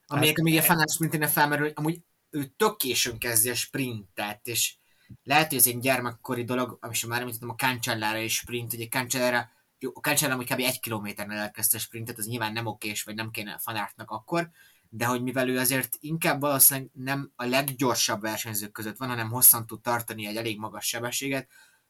Ami 0.06 0.28
hát, 0.28 0.42
még 0.42 0.58
a 0.58 0.62
fanás 0.62 0.94
sprintén 0.94 1.28
felmerül, 1.28 1.66
hogy 1.66 1.74
amúgy 1.76 2.02
ő 2.30 2.46
tök 2.46 2.78
későn 2.78 3.18
kezdi 3.18 3.50
a 3.50 3.56
sprintet, 3.56 4.48
és 4.48 4.76
lehet, 5.24 5.48
hogy 5.50 5.58
ez 5.58 5.68
egy 5.68 5.80
gyermekkori 5.80 6.44
dolog, 6.44 6.78
ami 6.82 6.94
sem 6.94 7.10
már 7.10 7.20
említettem, 7.20 7.50
a 7.50 7.56
Cancellára 7.56 8.20
és 8.20 8.36
sprint, 8.36 8.74
ugye 8.74 8.88
Cancellára 8.88 9.50
jó, 9.80 9.92
a 9.94 10.00
Cancellára 10.00 10.44
kb. 10.44 10.60
egy 10.60 10.80
kilométernél 10.80 11.38
elkezdte 11.38 11.78
a 11.78 11.80
sprintet, 11.80 12.18
az 12.18 12.28
nyilván 12.28 12.54
nem 12.54 12.66
okés, 12.66 13.04
vagy 13.04 13.16
nem 13.16 13.32
kéne 13.32 13.58
fanártnak 13.58 14.12
akkor, 14.12 14.50
de 14.90 15.06
hogy 15.06 15.22
mivel 15.22 15.50
ő 15.50 15.58
azért 15.58 15.98
inkább 16.00 16.40
valószínűleg 16.40 16.90
nem 16.94 17.32
a 17.36 17.46
leggyorsabb 17.46 18.22
versenyzők 18.22 18.72
között 18.72 18.98
van, 18.98 19.10
hanem 19.10 19.30
hosszan 19.30 19.66
tud 19.66 19.82
tartani 19.82 20.26
egy 20.26 20.36
elég 20.36 20.60
magas 20.60 20.86
sebességet, 20.88 21.48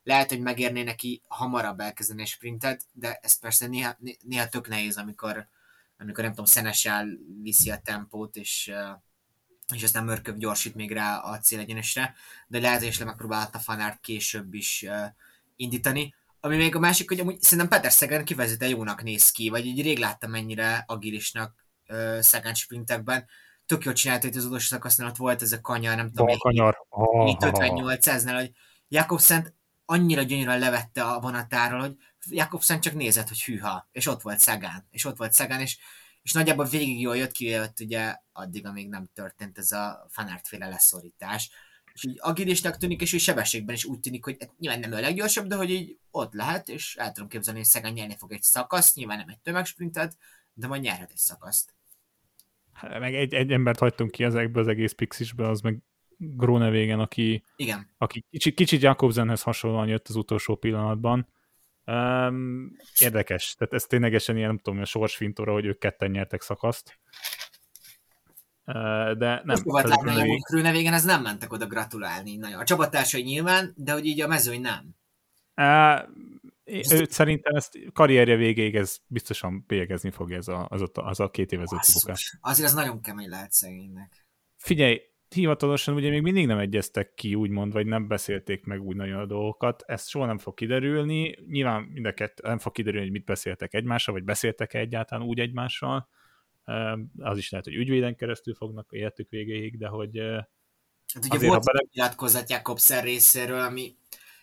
lehet, 0.08 0.30
hogy 0.30 0.40
megérné 0.40 0.84
neki 0.84 1.22
hamarabb 1.28 1.80
elkezdeni 1.80 2.22
a 2.22 2.26
sprintet, 2.26 2.86
de 2.92 3.20
ez 3.22 3.40
persze 3.40 3.68
néha, 3.68 3.98
néha 4.24 4.48
tök 4.48 4.68
nehéz, 4.68 4.98
amikor, 4.98 5.48
amikor 5.98 6.24
nem 6.24 6.32
tudom, 6.32 6.46
szenessel 6.46 7.08
viszi 7.42 7.72
a 7.72 7.78
tempót, 7.78 8.36
és, 8.36 8.72
és 9.74 9.84
aztán 9.84 10.04
mörköv 10.04 10.38
gyorsít 10.38 10.76
még 10.76 10.92
rá 10.92 11.18
a 11.18 11.40
célegyenesre, 11.40 12.16
de 12.48 12.60
lehet, 12.60 12.80
hogy 12.80 12.88
is 12.88 13.00
le 13.00 13.06
megpróbálta 13.06 13.60
Fanárt 13.60 14.00
később 14.00 14.54
is 14.54 14.86
indítani. 15.56 16.16
Ami 16.40 16.56
még 16.56 16.76
a 16.76 16.80
másik, 16.80 17.10
hogy 17.10 17.20
amúgy 17.20 17.42
szerintem 17.42 17.68
Peter 17.68 17.92
Szegen 17.92 18.26
kivezetően 18.26 18.72
jónak 18.72 19.04
néz 19.04 19.32
ki, 19.32 19.50
vagy 19.50 19.66
így 19.66 19.82
rég 19.82 19.98
láttam 19.98 20.32
mennyire 20.32 20.84
agilisnak 20.88 21.67
Szegen 22.20 22.54
sprintekben. 22.54 23.26
Tök 23.66 23.84
jól 23.84 23.94
csinált, 23.94 24.22
hogy 24.24 24.38
az 24.38 24.46
utolsó 24.46 24.76
szakasznál 24.76 25.10
ott 25.10 25.16
volt 25.16 25.42
ez 25.42 25.52
a 25.52 25.62
kanyar, 25.62 25.96
nem 25.96 26.08
tudom, 26.08 26.28
a 26.28 26.38
kanyar. 26.38 26.86
Oh, 26.90 27.36
58 27.42 28.08
eznél, 28.08 28.36
hogy 28.36 28.52
Jakobszent 28.88 29.54
annyira 29.86 30.22
gyönyörűen 30.22 30.60
levette 30.60 31.04
a 31.04 31.20
vonatáról, 31.20 31.80
hogy 31.80 31.96
Jakobsen 32.30 32.82
csak 32.82 32.94
nézett, 32.94 33.28
hogy 33.28 33.44
hűha, 33.44 33.88
és 33.92 34.08
ott 34.08 34.22
volt 34.22 34.40
Szegán, 34.40 34.88
és 34.92 35.06
ott 35.06 35.18
volt 35.18 35.34
Szegán, 35.34 35.62
és, 35.62 35.78
és 36.22 36.34
nagyjából 36.34 36.66
végig 36.66 37.02
jól 37.02 37.18
jött 37.18 37.32
ki, 37.32 37.46
jött 37.46 37.80
ugye 37.80 38.16
addig, 38.32 38.66
amíg 38.66 38.90
nem 38.90 39.10
történt 39.14 39.58
ez 39.58 39.72
a 39.72 40.08
fanártféle 40.10 40.68
leszorítás. 40.68 41.52
És 41.94 42.04
így 42.04 42.18
agilisnak 42.22 42.78
tűnik, 42.78 43.02
és 43.02 43.14
úgy 43.14 43.20
sebességben 43.20 43.76
is 43.76 43.86
úgy 43.86 44.00
tűnik, 44.00 44.24
hogy 44.24 44.38
hát 44.40 44.60
nyilván 44.60 44.80
nem 44.80 44.92
a 44.92 45.00
leggyorsabb, 45.00 45.48
de 45.48 45.56
hogy 45.56 45.70
így 45.70 45.98
ott 46.12 46.34
lehet, 46.34 46.70
és 46.70 46.96
el 46.96 47.12
tudom 47.12 47.30
képzelni, 47.30 47.60
hogy 47.60 47.68
Szegán 47.68 47.94
nyerni 47.94 48.16
fog 48.18 48.32
egy 48.32 48.44
szakaszt, 48.44 48.96
nyilván 48.96 49.18
nem 49.18 49.30
egy 49.30 49.40
tömegsprintet, 49.40 50.18
de 50.54 50.68
majd 50.68 50.82
nyerhet 50.82 51.12
egy 51.12 51.18
szakaszt. 51.18 51.76
Hát, 52.78 53.00
meg 53.00 53.16
egy, 53.16 53.34
egy 53.34 53.52
embert 53.52 53.80
hagytunk 53.80 54.12
ki 54.12 54.24
ezekből 54.24 54.64
az 54.64 54.70
egész 54.70 54.92
Pixisből, 54.92 55.50
az 55.50 55.62
meg 55.62 55.78
Gronewagen, 56.18 57.00
aki, 57.00 57.44
Igen. 57.56 57.90
aki 57.98 58.26
kicsit, 58.30 58.56
kicsit 58.56 58.82
Jakobsenhez 58.82 59.42
hasonlóan 59.42 59.88
jött 59.88 60.08
az 60.08 60.16
utolsó 60.16 60.56
pillanatban. 60.56 61.28
Um, 61.86 62.76
érdekes, 63.00 63.56
tehát 63.58 63.74
ez 63.74 63.84
ténylegesen 63.84 64.36
ilyen, 64.36 64.48
nem 64.48 64.58
tudom, 64.58 64.80
a 64.80 64.86
sorsfintóra, 64.86 65.52
hogy 65.52 65.66
ők 65.66 65.80
ketten 65.80 66.12
nyertek 66.12 66.42
szakaszt. 66.42 67.00
Uh, 68.66 68.74
de 69.12 69.28
nem. 69.28 69.44
Azt 69.46 69.64
volt 69.64 69.88
látni, 69.88 70.12
hogy 70.12 70.30
a 70.30 70.52
Grönevégen 70.52 70.94
ez 70.94 71.04
nem 71.04 71.22
mentek 71.22 71.54
oda 71.54 71.68
gratulálni 71.68 72.36
nagyon. 72.36 72.60
A 72.60 72.64
csapattársai 72.64 73.22
nyilván, 73.22 73.74
de 73.76 73.92
hogy 73.92 74.06
így 74.06 74.22
a 74.22 74.28
mezőny 74.28 74.62
nem. 74.62 74.96
Uh, 75.56 76.10
őt 76.92 77.12
szerintem 77.12 77.56
ezt 77.56 77.78
karrierje 77.94 78.36
végéig 78.36 78.76
ez 78.76 78.98
biztosan 79.08 79.64
bélyegezni 79.68 80.12
fogja 80.12 80.38
ez 80.38 80.48
a, 80.48 80.68
az, 80.70 80.82
a, 80.82 80.90
az 80.94 81.20
a 81.20 81.30
két 81.30 81.52
évező 81.52 81.78
bukás. 81.94 82.38
Azért 82.42 82.68
az 82.68 82.74
nagyon 82.74 83.02
kemény 83.02 83.30
lehet 83.30 83.52
szegénynek. 83.52 84.26
Figyelj, 84.58 85.02
hivatalosan 85.30 85.96
ugye 85.96 86.10
még 86.10 86.22
mindig 86.22 86.46
nem 86.46 86.58
egyeztek 86.58 87.14
ki, 87.14 87.36
úgymond, 87.36 87.74
vagy 87.74 87.86
nem 87.86 88.08
beszélték 88.08 88.66
meg 88.66 88.82
úgy 88.82 88.96
nagyon 88.96 89.20
a 89.20 89.26
dolgokat. 89.26 89.84
Ez 89.86 90.08
soha 90.08 90.26
nem 90.26 90.38
fog 90.38 90.54
kiderülni. 90.54 91.36
Nyilván 91.48 91.82
mindeket 91.82 92.42
nem 92.44 92.58
fog 92.58 92.72
kiderülni, 92.72 93.06
hogy 93.06 93.16
mit 93.16 93.26
beszéltek 93.26 93.74
egymással, 93.74 94.14
vagy 94.14 94.24
beszéltek-e 94.24 94.80
egyáltalán 94.80 95.28
úgy 95.28 95.40
egymással. 95.40 96.10
Az 97.18 97.38
is 97.38 97.50
lehet, 97.50 97.66
hogy 97.66 97.76
ügyvéden 97.76 98.16
keresztül 98.16 98.56
fognak 98.56 98.88
életük 98.92 99.30
végéig, 99.30 99.78
de 99.78 99.88
hogy 99.88 100.20
Hát 101.14 101.26
ugye 101.26 101.36
azért, 101.36 101.52
volt 101.52 101.66
bele... 101.66 101.80
nyilatkozat 101.94 102.50
Jakobsen 102.50 103.02
részéről, 103.02 103.60
ami 103.60 103.96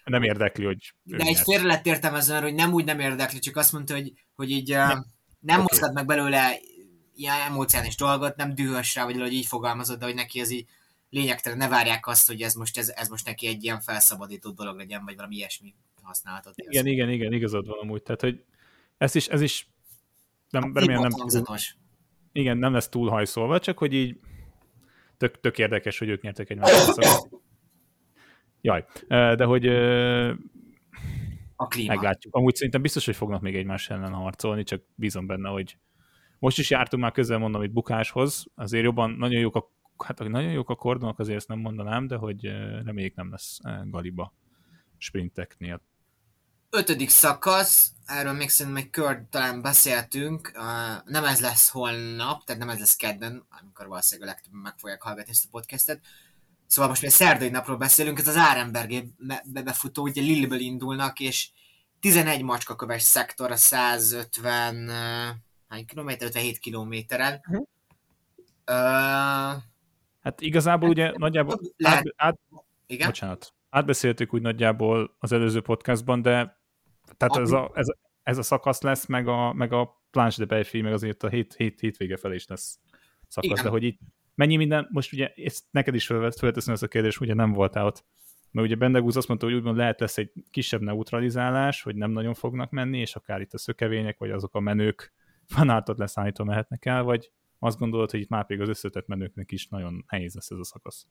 nem 0.05 0.23
érdekli, 0.23 0.65
hogy... 0.65 0.95
De 1.03 1.25
egy 1.25 1.39
félre 1.39 1.67
lett 1.67 1.87
értelmezően, 1.87 2.43
hogy 2.43 2.55
nem 2.55 2.73
úgy 2.73 2.85
nem 2.85 3.01
érdekli, 3.01 3.39
csak 3.39 3.57
azt 3.57 3.73
mondta, 3.73 3.95
hogy, 3.95 4.13
hogy 4.35 4.51
így 4.51 4.69
nem, 4.69 5.07
nem 5.41 5.61
okay. 5.61 5.67
mozgat 5.71 5.93
meg 5.93 6.07
belőle 6.07 6.59
ilyen 7.15 7.41
emóciális 7.41 7.97
dolgot, 7.97 8.37
nem 8.37 8.55
dühös 8.55 8.95
rá, 8.95 9.05
vagy 9.05 9.21
hogy 9.21 9.33
így 9.33 9.47
fogalmazott, 9.47 9.99
de 9.99 10.05
hogy 10.05 10.15
neki 10.15 10.41
az 10.41 10.51
így 10.51 10.67
lényegtelen, 11.11 11.59
ne 11.59 11.69
várják 11.69 12.07
azt, 12.07 12.27
hogy 12.27 12.41
ez 12.43 12.55
most, 12.55 12.79
ez, 12.79 12.89
ez 12.89 13.09
most 13.09 13.27
neki 13.27 13.47
egy 13.47 13.65
ilyen 13.65 13.81
felszabadító 13.81 14.51
dolog 14.51 14.77
legyen, 14.77 15.05
vagy 15.05 15.17
valami 15.17 15.37
ilyesmi 15.37 15.75
használatot. 16.03 16.55
Igen, 16.57 16.87
igen, 16.87 17.11
igen, 17.11 17.33
igazad 17.33 17.67
van 17.67 17.79
amúgy. 17.79 18.03
Tehát, 18.03 18.21
hogy 18.21 18.45
ez 18.99 19.15
is, 19.15 19.27
ez 19.27 19.41
is 19.41 19.69
nem, 20.51 20.73
remélem 20.75 21.01
nem 21.01 21.11
túl, 21.11 21.57
igen, 22.33 22.57
nem 22.57 22.73
lesz 22.73 22.89
túl 22.89 23.09
hajszolva, 23.09 23.59
csak 23.59 23.79
hogy 23.79 23.93
így 23.93 24.19
tök, 25.17 25.41
tök 25.41 25.59
érdekes, 25.59 25.99
hogy 25.99 26.09
ők 26.09 26.23
nyertek 26.23 26.51
egy 26.51 26.59
másodszor. 26.59 27.29
Jaj, 28.65 28.85
de 29.09 29.45
hogy 29.45 29.67
a 31.57 31.67
klíma. 31.67 31.93
meglátjuk. 31.93 32.35
Amúgy 32.35 32.55
szerintem 32.55 32.83
biztos, 32.83 33.05
hogy 33.05 33.17
fognak 33.17 33.41
még 33.41 33.57
egymás 33.57 33.91
ellen 33.91 34.13
harcolni, 34.13 34.63
csak 34.63 34.83
bízom 34.95 35.27
benne, 35.27 35.49
hogy 35.49 35.79
most 36.39 36.59
is 36.59 36.71
jártunk 36.71 37.03
már 37.03 37.13
közel, 37.13 37.39
mondom, 37.39 37.63
itt 37.63 37.73
bukáshoz, 37.73 38.47
azért 38.55 38.85
jobban, 38.85 39.11
nagyon 39.11 39.41
jók 39.41 39.57
a, 39.57 39.71
hát 40.05 40.19
nagyon 40.19 40.51
jók 40.51 40.71
a 40.71 40.75
kordonok, 40.75 41.19
azért 41.19 41.37
ezt 41.37 41.49
nem 41.49 41.59
mondanám, 41.59 42.07
de 42.07 42.17
hogy 42.17 42.45
reméljük 42.85 43.15
nem 43.15 43.31
lesz 43.31 43.59
galiba 43.85 44.35
sprinteknél. 44.99 45.83
Ötödik 46.71 47.09
szakasz, 47.09 47.93
erről 48.07 48.33
még 48.33 48.49
szerintem 48.49 48.83
egy 48.83 48.91
kör 48.91 49.23
talán 49.31 49.63
beszéltünk, 49.63 50.53
nem 51.05 51.25
ez 51.25 51.41
lesz 51.41 51.71
holnap, 51.71 52.45
tehát 52.45 52.61
nem 52.61 52.71
ez 52.71 52.79
lesz 52.79 52.97
kedden, 52.97 53.47
amikor 53.61 53.87
valószínűleg 53.87 54.31
a 54.31 54.33
legtöbben 54.33 54.61
meg 54.61 54.75
fogják 54.77 55.03
hallgatni 55.03 55.31
ezt 55.31 55.45
a 55.45 55.49
podcastet, 55.51 56.01
Szóval 56.75 56.91
most 56.91 57.03
mi 57.03 57.09
a 57.09 57.11
szerdai 57.11 57.49
napról 57.49 57.77
beszélünk, 57.77 58.19
ez 58.19 58.29
az 58.29 58.37
Árenberg 58.37 59.05
befutó, 59.65 60.03
ugye 60.03 60.23
Lillből 60.23 60.59
indulnak, 60.59 61.21
és 61.21 61.51
11 62.01 62.43
macskaköves 62.43 63.03
szektor 63.03 63.51
a 63.51 63.57
150 63.57 64.89
hány 65.69 65.87
kilométer? 65.87 66.27
57 66.27 66.59
kilométeren. 66.59 67.41
Uh-huh. 67.49 67.67
Uh, 68.67 69.63
hát 70.21 70.41
igazából 70.41 70.89
ugye 70.89 71.13
nagyjából 71.17 71.61
lehet, 71.77 72.05
át, 72.17 72.39
át, 72.51 72.65
igen? 72.87 73.07
Bocsánat. 73.07 73.55
Átbeszéltük 73.71 74.35
úgy 74.35 74.43
nagyjából 74.43 75.17
az 75.19 75.33
előző 75.33 75.61
podcastban, 75.61 76.23
de 76.23 76.61
tehát 77.17 77.37
ez 77.37 77.51
a, 77.51 77.71
ez, 77.75 77.87
ez 78.23 78.39
a 78.39 78.43
szakasz 78.43 78.81
lesz, 78.81 79.07
meg 79.07 79.29
a, 79.29 79.53
meg 79.53 79.73
a 79.73 80.03
Planche 80.11 80.39
de 80.39 80.55
Belfi, 80.55 80.81
meg 80.81 80.93
azért 80.93 81.23
a 81.23 81.29
hét, 81.29 81.55
hét, 81.55 81.81
hétvége 81.81 82.17
felé 82.17 82.35
is 82.35 82.47
lesz 82.47 82.79
szakasz, 83.29 83.51
igen. 83.51 83.65
de 83.65 83.71
hogy 83.71 83.83
itt 83.83 84.01
mennyi 84.35 84.57
minden, 84.57 84.89
most 84.91 85.13
ugye 85.13 85.33
ezt 85.37 85.65
neked 85.71 85.95
is 85.95 86.07
felteszem 86.07 86.75
ezt 86.75 86.83
a 86.83 86.89
kérdést, 86.89 87.21
ugye 87.21 87.35
nem 87.35 87.53
voltál 87.53 87.87
ott, 87.87 88.05
mert 88.51 88.67
ugye 88.67 88.77
Bendegúz 88.77 89.17
azt 89.17 89.29
mondta, 89.29 89.47
hogy 89.47 89.55
úgymond 89.55 89.77
lehet 89.77 90.01
lesz 90.01 90.19
egy 90.19 90.33
kisebb 90.51 90.81
neutralizálás, 90.81 91.83
hogy 91.83 91.95
nem 91.95 92.11
nagyon 92.11 92.35
fognak 92.35 92.71
menni, 92.71 92.99
és 92.99 93.15
akár 93.15 93.41
itt 93.41 93.53
a 93.53 93.59
szökevények, 93.59 94.19
vagy 94.19 94.31
azok 94.31 94.55
a 94.55 94.61
menők 94.61 95.13
fanátot 95.47 95.99
leszállítva 95.99 96.45
mehetnek 96.45 96.85
el, 96.85 97.03
vagy 97.03 97.31
azt 97.59 97.79
gondolod, 97.79 98.11
hogy 98.11 98.21
itt 98.21 98.29
már 98.29 98.47
pedig 98.47 98.63
az 98.63 98.69
összetett 98.69 99.07
menőknek 99.07 99.53
is 99.53 99.69
nagyon 99.69 100.05
nehéz 100.09 100.35
lesz 100.35 100.51
ez 100.51 100.59
a 100.59 100.65
szakasz? 100.65 101.07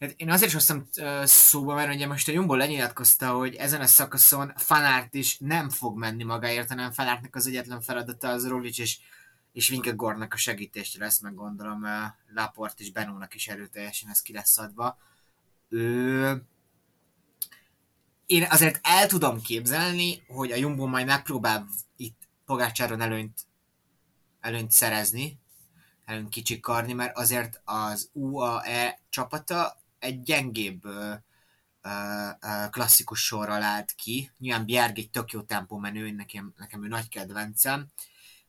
Hát 0.00 0.14
én 0.16 0.30
azért 0.30 0.46
is 0.46 0.52
hoztam 0.52 0.88
szóba, 1.22 1.74
mert 1.74 1.94
ugye 1.94 2.06
most 2.06 2.28
a 2.28 2.32
Jumbo 2.32 2.54
lenyilatkozta, 2.54 3.28
hogy 3.28 3.54
ezen 3.54 3.80
a 3.80 3.86
szakaszon 3.86 4.52
Fanárt 4.56 5.14
is 5.14 5.38
nem 5.38 5.68
fog 5.68 5.98
menni 5.98 6.24
magáért, 6.24 6.68
hanem 6.68 6.90
Fanártnak 6.90 7.34
az 7.34 7.46
egyetlen 7.46 7.80
feladata 7.80 8.28
az 8.28 8.48
Roglic 8.48 8.78
és 8.78 8.98
és 9.56 9.68
Vinkegornak 9.68 10.34
a 10.34 10.36
segítésre 10.36 11.04
lesz, 11.04 11.20
meg 11.20 11.34
gondolom 11.34 11.86
Laport 12.34 12.80
és 12.80 12.92
Benónak 12.92 13.34
is 13.34 13.48
erőteljesen 13.48 14.10
ez 14.10 14.22
ki 14.22 14.32
lesz 14.32 14.58
adva. 14.58 14.98
Ő... 15.68 16.42
Én 18.26 18.46
azért 18.50 18.80
el 18.82 19.06
tudom 19.06 19.40
képzelni, 19.42 20.22
hogy 20.26 20.52
a 20.52 20.56
Jumbo 20.56 20.86
majd 20.86 21.06
megpróbál 21.06 21.68
itt 21.96 22.28
Pogácsáron 22.44 23.00
előnyt, 23.00 23.40
előnyt 24.40 24.70
szerezni, 24.70 25.38
előnyt 26.04 26.28
kicsikarni, 26.28 26.92
mert 26.92 27.16
azért 27.16 27.60
az 27.64 28.10
UAE 28.12 28.98
csapata 29.08 29.80
egy 29.98 30.22
gyengébb 30.22 30.84
ö, 30.84 31.14
ö, 31.82 32.28
klasszikus 32.70 33.24
sorral 33.24 33.62
állt 33.62 33.92
ki. 33.92 34.30
Nyilván 34.38 34.64
Bjerg 34.64 34.98
egy 34.98 35.10
tök 35.10 35.30
jó 35.30 35.40
tempó 35.42 35.78
menő, 35.78 36.10
nekem, 36.10 36.52
nekem 36.56 36.84
ő 36.84 36.88
nagy 36.88 37.08
kedvencem 37.08 37.86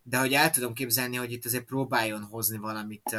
de 0.10 0.18
hogy 0.18 0.34
el 0.34 0.50
tudom 0.50 0.74
képzelni, 0.74 1.16
hogy 1.16 1.32
itt 1.32 1.46
azért 1.46 1.64
próbáljon 1.64 2.24
hozni 2.24 2.58
valamit, 2.58 3.18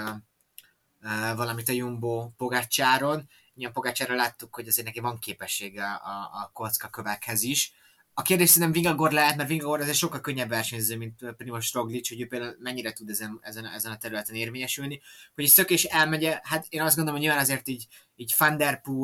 valamit 1.36 1.68
a 1.68 1.72
Jumbo 1.72 2.30
Pogácsáron. 2.36 3.28
Ilyen 3.54 3.72
Pogácsára 3.72 4.14
láttuk, 4.14 4.54
hogy 4.54 4.68
azért 4.68 4.86
neki 4.86 5.00
van 5.00 5.18
képessége 5.18 5.84
a, 5.84 6.30
a 6.32 6.50
kocka 6.52 6.88
kövekhez 6.88 7.42
is. 7.42 7.72
A 8.14 8.22
kérdés 8.22 8.48
szerintem 8.48 8.72
Vingagor 8.72 9.12
lehet, 9.12 9.36
mert 9.36 9.48
Vingagor 9.48 9.80
azért 9.80 9.96
sokkal 9.96 10.20
könnyebb 10.20 10.48
versenyző, 10.48 10.96
mint 10.96 11.34
Primoz 11.36 11.72
Roglic, 11.72 12.08
hogy 12.08 12.20
ő 12.20 12.26
például 12.26 12.56
mennyire 12.58 12.92
tud 12.92 13.08
ezen, 13.10 13.38
ezen, 13.42 13.66
ezen 13.66 13.92
a 13.92 13.96
területen 13.98 14.34
érvényesülni. 14.34 15.00
Hogy 15.34 15.44
egy 15.44 15.50
szökés 15.50 15.84
elmegye, 15.84 16.40
hát 16.42 16.66
én 16.68 16.80
azt 16.80 16.96
gondolom, 16.96 17.20
hogy 17.20 17.28
nyilván 17.28 17.44
azért 17.44 17.68
így, 17.68 17.86
így 18.16 18.34
Van 18.38 18.60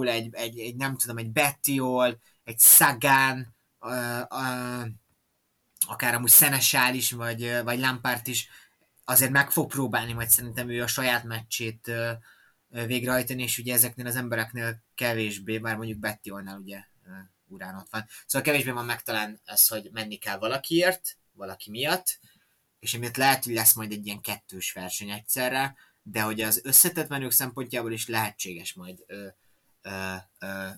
egy, 0.07 0.35
egy, 0.35 0.59
egy 0.59 0.77
nem 0.77 0.97
tudom, 0.97 1.19
egy 1.19 1.31
Bettiol, 1.31 2.21
egy 2.45 2.59
Sagan, 2.59 3.55
uh, 3.81 4.21
uh, 4.31 4.87
akár 5.87 6.15
amúgy 6.15 6.31
Szenesál 6.31 6.95
is, 6.95 7.13
vagy, 7.13 7.63
vagy 7.65 7.79
Lampárt 7.79 8.27
is 8.27 8.49
azért 9.05 9.31
meg 9.31 9.51
fog 9.51 9.71
próbálni 9.71 10.13
majd 10.13 10.29
szerintem 10.29 10.69
ő 10.69 10.83
a 10.83 10.87
saját 10.87 11.25
meccsét 11.25 11.91
végrehajtani, 12.69 13.43
és 13.43 13.59
ugye 13.59 13.75
ezeknél 13.75 14.07
az 14.07 14.17
embereknél 14.17 14.83
kevésbé, 14.95 15.59
bár 15.59 15.77
mondjuk 15.77 15.99
Bettiolnál 15.99 16.59
ugye 16.59 16.85
urán 17.47 17.77
ott 17.77 17.91
van. 17.91 18.07
Szóval 18.27 18.47
kevésbé 18.49 18.71
van 18.71 18.85
megtalán 18.85 19.41
ez, 19.45 19.69
hogy 19.69 19.91
menni 19.93 20.17
kell 20.17 20.39
valakiért, 20.39 21.17
valaki 21.33 21.71
miatt, 21.71 22.19
és 22.81 22.95
emiatt 22.95 23.17
lehet, 23.17 23.45
hogy 23.45 23.55
lesz 23.55 23.75
majd 23.75 23.93
egy 23.93 24.07
ilyen 24.07 24.21
kettős 24.21 24.73
verseny 24.73 25.11
egyszerre, 25.11 25.77
de 26.03 26.21
hogy 26.21 26.41
az 26.41 26.61
összetett 26.65 27.09
menők 27.09 27.31
szempontjából 27.31 27.93
is 27.93 28.09
lehetséges 28.09 28.73
majd 28.73 29.05
ö, 29.07 29.27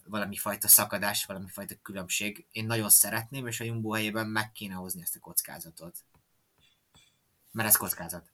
valami 0.04 0.36
fajta 0.36 0.68
szakadás, 0.68 1.24
valami 1.24 1.48
fajta 1.48 1.74
különbség. 1.82 2.46
Én 2.52 2.66
nagyon 2.66 2.88
szeretném, 2.88 3.46
és 3.46 3.60
a 3.60 3.64
Jumbo 3.64 3.90
helyében 3.90 4.26
meg 4.26 4.52
kéne 4.52 4.74
hozni 4.74 5.02
ezt 5.02 5.16
a 5.16 5.20
kockázatot. 5.20 5.96
Mert 7.52 7.68
ez 7.68 7.76
kockázat. 7.76 8.30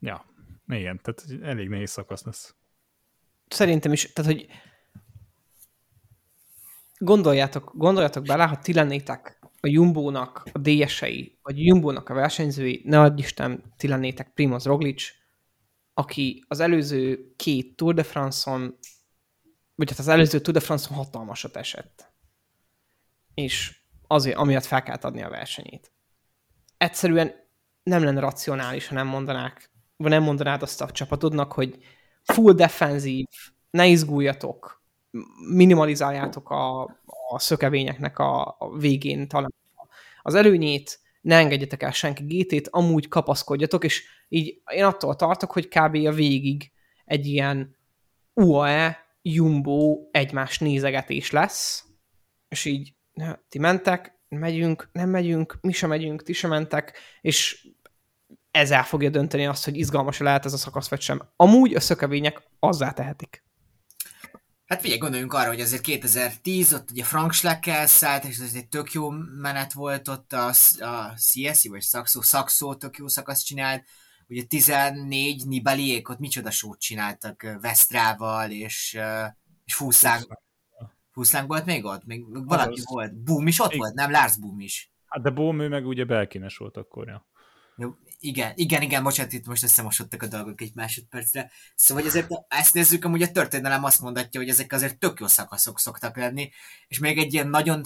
Ja, 0.00 0.24
igen, 0.66 1.00
tehát 1.02 1.42
elég 1.42 1.68
nehéz 1.68 1.90
szakasz 1.90 2.22
lesz. 2.22 2.54
Szerintem 3.48 3.92
is, 3.92 4.12
tehát 4.12 4.32
hogy 4.32 4.46
gondoljátok, 6.98 7.72
gondoljátok 7.76 8.24
bele, 8.24 8.44
ha 8.44 8.58
ti 8.58 8.72
lennétek 8.72 9.38
a 9.60 9.66
Jumbónak 9.66 10.42
a 10.52 10.58
DS-ei, 10.58 11.38
vagy 11.42 11.58
a 11.58 11.62
Jumbónak 11.62 12.08
a 12.08 12.14
versenyzői, 12.14 12.82
ne 12.84 13.00
adj 13.00 13.20
Isten, 13.20 13.74
ti 13.76 13.88
lennétek 13.88 14.32
Primoz 14.32 14.64
Roglic, 14.64 15.02
aki 15.94 16.44
az 16.48 16.60
előző 16.60 17.32
két 17.36 17.76
Tour 17.76 17.94
de 17.94 18.02
France-on, 18.02 18.78
vagy 19.74 19.90
hát 19.90 19.98
az 19.98 20.08
előző 20.08 20.40
Tour 20.40 20.56
de 20.56 20.64
France-on 20.64 20.96
hatalmasat 20.96 21.56
esett. 21.56 22.12
És 23.34 23.80
azért, 24.06 24.36
amiatt 24.36 24.64
fel 24.64 24.82
kellett 24.82 25.04
adni 25.04 25.22
a 25.22 25.28
versenyét. 25.28 25.92
Egyszerűen 26.76 27.32
nem 27.82 28.04
lenne 28.04 28.20
racionális, 28.20 28.88
ha 28.88 28.94
nem 28.94 29.06
mondanák, 29.06 29.70
vagy 29.96 30.10
nem 30.10 30.22
mondanád 30.22 30.62
azt 30.62 30.80
a 30.80 30.90
csapatodnak, 30.90 31.52
hogy 31.52 31.84
full 32.22 32.52
defenzív, 32.52 33.26
ne 33.70 33.86
izguljatok, 33.86 34.82
minimalizáljátok 35.48 36.50
a, 36.50 36.82
a 37.28 37.38
szökevényeknek 37.38 38.18
a, 38.18 38.56
a 38.58 38.76
végén 38.78 39.28
talán 39.28 39.54
az 40.22 40.34
előnyét, 40.34 41.00
ne 41.22 41.36
engedjetek 41.36 41.82
el 41.82 41.92
senki 41.92 42.22
GT-t, 42.22 42.68
amúgy 42.70 43.08
kapaszkodjatok, 43.08 43.84
és 43.84 44.04
így 44.28 44.62
én 44.72 44.84
attól 44.84 45.16
tartok, 45.16 45.52
hogy 45.52 45.68
kb. 45.68 45.94
a 46.06 46.12
végig 46.12 46.72
egy 47.04 47.26
ilyen 47.26 47.76
UAE, 48.34 49.00
Jumbo 49.22 50.08
egymás 50.10 50.58
nézegetés 50.58 51.30
lesz, 51.30 51.84
és 52.48 52.64
így 52.64 52.94
ti 53.48 53.58
mentek, 53.58 54.20
megyünk, 54.28 54.88
nem 54.92 55.10
megyünk, 55.10 55.58
mi 55.60 55.72
sem 55.72 55.88
megyünk, 55.88 56.22
ti 56.22 56.32
sem 56.32 56.50
mentek, 56.50 56.98
és 57.20 57.68
ez 58.50 58.70
el 58.70 58.84
fogja 58.84 59.10
dönteni 59.10 59.46
azt, 59.46 59.64
hogy 59.64 59.76
izgalmas 59.76 60.18
lehet 60.18 60.44
ez 60.44 60.52
a 60.52 60.56
szakasz, 60.56 60.88
vagy 60.88 61.00
sem. 61.00 61.22
Amúgy 61.36 61.74
a 61.74 61.80
szökevények 61.80 62.42
azzá 62.58 62.90
tehetik. 62.90 63.44
Hát 64.66 64.80
figyelj, 64.80 64.98
gondoljunk 64.98 65.32
arra, 65.32 65.48
hogy 65.48 65.60
azért 65.60 65.82
2010, 65.82 66.72
ott 66.74 66.90
ugye 66.90 67.04
Frank 67.04 67.32
Schleck 67.32 67.66
elszállt, 67.66 68.24
és 68.24 68.38
ez 68.38 68.54
egy 68.54 68.68
tök 68.68 68.92
jó 68.92 69.10
menet 69.40 69.72
volt 69.72 70.08
ott 70.08 70.32
a, 70.32 70.46
a 70.78 71.14
CSI, 71.16 71.68
vagy 71.68 71.82
Saxo, 71.82 72.20
Saxo 72.20 72.74
tök 72.74 72.96
jó 72.96 73.08
szakasz 73.08 73.42
csinált, 73.42 73.84
ugye 74.28 74.42
14 74.42 75.46
Nibaliék 75.46 76.08
ott 76.08 76.18
micsoda 76.18 76.50
sót 76.50 76.80
csináltak 76.80 77.58
Vesztrával, 77.60 78.50
és, 78.50 78.98
és 79.64 79.74
Fúszánk. 79.74 80.40
Fúszánk 81.10 81.46
volt 81.48 81.64
még 81.64 81.84
ott? 81.84 82.04
Még 82.04 82.46
valaki 82.46 82.78
az... 82.78 82.84
volt. 82.84 83.14
Boom 83.14 83.46
is 83.46 83.60
ott 83.60 83.74
volt, 83.74 83.94
nem? 83.94 84.10
Lars 84.10 84.38
Boom 84.38 84.60
is. 84.60 84.92
Hát 85.06 85.22
de 85.22 85.30
Boom 85.30 85.60
ő 85.60 85.68
meg 85.68 85.86
ugye 85.86 86.04
belkines 86.04 86.56
volt 86.56 86.76
akkor, 86.76 87.08
ja. 87.08 87.26
Jó, 87.82 87.94
igen, 88.18 88.52
igen, 88.54 88.82
igen, 88.82 89.02
bocsánat, 89.02 89.32
itt 89.32 89.46
most 89.46 89.62
összemosodtak 89.62 90.22
a 90.22 90.26
dolgok 90.26 90.60
egy 90.60 90.74
másodpercre. 90.74 91.50
Szóval 91.74 92.04
azért 92.04 92.30
ezt 92.48 92.74
nézzük, 92.74 93.04
amúgy 93.04 93.22
a 93.22 93.30
történelem 93.30 93.84
azt 93.84 94.00
mondatja, 94.00 94.40
hogy 94.40 94.48
ezek 94.48 94.72
azért 94.72 94.98
tök 94.98 95.20
jó 95.20 95.26
szakaszok 95.26 95.78
szoktak 95.78 96.16
lenni, 96.16 96.50
és 96.88 96.98
még 96.98 97.18
egy 97.18 97.32
ilyen 97.32 97.48
nagyon 97.48 97.82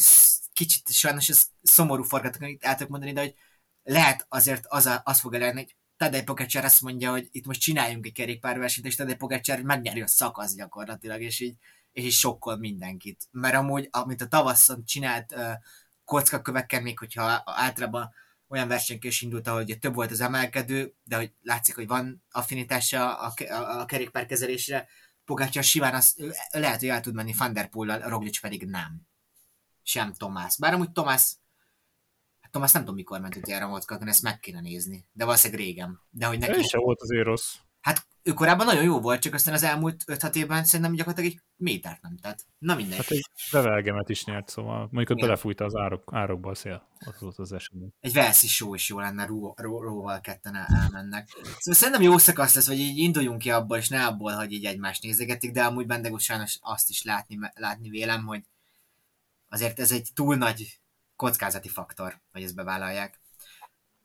kicsit 0.52 0.92
sajnos 0.92 1.28
ez 1.28 1.46
szomorú 1.62 2.02
forgatókönyvet 2.02 2.64
el 2.64 2.74
tudok 2.74 2.88
mondani, 2.88 3.12
de 3.12 3.20
hogy 3.20 3.34
lehet 3.82 4.26
azért 4.28 4.64
az, 4.68 4.86
a, 4.86 5.00
az 5.04 5.20
fog 5.20 5.34
elérni, 5.34 5.60
hogy 5.60 5.76
Tadej 5.96 6.22
Pogacar 6.24 6.64
azt 6.64 6.82
mondja, 6.82 7.10
hogy 7.10 7.28
itt 7.30 7.46
most 7.46 7.60
csináljunk 7.60 8.06
egy 8.06 8.12
kerékpárversenyt, 8.12 8.86
és 8.86 8.94
Tadej 8.94 9.16
Pogacar 9.16 9.60
megnyeri 9.60 10.02
a 10.02 10.06
szakasz 10.06 10.54
gyakorlatilag, 10.54 11.20
és 11.20 11.40
így, 11.40 11.56
és 11.92 12.04
így 12.04 12.12
sokkol 12.12 12.56
mindenkit. 12.56 13.28
Mert 13.30 13.54
amúgy, 13.54 13.88
amit 13.90 14.22
a 14.22 14.28
tavasszon 14.28 14.84
csinált 14.84 15.32
uh, 15.32 15.52
kockakövekkel, 16.04 16.80
még 16.80 16.98
hogyha 16.98 17.42
általában 17.44 18.14
olyan 18.48 18.68
versenykés 18.68 19.22
indult, 19.22 19.46
ahol 19.46 19.62
ugye 19.62 19.76
több 19.76 19.94
volt 19.94 20.10
az 20.10 20.20
emelkedő, 20.20 20.94
de 21.04 21.16
hogy 21.16 21.32
látszik, 21.42 21.74
hogy 21.74 21.86
van 21.86 22.24
affinitása 22.30 23.16
a, 23.18 23.32
a, 23.48 23.80
a 23.80 23.84
kerékpárkezelésre, 23.84 24.88
Pogácsa 25.24 25.62
simán 25.62 25.94
az, 25.94 26.16
lehet, 26.50 26.80
hogy 26.80 26.88
el 26.88 27.00
tud 27.00 27.14
menni 27.14 27.34
Van 27.38 27.52
der 27.52 27.68
Poel-lal, 27.68 28.08
Roglic 28.08 28.40
pedig 28.40 28.64
nem. 28.64 29.06
Sem 29.82 30.12
Tomás. 30.12 30.58
Bár 30.58 30.74
amúgy 30.74 30.92
Tomás, 30.92 31.36
hát 32.40 32.50
Tomás 32.50 32.72
nem 32.72 32.82
tudom 32.82 32.96
mikor 32.96 33.20
ment 33.20 33.36
utjára 33.36 33.66
mozgatni, 33.66 34.08
ezt 34.08 34.22
meg 34.22 34.38
kéne 34.38 34.60
nézni. 34.60 35.06
De 35.12 35.24
valószínűleg 35.24 35.64
régen. 35.64 36.00
De 36.10 36.26
hogy 36.26 36.38
neki... 36.38 36.58
Ő 36.58 36.62
sem 36.62 36.80
volt 36.80 37.00
azért 37.00 37.24
rossz. 37.24 37.54
Hát 37.86 38.06
ő 38.22 38.32
korábban 38.32 38.66
nagyon 38.66 38.82
jó 38.82 39.00
volt, 39.00 39.20
csak 39.20 39.34
aztán 39.34 39.54
az 39.54 39.62
elmúlt 39.62 40.04
5-6 40.06 40.34
évben 40.34 40.64
szerintem 40.64 40.94
gyakorlatilag 40.94 41.32
egy 41.32 41.42
métert 41.56 42.02
nem 42.02 42.16
tett. 42.16 42.46
Na 42.58 42.74
mindegy. 42.74 42.96
Hát 42.96 43.10
egy 43.10 43.26
bevelgemet 43.52 44.08
is 44.08 44.24
nyert, 44.24 44.48
szóval 44.48 44.78
mondjuk 44.78 45.10
ott 45.10 45.24
belefújta 45.24 45.64
az 45.64 45.74
árok, 45.74 46.10
árokba 46.12 46.50
a 46.50 46.54
szél. 46.54 46.88
Az 46.98 47.20
volt 47.20 47.38
az 47.38 47.52
esemény. 47.52 47.92
Egy 48.00 48.12
Velszi 48.12 48.46
show 48.46 48.74
is 48.74 48.88
jó 48.88 48.98
lenne, 48.98 49.26
ró, 49.26 49.54
ró, 49.56 49.82
róval 49.82 50.20
ketten 50.20 50.54
elmennek. 50.54 51.28
Szóval 51.28 51.74
szerintem 51.74 52.02
jó 52.02 52.18
szakasz 52.18 52.54
lesz, 52.54 52.66
hogy 52.66 52.78
így 52.78 52.98
induljunk 52.98 53.38
ki 53.38 53.50
abból, 53.50 53.76
és 53.76 53.88
ne 53.88 54.06
abból, 54.06 54.32
hogy 54.32 54.52
így 54.52 54.64
egymást 54.64 55.02
nézegetik, 55.02 55.52
de 55.52 55.64
amúgy 55.64 55.86
Bendegó 55.86 56.18
sajnos 56.18 56.58
azt 56.60 56.90
is 56.90 57.02
látni, 57.02 57.38
látni 57.54 57.88
vélem, 57.88 58.26
hogy 58.26 58.42
azért 59.48 59.78
ez 59.78 59.92
egy 59.92 60.08
túl 60.14 60.36
nagy 60.36 60.80
kockázati 61.16 61.68
faktor, 61.68 62.20
hogy 62.32 62.42
ezt 62.42 62.54
bevállalják. 62.54 63.20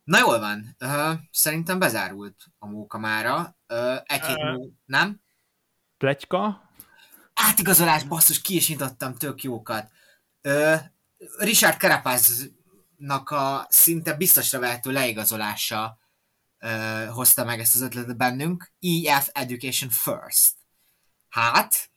Na 0.03 0.19
jól 0.19 0.39
van, 0.39 0.75
uh, 0.79 1.19
szerintem 1.31 1.79
bezárult 1.79 2.45
a 2.59 2.65
móka 2.65 2.97
mára. 2.97 3.57
Uh, 3.67 3.95
egy-két 4.03 4.37
uh, 4.37 4.53
mú... 4.53 4.73
nem? 4.85 5.21
Pletyka? 5.97 6.69
Átigazolás, 7.33 8.03
basszus, 8.03 8.41
ki 8.41 8.55
is 8.55 8.69
nyitottam, 8.69 9.15
tök 9.15 9.43
jókat. 9.43 9.91
Uh, 10.43 10.79
Richard 11.37 11.79
Carapaznak 11.79 13.29
a 13.29 13.65
szinte 13.69 14.13
biztosra 14.13 14.59
vehető 14.59 14.91
leigazolása 14.91 15.99
uh, 16.59 17.05
hozta 17.05 17.43
meg 17.43 17.59
ezt 17.59 17.75
az 17.75 17.81
ötletet 17.81 18.17
bennünk. 18.17 18.71
EF 19.05 19.29
Education 19.31 19.89
First. 19.89 20.53
Hát, 21.29 21.89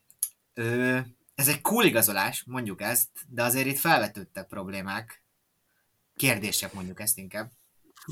uh, 0.55 1.01
ez 1.35 1.49
egy 1.49 1.61
cool 1.61 1.85
igazolás, 1.85 2.43
mondjuk 2.47 2.81
ezt, 2.81 3.11
de 3.29 3.43
azért 3.43 3.67
itt 3.67 3.79
felvetődtek 3.79 4.47
problémák. 4.47 5.23
Kérdések 6.17 6.73
mondjuk 6.73 7.01
ezt 7.01 7.19
inkább. 7.19 7.51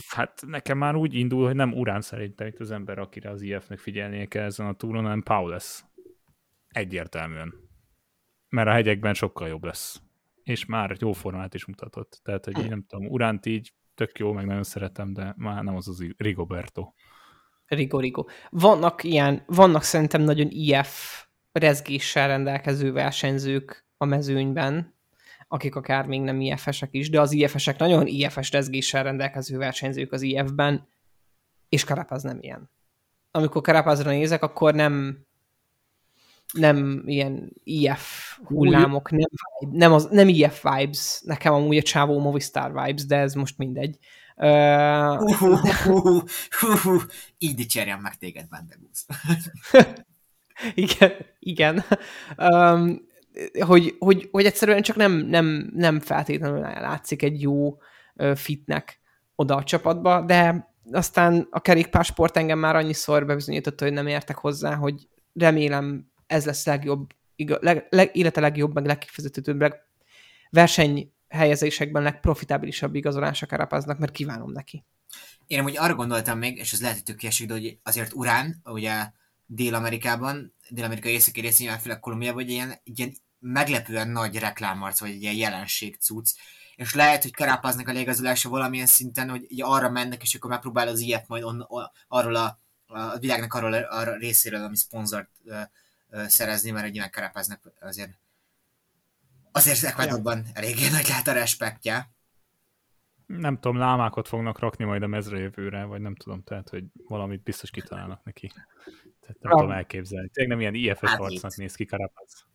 Hát 0.08 0.42
nekem 0.46 0.78
már 0.78 0.94
úgy 0.94 1.14
indul, 1.14 1.46
hogy 1.46 1.54
nem 1.54 1.72
Urán 1.72 2.00
szerintem 2.00 2.46
itt 2.46 2.60
az 2.60 2.70
ember, 2.70 2.98
akire 2.98 3.30
az 3.30 3.42
IF-nek 3.42 3.78
figyelnie 3.78 4.26
kell 4.26 4.44
ezen 4.44 4.66
a 4.66 4.74
túron, 4.74 5.02
hanem 5.02 5.22
Paul 5.22 5.50
lesz. 5.50 5.84
Egyértelműen. 6.68 7.54
Mert 8.48 8.68
a 8.68 8.72
hegyekben 8.72 9.14
sokkal 9.14 9.48
jobb 9.48 9.64
lesz. 9.64 10.02
És 10.42 10.64
már 10.64 10.96
jó 11.00 11.12
formát 11.12 11.54
is 11.54 11.66
mutatott. 11.66 12.20
Tehát, 12.22 12.44
hogy 12.44 12.58
én 12.58 12.68
nem 12.68 12.84
tudom, 12.88 13.06
Uránt 13.06 13.46
így 13.46 13.72
tök 13.94 14.18
jó, 14.18 14.32
meg 14.32 14.46
nagyon 14.46 14.62
szeretem, 14.62 15.12
de 15.12 15.34
már 15.36 15.62
nem 15.62 15.76
az 15.76 15.88
az 15.88 16.06
Rigoberto. 16.16 16.92
Rigo, 17.66 18.00
Rigo. 18.00 18.24
Vannak 18.50 19.04
ilyen, 19.04 19.42
vannak 19.46 19.82
szerintem 19.82 20.22
nagyon 20.22 20.48
IF 20.50 21.26
rezgéssel 21.52 22.28
rendelkező 22.28 22.92
versenyzők 22.92 23.86
a 23.96 24.04
mezőnyben, 24.04 24.94
akik 25.52 25.74
akár 25.74 26.06
még 26.06 26.20
nem 26.20 26.40
IF-esek 26.40 26.88
is, 26.92 27.10
de 27.10 27.20
az 27.20 27.32
IF-esek 27.32 27.78
nagyon 27.78 28.06
IF-es 28.06 28.50
rezgéssel 28.50 29.02
rendelkező 29.02 29.58
versenyzők 29.58 30.12
az 30.12 30.22
IF-ben, 30.22 30.88
és 31.68 31.84
Karapaz 31.84 32.22
nem 32.22 32.38
ilyen. 32.40 32.70
Amikor 33.30 33.62
Karapazra 33.62 34.10
nézek, 34.10 34.42
akkor 34.42 34.74
nem 34.74 35.24
nem 36.52 37.02
ilyen 37.06 37.52
IF 37.64 38.38
hullámok, 38.44 39.10
nem, 39.10 39.28
nem, 39.70 39.92
az, 39.92 40.08
nem 40.10 40.28
IF 40.28 40.62
vibes, 40.62 41.20
nekem 41.24 41.52
amúgy 41.52 41.76
a 41.76 41.82
csávó 41.82 42.18
Movistar 42.18 42.72
vibes, 42.72 43.06
de 43.06 43.16
ez 43.16 43.34
most 43.34 43.58
mindegy. 43.58 43.98
Uh, 44.36 45.20
uh, 45.20 45.42
uh, 45.42 46.22
uh, 46.62 46.86
uh, 46.86 47.02
így 47.38 47.54
dicsérjem 47.54 48.00
meg 48.00 48.16
téged, 48.16 48.48
Bandegúz. 48.48 49.06
igen, 50.74 51.12
igen. 51.38 51.84
Um, 52.36 53.10
hogy, 53.60 53.96
hogy, 53.98 54.28
hogy 54.30 54.44
egyszerűen 54.44 54.82
csak 54.82 54.96
nem, 54.96 55.12
nem, 55.12 55.70
nem 55.74 56.00
feltétlenül 56.00 56.60
látszik 56.60 57.22
egy 57.22 57.42
jó 57.42 57.78
fitnek 58.34 59.00
oda 59.34 59.56
a 59.56 59.64
csapatba, 59.64 60.20
de 60.20 60.70
aztán 60.92 61.46
a 61.50 61.60
kerékpársport 61.60 62.36
engem 62.36 62.58
már 62.58 62.76
annyiszor 62.76 63.26
bebizonyította, 63.26 63.84
hogy 63.84 63.92
nem 63.92 64.06
értek 64.06 64.36
hozzá, 64.36 64.74
hogy 64.74 65.08
remélem 65.34 66.10
ez 66.26 66.44
lesz 66.44 66.66
legjobb, 66.66 67.06
igaz, 67.36 67.58
leg, 67.60 67.86
leg, 67.90 68.10
élete 68.12 68.40
legjobb, 68.40 68.74
meg 68.74 68.86
legkifizetőbb, 68.86 69.60
leg, 69.60 69.74
versenyhelyezésekben 70.50 72.02
legprofitábilisabb 72.02 72.94
igazolása 72.94 73.46
Karapaznak, 73.46 73.98
mert 73.98 74.12
kívánom 74.12 74.52
neki. 74.52 74.84
Én 75.46 75.58
amúgy 75.58 75.76
arra 75.76 75.94
gondoltam 75.94 76.38
még, 76.38 76.56
és 76.56 76.72
ez 76.72 76.80
lehet, 76.80 76.96
hogy 76.96 77.16
tök 77.16 77.46
de 77.46 77.52
hogy 77.52 77.78
azért 77.82 78.12
Urán, 78.12 78.60
ugye 78.64 79.10
Dél-Amerikában, 79.54 80.54
Dél-Amerika 80.68 81.08
északi 81.08 81.40
részén, 81.40 81.78
főleg 81.78 82.00
Kolumbiában, 82.00 82.42
hogy 82.42 82.50
ilyen, 82.50 82.70
egy 82.70 82.98
ilyen 82.98 83.14
meglepően 83.38 84.08
nagy 84.08 84.38
reklámarc, 84.38 85.00
vagy 85.00 85.10
egy 85.10 85.22
ilyen 85.22 85.34
jelenség 85.34 85.96
cucc, 86.00 86.34
és 86.76 86.94
lehet, 86.94 87.22
hogy 87.22 87.34
Karapaznak 87.34 87.88
a 87.88 87.92
légazolása 87.92 88.48
valamilyen 88.48 88.86
szinten, 88.86 89.28
hogy 89.28 89.44
így 89.48 89.62
arra 89.62 89.90
mennek, 89.90 90.22
és 90.22 90.34
akkor 90.34 90.50
megpróbál 90.50 90.88
az 90.88 91.00
ilyet 91.00 91.28
majd 91.28 91.42
on, 91.42 91.66
arról 92.08 92.34
a, 92.34 92.60
a 92.86 93.18
világnak 93.18 93.54
arról 93.54 93.72
a, 93.72 93.98
a 93.98 94.16
részéről, 94.16 94.64
ami 94.64 94.76
szponzort 94.76 95.30
ö, 95.44 95.60
ö, 96.10 96.24
szerezni, 96.28 96.70
mert 96.70 96.86
egy 96.86 96.94
ilyen 96.94 97.10
Karapaznak 97.10 97.72
azért 97.80 98.18
azért 99.52 99.84
Ecuadorban 99.84 100.38
ja. 100.38 100.50
eléggé 100.52 100.88
nagy 100.96 101.08
lehet 101.08 101.28
a 101.28 101.32
respektje. 101.32 102.10
Nem 103.26 103.54
tudom, 103.54 103.76
lámákat 103.76 104.28
fognak 104.28 104.58
rakni 104.58 104.84
majd 104.84 105.02
a 105.02 105.06
mezre 105.06 105.38
jövőre, 105.38 105.84
vagy 105.84 106.00
nem 106.00 106.14
tudom, 106.14 106.42
tehát, 106.42 106.68
hogy 106.68 106.84
valamit 107.08 107.42
biztos 107.42 107.70
kitalálnak 107.70 108.24
neki. 108.24 108.52
Tehát 109.32 109.42
nem 109.42 109.52
tudom 109.52 109.70
elképzelni. 109.70 110.28
Tényleg 110.28 110.58
nem 110.58 110.60
ilyen 110.60 110.74
IFS 110.74 111.08
hát 111.08 111.18
harcnak 111.18 111.56
néz 111.56 111.74
ki 111.74 111.84
Karapaz. 111.84 112.46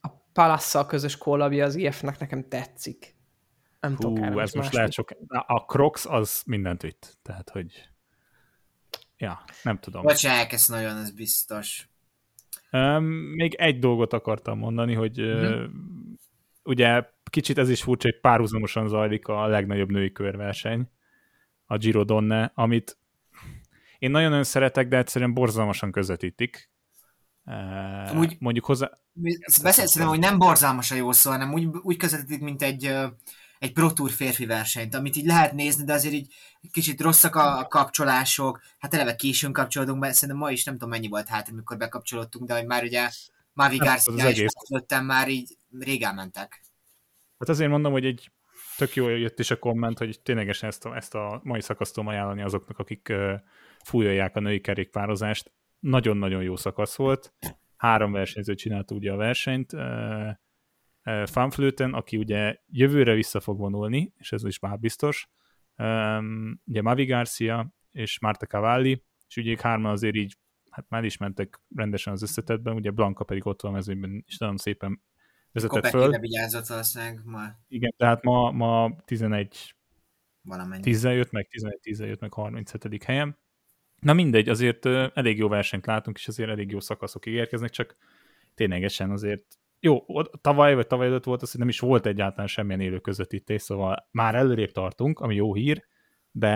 A 0.00 0.08
Palasszal 0.32 0.86
közös 0.86 1.16
kollabja 1.16 1.64
az 1.64 1.74
IF-nek 1.74 2.18
nekem 2.18 2.48
tetszik. 2.48 3.16
Nem 3.80 3.96
Hú, 3.96 4.14
tudok 4.14 4.40
ez 4.40 4.52
most 4.52 4.72
lehet 4.72 4.92
sok... 4.92 5.10
A 5.28 5.64
Crocs 5.64 6.04
az 6.04 6.42
mindent 6.46 6.82
vitt. 6.82 7.18
Tehát, 7.22 7.50
hogy... 7.50 7.88
Ja, 9.16 9.44
nem 9.62 9.78
tudom. 9.78 10.02
Bocsánat, 10.02 10.52
ez 10.52 10.68
nagyon, 10.68 10.96
ez 10.96 11.10
biztos. 11.10 11.88
Um, 12.72 13.04
még 13.34 13.54
egy 13.54 13.78
dolgot 13.78 14.12
akartam 14.12 14.58
mondani, 14.58 14.94
hogy 14.94 15.20
uh-huh. 15.20 15.70
ugye 16.62 17.04
kicsit 17.30 17.58
ez 17.58 17.68
is 17.68 17.82
furcsa, 17.82 18.08
hogy 18.08 18.20
párhuzamosan 18.20 18.88
zajlik 18.88 19.26
a 19.28 19.46
legnagyobb 19.46 19.90
női 19.90 20.12
körverseny, 20.12 20.90
a 21.66 21.76
Giro 21.76 22.04
Donne, 22.04 22.52
amit 22.54 22.98
én 24.04 24.10
nagyon-nagyon 24.10 24.44
szeretek, 24.44 24.88
de 24.88 24.96
egyszerűen 24.96 25.34
borzalmasan 25.34 25.92
közvetítik. 25.92 26.70
Amúgy- 28.10 28.40
Mondjuk 28.40 28.64
hozzá... 28.64 28.90
Beszélsz 29.62 29.98
hogy 29.98 30.18
nem 30.18 30.38
borzalmas 30.38 30.90
a 30.90 30.94
jó 30.94 31.12
szó, 31.12 31.30
hanem 31.30 31.52
úgy, 31.52 31.68
úgy 31.82 31.96
közvetítik, 31.96 32.40
mint 32.40 32.62
egy, 32.62 32.84
egy 33.58 33.72
Pro 33.72 33.92
Tour 33.92 34.10
férfi 34.10 34.46
versenyt, 34.46 34.94
amit 34.94 35.16
így 35.16 35.26
lehet 35.26 35.52
nézni, 35.52 35.84
de 35.84 35.92
azért 35.92 36.14
így 36.14 36.34
kicsit 36.72 37.00
rosszak 37.00 37.34
a 37.34 37.66
kapcsolások, 37.68 38.60
hát 38.78 38.94
eleve 38.94 39.16
későn 39.16 39.52
kapcsolódunk 39.52 40.00
be, 40.00 40.12
szerintem 40.12 40.38
ma 40.38 40.50
is 40.50 40.64
nem 40.64 40.74
tudom 40.74 40.88
mennyi 40.88 41.08
volt 41.08 41.28
hát, 41.28 41.48
amikor 41.48 41.76
bekapcsolódtunk, 41.76 42.46
de 42.46 42.54
hogy 42.54 42.66
már 42.66 42.82
ugye 42.82 43.10
Mavi 43.52 43.76
Garcia 43.76 44.26
egész. 44.26 44.52
közöttem 44.68 45.04
már 45.04 45.28
így 45.28 45.56
rég 45.80 46.02
elmentek. 46.02 46.62
Hát 47.38 47.48
azért 47.48 47.70
mondom, 47.70 47.92
hogy 47.92 48.04
egy 48.04 48.30
tök 48.76 48.94
jó 48.94 49.08
jött 49.08 49.38
is 49.38 49.50
a 49.50 49.58
komment, 49.58 49.98
hogy 49.98 50.20
ténylegesen 50.22 50.68
ezt 50.68 50.84
a, 50.84 50.96
ezt 50.96 51.14
a 51.14 51.40
mai 51.44 51.60
szakaszt 51.60 51.94
tudom 51.94 52.08
ajánlani 52.08 52.42
azoknak, 52.42 52.78
akik 52.78 53.12
fújolják 53.84 54.36
a 54.36 54.40
női 54.40 54.60
kerékpározást. 54.60 55.52
Nagyon-nagyon 55.78 56.42
jó 56.42 56.56
szakasz 56.56 56.96
volt. 56.96 57.34
Három 57.76 58.12
versenyző 58.12 58.54
csinálta 58.54 58.94
ugye 58.94 59.12
a 59.12 59.16
versenyt. 59.16 59.72
Fanflöten, 61.24 61.94
aki 61.94 62.16
ugye 62.16 62.56
jövőre 62.66 63.14
vissza 63.14 63.40
fog 63.40 63.58
vonulni, 63.58 64.12
és 64.18 64.32
ez 64.32 64.44
is 64.44 64.58
már 64.58 64.78
biztos. 64.78 65.28
Ugye 66.64 66.82
Mavi 66.82 67.04
Garcia 67.04 67.74
és 67.92 68.20
Marta 68.20 68.46
Cavalli, 68.46 69.04
és 69.28 69.36
ugye 69.36 69.50
ők 69.50 69.60
hárman 69.60 69.92
azért 69.92 70.14
így 70.14 70.38
hát 70.70 70.88
már 70.88 71.04
is 71.04 71.16
mentek 71.16 71.60
rendesen 71.74 72.12
az 72.12 72.22
összetetben, 72.22 72.74
ugye 72.74 72.90
Blanka 72.90 73.24
pedig 73.24 73.46
ott 73.46 73.62
van 73.62 73.70
a 73.72 73.74
mezőnyben, 73.74 74.24
és 74.26 74.38
nagyon 74.38 74.56
szépen 74.56 75.02
vezetett 75.52 75.86
föl. 75.86 76.00
Kopekére 76.00 76.20
vigyázott 76.20 76.66
valószínűleg 76.66 77.20
ma 77.24 77.42
Igen, 77.68 77.94
tehát 77.96 78.22
ma, 78.22 78.50
ma 78.50 78.96
11 79.04 79.74
valamennyi. 80.42 80.82
10 80.82 81.04
jött 81.04 81.30
meg, 81.30 81.48
11 81.48 81.78
10 81.80 82.00
jött 82.00 82.20
meg 82.20 82.32
37. 82.32 83.04
helyen. 83.04 83.38
Na 84.04 84.12
mindegy, 84.12 84.48
azért 84.48 84.86
elég 85.14 85.38
jó 85.38 85.48
versenyt 85.48 85.86
látunk, 85.86 86.16
és 86.16 86.28
azért 86.28 86.50
elég 86.50 86.70
jó 86.70 86.80
szakaszok 86.80 87.26
ígérkeznek, 87.26 87.70
csak 87.70 87.96
ténylegesen 88.54 89.10
azért 89.10 89.44
jó, 89.80 90.04
tavaly 90.40 90.74
vagy 90.74 90.86
tavaly 90.86 91.06
előtt 91.06 91.24
volt 91.24 91.42
az, 91.42 91.50
hogy 91.50 91.60
nem 91.60 91.68
is 91.68 91.80
volt 91.80 92.06
egyáltalán 92.06 92.46
semmilyen 92.46 92.80
élő 92.80 92.98
közvetítés, 92.98 93.62
szóval 93.62 94.08
már 94.10 94.34
előrébb 94.34 94.72
tartunk, 94.72 95.20
ami 95.20 95.34
jó 95.34 95.54
hír, 95.54 95.84
de 96.30 96.52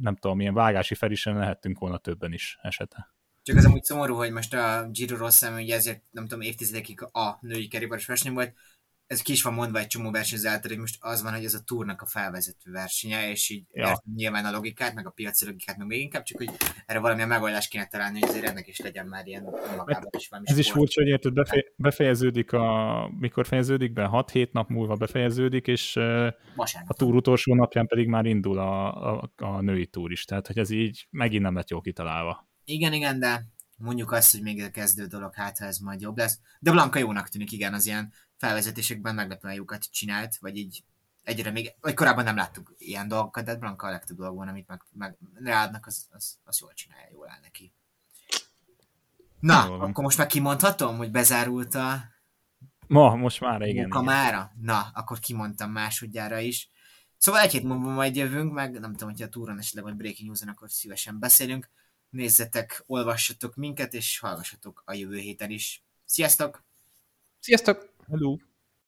nem 0.00 0.16
tudom, 0.16 0.36
milyen 0.36 0.54
vágási 0.54 0.94
felisen 0.94 1.36
lehettünk 1.36 1.78
volna 1.78 1.98
többen 1.98 2.32
is 2.32 2.58
esete. 2.62 3.14
Csak 3.42 3.56
az 3.56 3.64
amúgy 3.64 3.84
szomorú, 3.84 4.14
hogy 4.14 4.32
most 4.32 4.54
a 4.54 4.88
Giro 4.92 5.16
rossz 5.16 5.42
ami 5.42 5.62
ugye 5.62 5.74
ezért 5.74 6.02
nem 6.10 6.26
tudom, 6.26 6.40
évtizedekig 6.40 7.02
a 7.02 7.38
női 7.40 7.68
kerékpáros 7.68 8.06
verseny 8.06 8.32
volt, 8.32 8.54
ez 9.08 9.22
ki 9.22 9.32
is 9.32 9.42
van 9.42 9.52
mondva 9.54 9.78
egy 9.78 9.86
csomó 9.86 10.10
versenyző 10.10 10.48
által, 10.48 10.70
hogy 10.70 10.78
most 10.80 10.96
az 11.00 11.22
van, 11.22 11.32
hogy 11.34 11.44
ez 11.44 11.54
a 11.54 11.60
túrnak 11.64 12.02
a 12.02 12.06
felvezető 12.06 12.70
versenye, 12.70 13.30
és 13.30 13.48
így 13.50 13.64
Ja. 13.72 13.82
értem 13.88 14.12
nyilván 14.14 14.44
a 14.44 14.50
logikát, 14.50 14.94
meg 14.94 15.06
a 15.06 15.10
piaci 15.10 15.44
logikát, 15.44 15.76
meg 15.76 15.86
még 15.86 16.00
inkább, 16.00 16.22
csak 16.22 16.38
hogy 16.38 16.50
erre 16.86 16.98
valamilyen 16.98 17.28
megoldást 17.28 17.70
kéne 17.70 17.86
találni, 17.86 18.20
hogy 18.20 18.28
azért 18.28 18.44
ennek 18.44 18.66
is 18.66 18.78
legyen 18.78 19.06
már 19.06 19.26
ilyen 19.26 19.42
magában 19.76 20.10
is 20.18 20.28
valami 20.28 20.46
Ez 20.50 20.58
is 20.58 20.64
sport. 20.66 20.78
furcsa, 20.78 21.00
hogy 21.00 21.10
érted, 21.10 21.32
befe- 21.32 21.72
befejeződik 21.76 22.52
a, 22.52 23.10
mikor 23.18 23.46
fejeződik 23.46 23.92
be? 23.92 24.08
6-7 24.12 24.50
nap 24.52 24.68
múlva 24.68 24.94
befejeződik, 24.94 25.66
és 25.66 25.96
ö, 25.96 26.26
a 26.26 26.34
Vasárnap. 26.56 26.96
túr 26.96 27.14
utolsó 27.14 27.54
napján 27.54 27.86
pedig 27.86 28.06
már 28.06 28.24
indul 28.24 28.58
a, 28.58 28.94
a, 29.20 29.30
a 29.36 29.60
női 29.60 29.86
túr 29.86 30.12
is, 30.12 30.24
tehát 30.24 30.46
hogy 30.46 30.58
ez 30.58 30.70
így 30.70 31.06
megint 31.10 31.42
nem 31.42 31.54
lett 31.54 31.70
jó 31.70 31.80
kitalálva. 31.80 32.48
Igen, 32.64 32.92
igen, 32.92 33.18
de 33.18 33.46
mondjuk 33.78 34.12
azt, 34.12 34.32
hogy 34.32 34.42
még 34.42 34.62
a 34.62 34.70
kezdő 34.70 35.06
dolog, 35.06 35.34
hát 35.34 35.58
ha 35.58 35.64
ez 35.64 35.78
majd 35.78 36.00
jobb 36.00 36.16
lesz. 36.16 36.40
De 36.60 36.70
Blanka 36.70 36.98
jónak 36.98 37.28
tűnik, 37.28 37.52
igen, 37.52 37.74
az 37.74 37.86
ilyen 37.86 38.12
felvezetésekben 38.36 39.14
meglepően 39.14 39.54
jókat 39.54 39.90
csinált, 39.90 40.36
vagy 40.36 40.56
így 40.56 40.84
egyre 41.22 41.50
még, 41.50 41.74
vagy 41.80 41.94
korábban 41.94 42.24
nem 42.24 42.36
láttuk 42.36 42.74
ilyen 42.78 43.08
dolgokat, 43.08 43.44
de 43.44 43.56
Blanka 43.56 43.86
a 43.86 43.90
legtöbb 43.90 44.16
dolgban, 44.16 44.48
amit 44.48 44.68
meg, 44.68 44.82
meg 44.92 45.16
ráadnak, 45.34 45.86
az, 45.86 46.06
az, 46.10 46.38
az 46.44 46.60
jól 46.60 46.72
csinálja, 46.74 47.08
jól 47.12 47.28
áll 47.30 47.40
neki. 47.42 47.72
Na, 49.40 49.66
Jól 49.66 49.80
akkor 49.80 50.04
most 50.04 50.18
már 50.18 50.26
kimondhatom, 50.26 50.96
hogy 50.96 51.10
bezárult 51.10 51.74
a 51.74 52.16
Ma, 52.86 53.14
most 53.14 53.40
már 53.40 53.54
igen. 53.54 53.68
igen. 53.68 53.82
munkamára? 53.82 54.52
Na, 54.60 54.90
akkor 54.94 55.18
kimondtam 55.18 55.70
másodjára 55.70 56.38
is. 56.38 56.70
Szóval 57.18 57.40
egy 57.40 57.52
hét 57.52 57.62
múlva 57.62 57.90
majd 57.90 58.16
jövünk, 58.16 58.52
meg 58.52 58.80
nem 58.80 58.92
tudom, 58.92 59.08
hogy 59.08 59.22
a 59.22 59.28
túron 59.28 59.58
esetleg 59.58 59.84
vagy 59.84 59.94
Breaking 59.94 60.28
news 60.28 60.42
akkor 60.42 60.70
szívesen 60.70 61.18
beszélünk. 61.18 61.70
Nézzetek, 62.10 62.82
olvassatok 62.86 63.56
minket, 63.56 63.94
és 63.94 64.18
hallgassatok 64.18 64.82
a 64.86 64.92
jövő 64.92 65.18
héten 65.18 65.50
is. 65.50 65.82
Sziasztok! 66.04 66.64
Sziasztok! 67.40 67.92
Hello. 68.08 68.36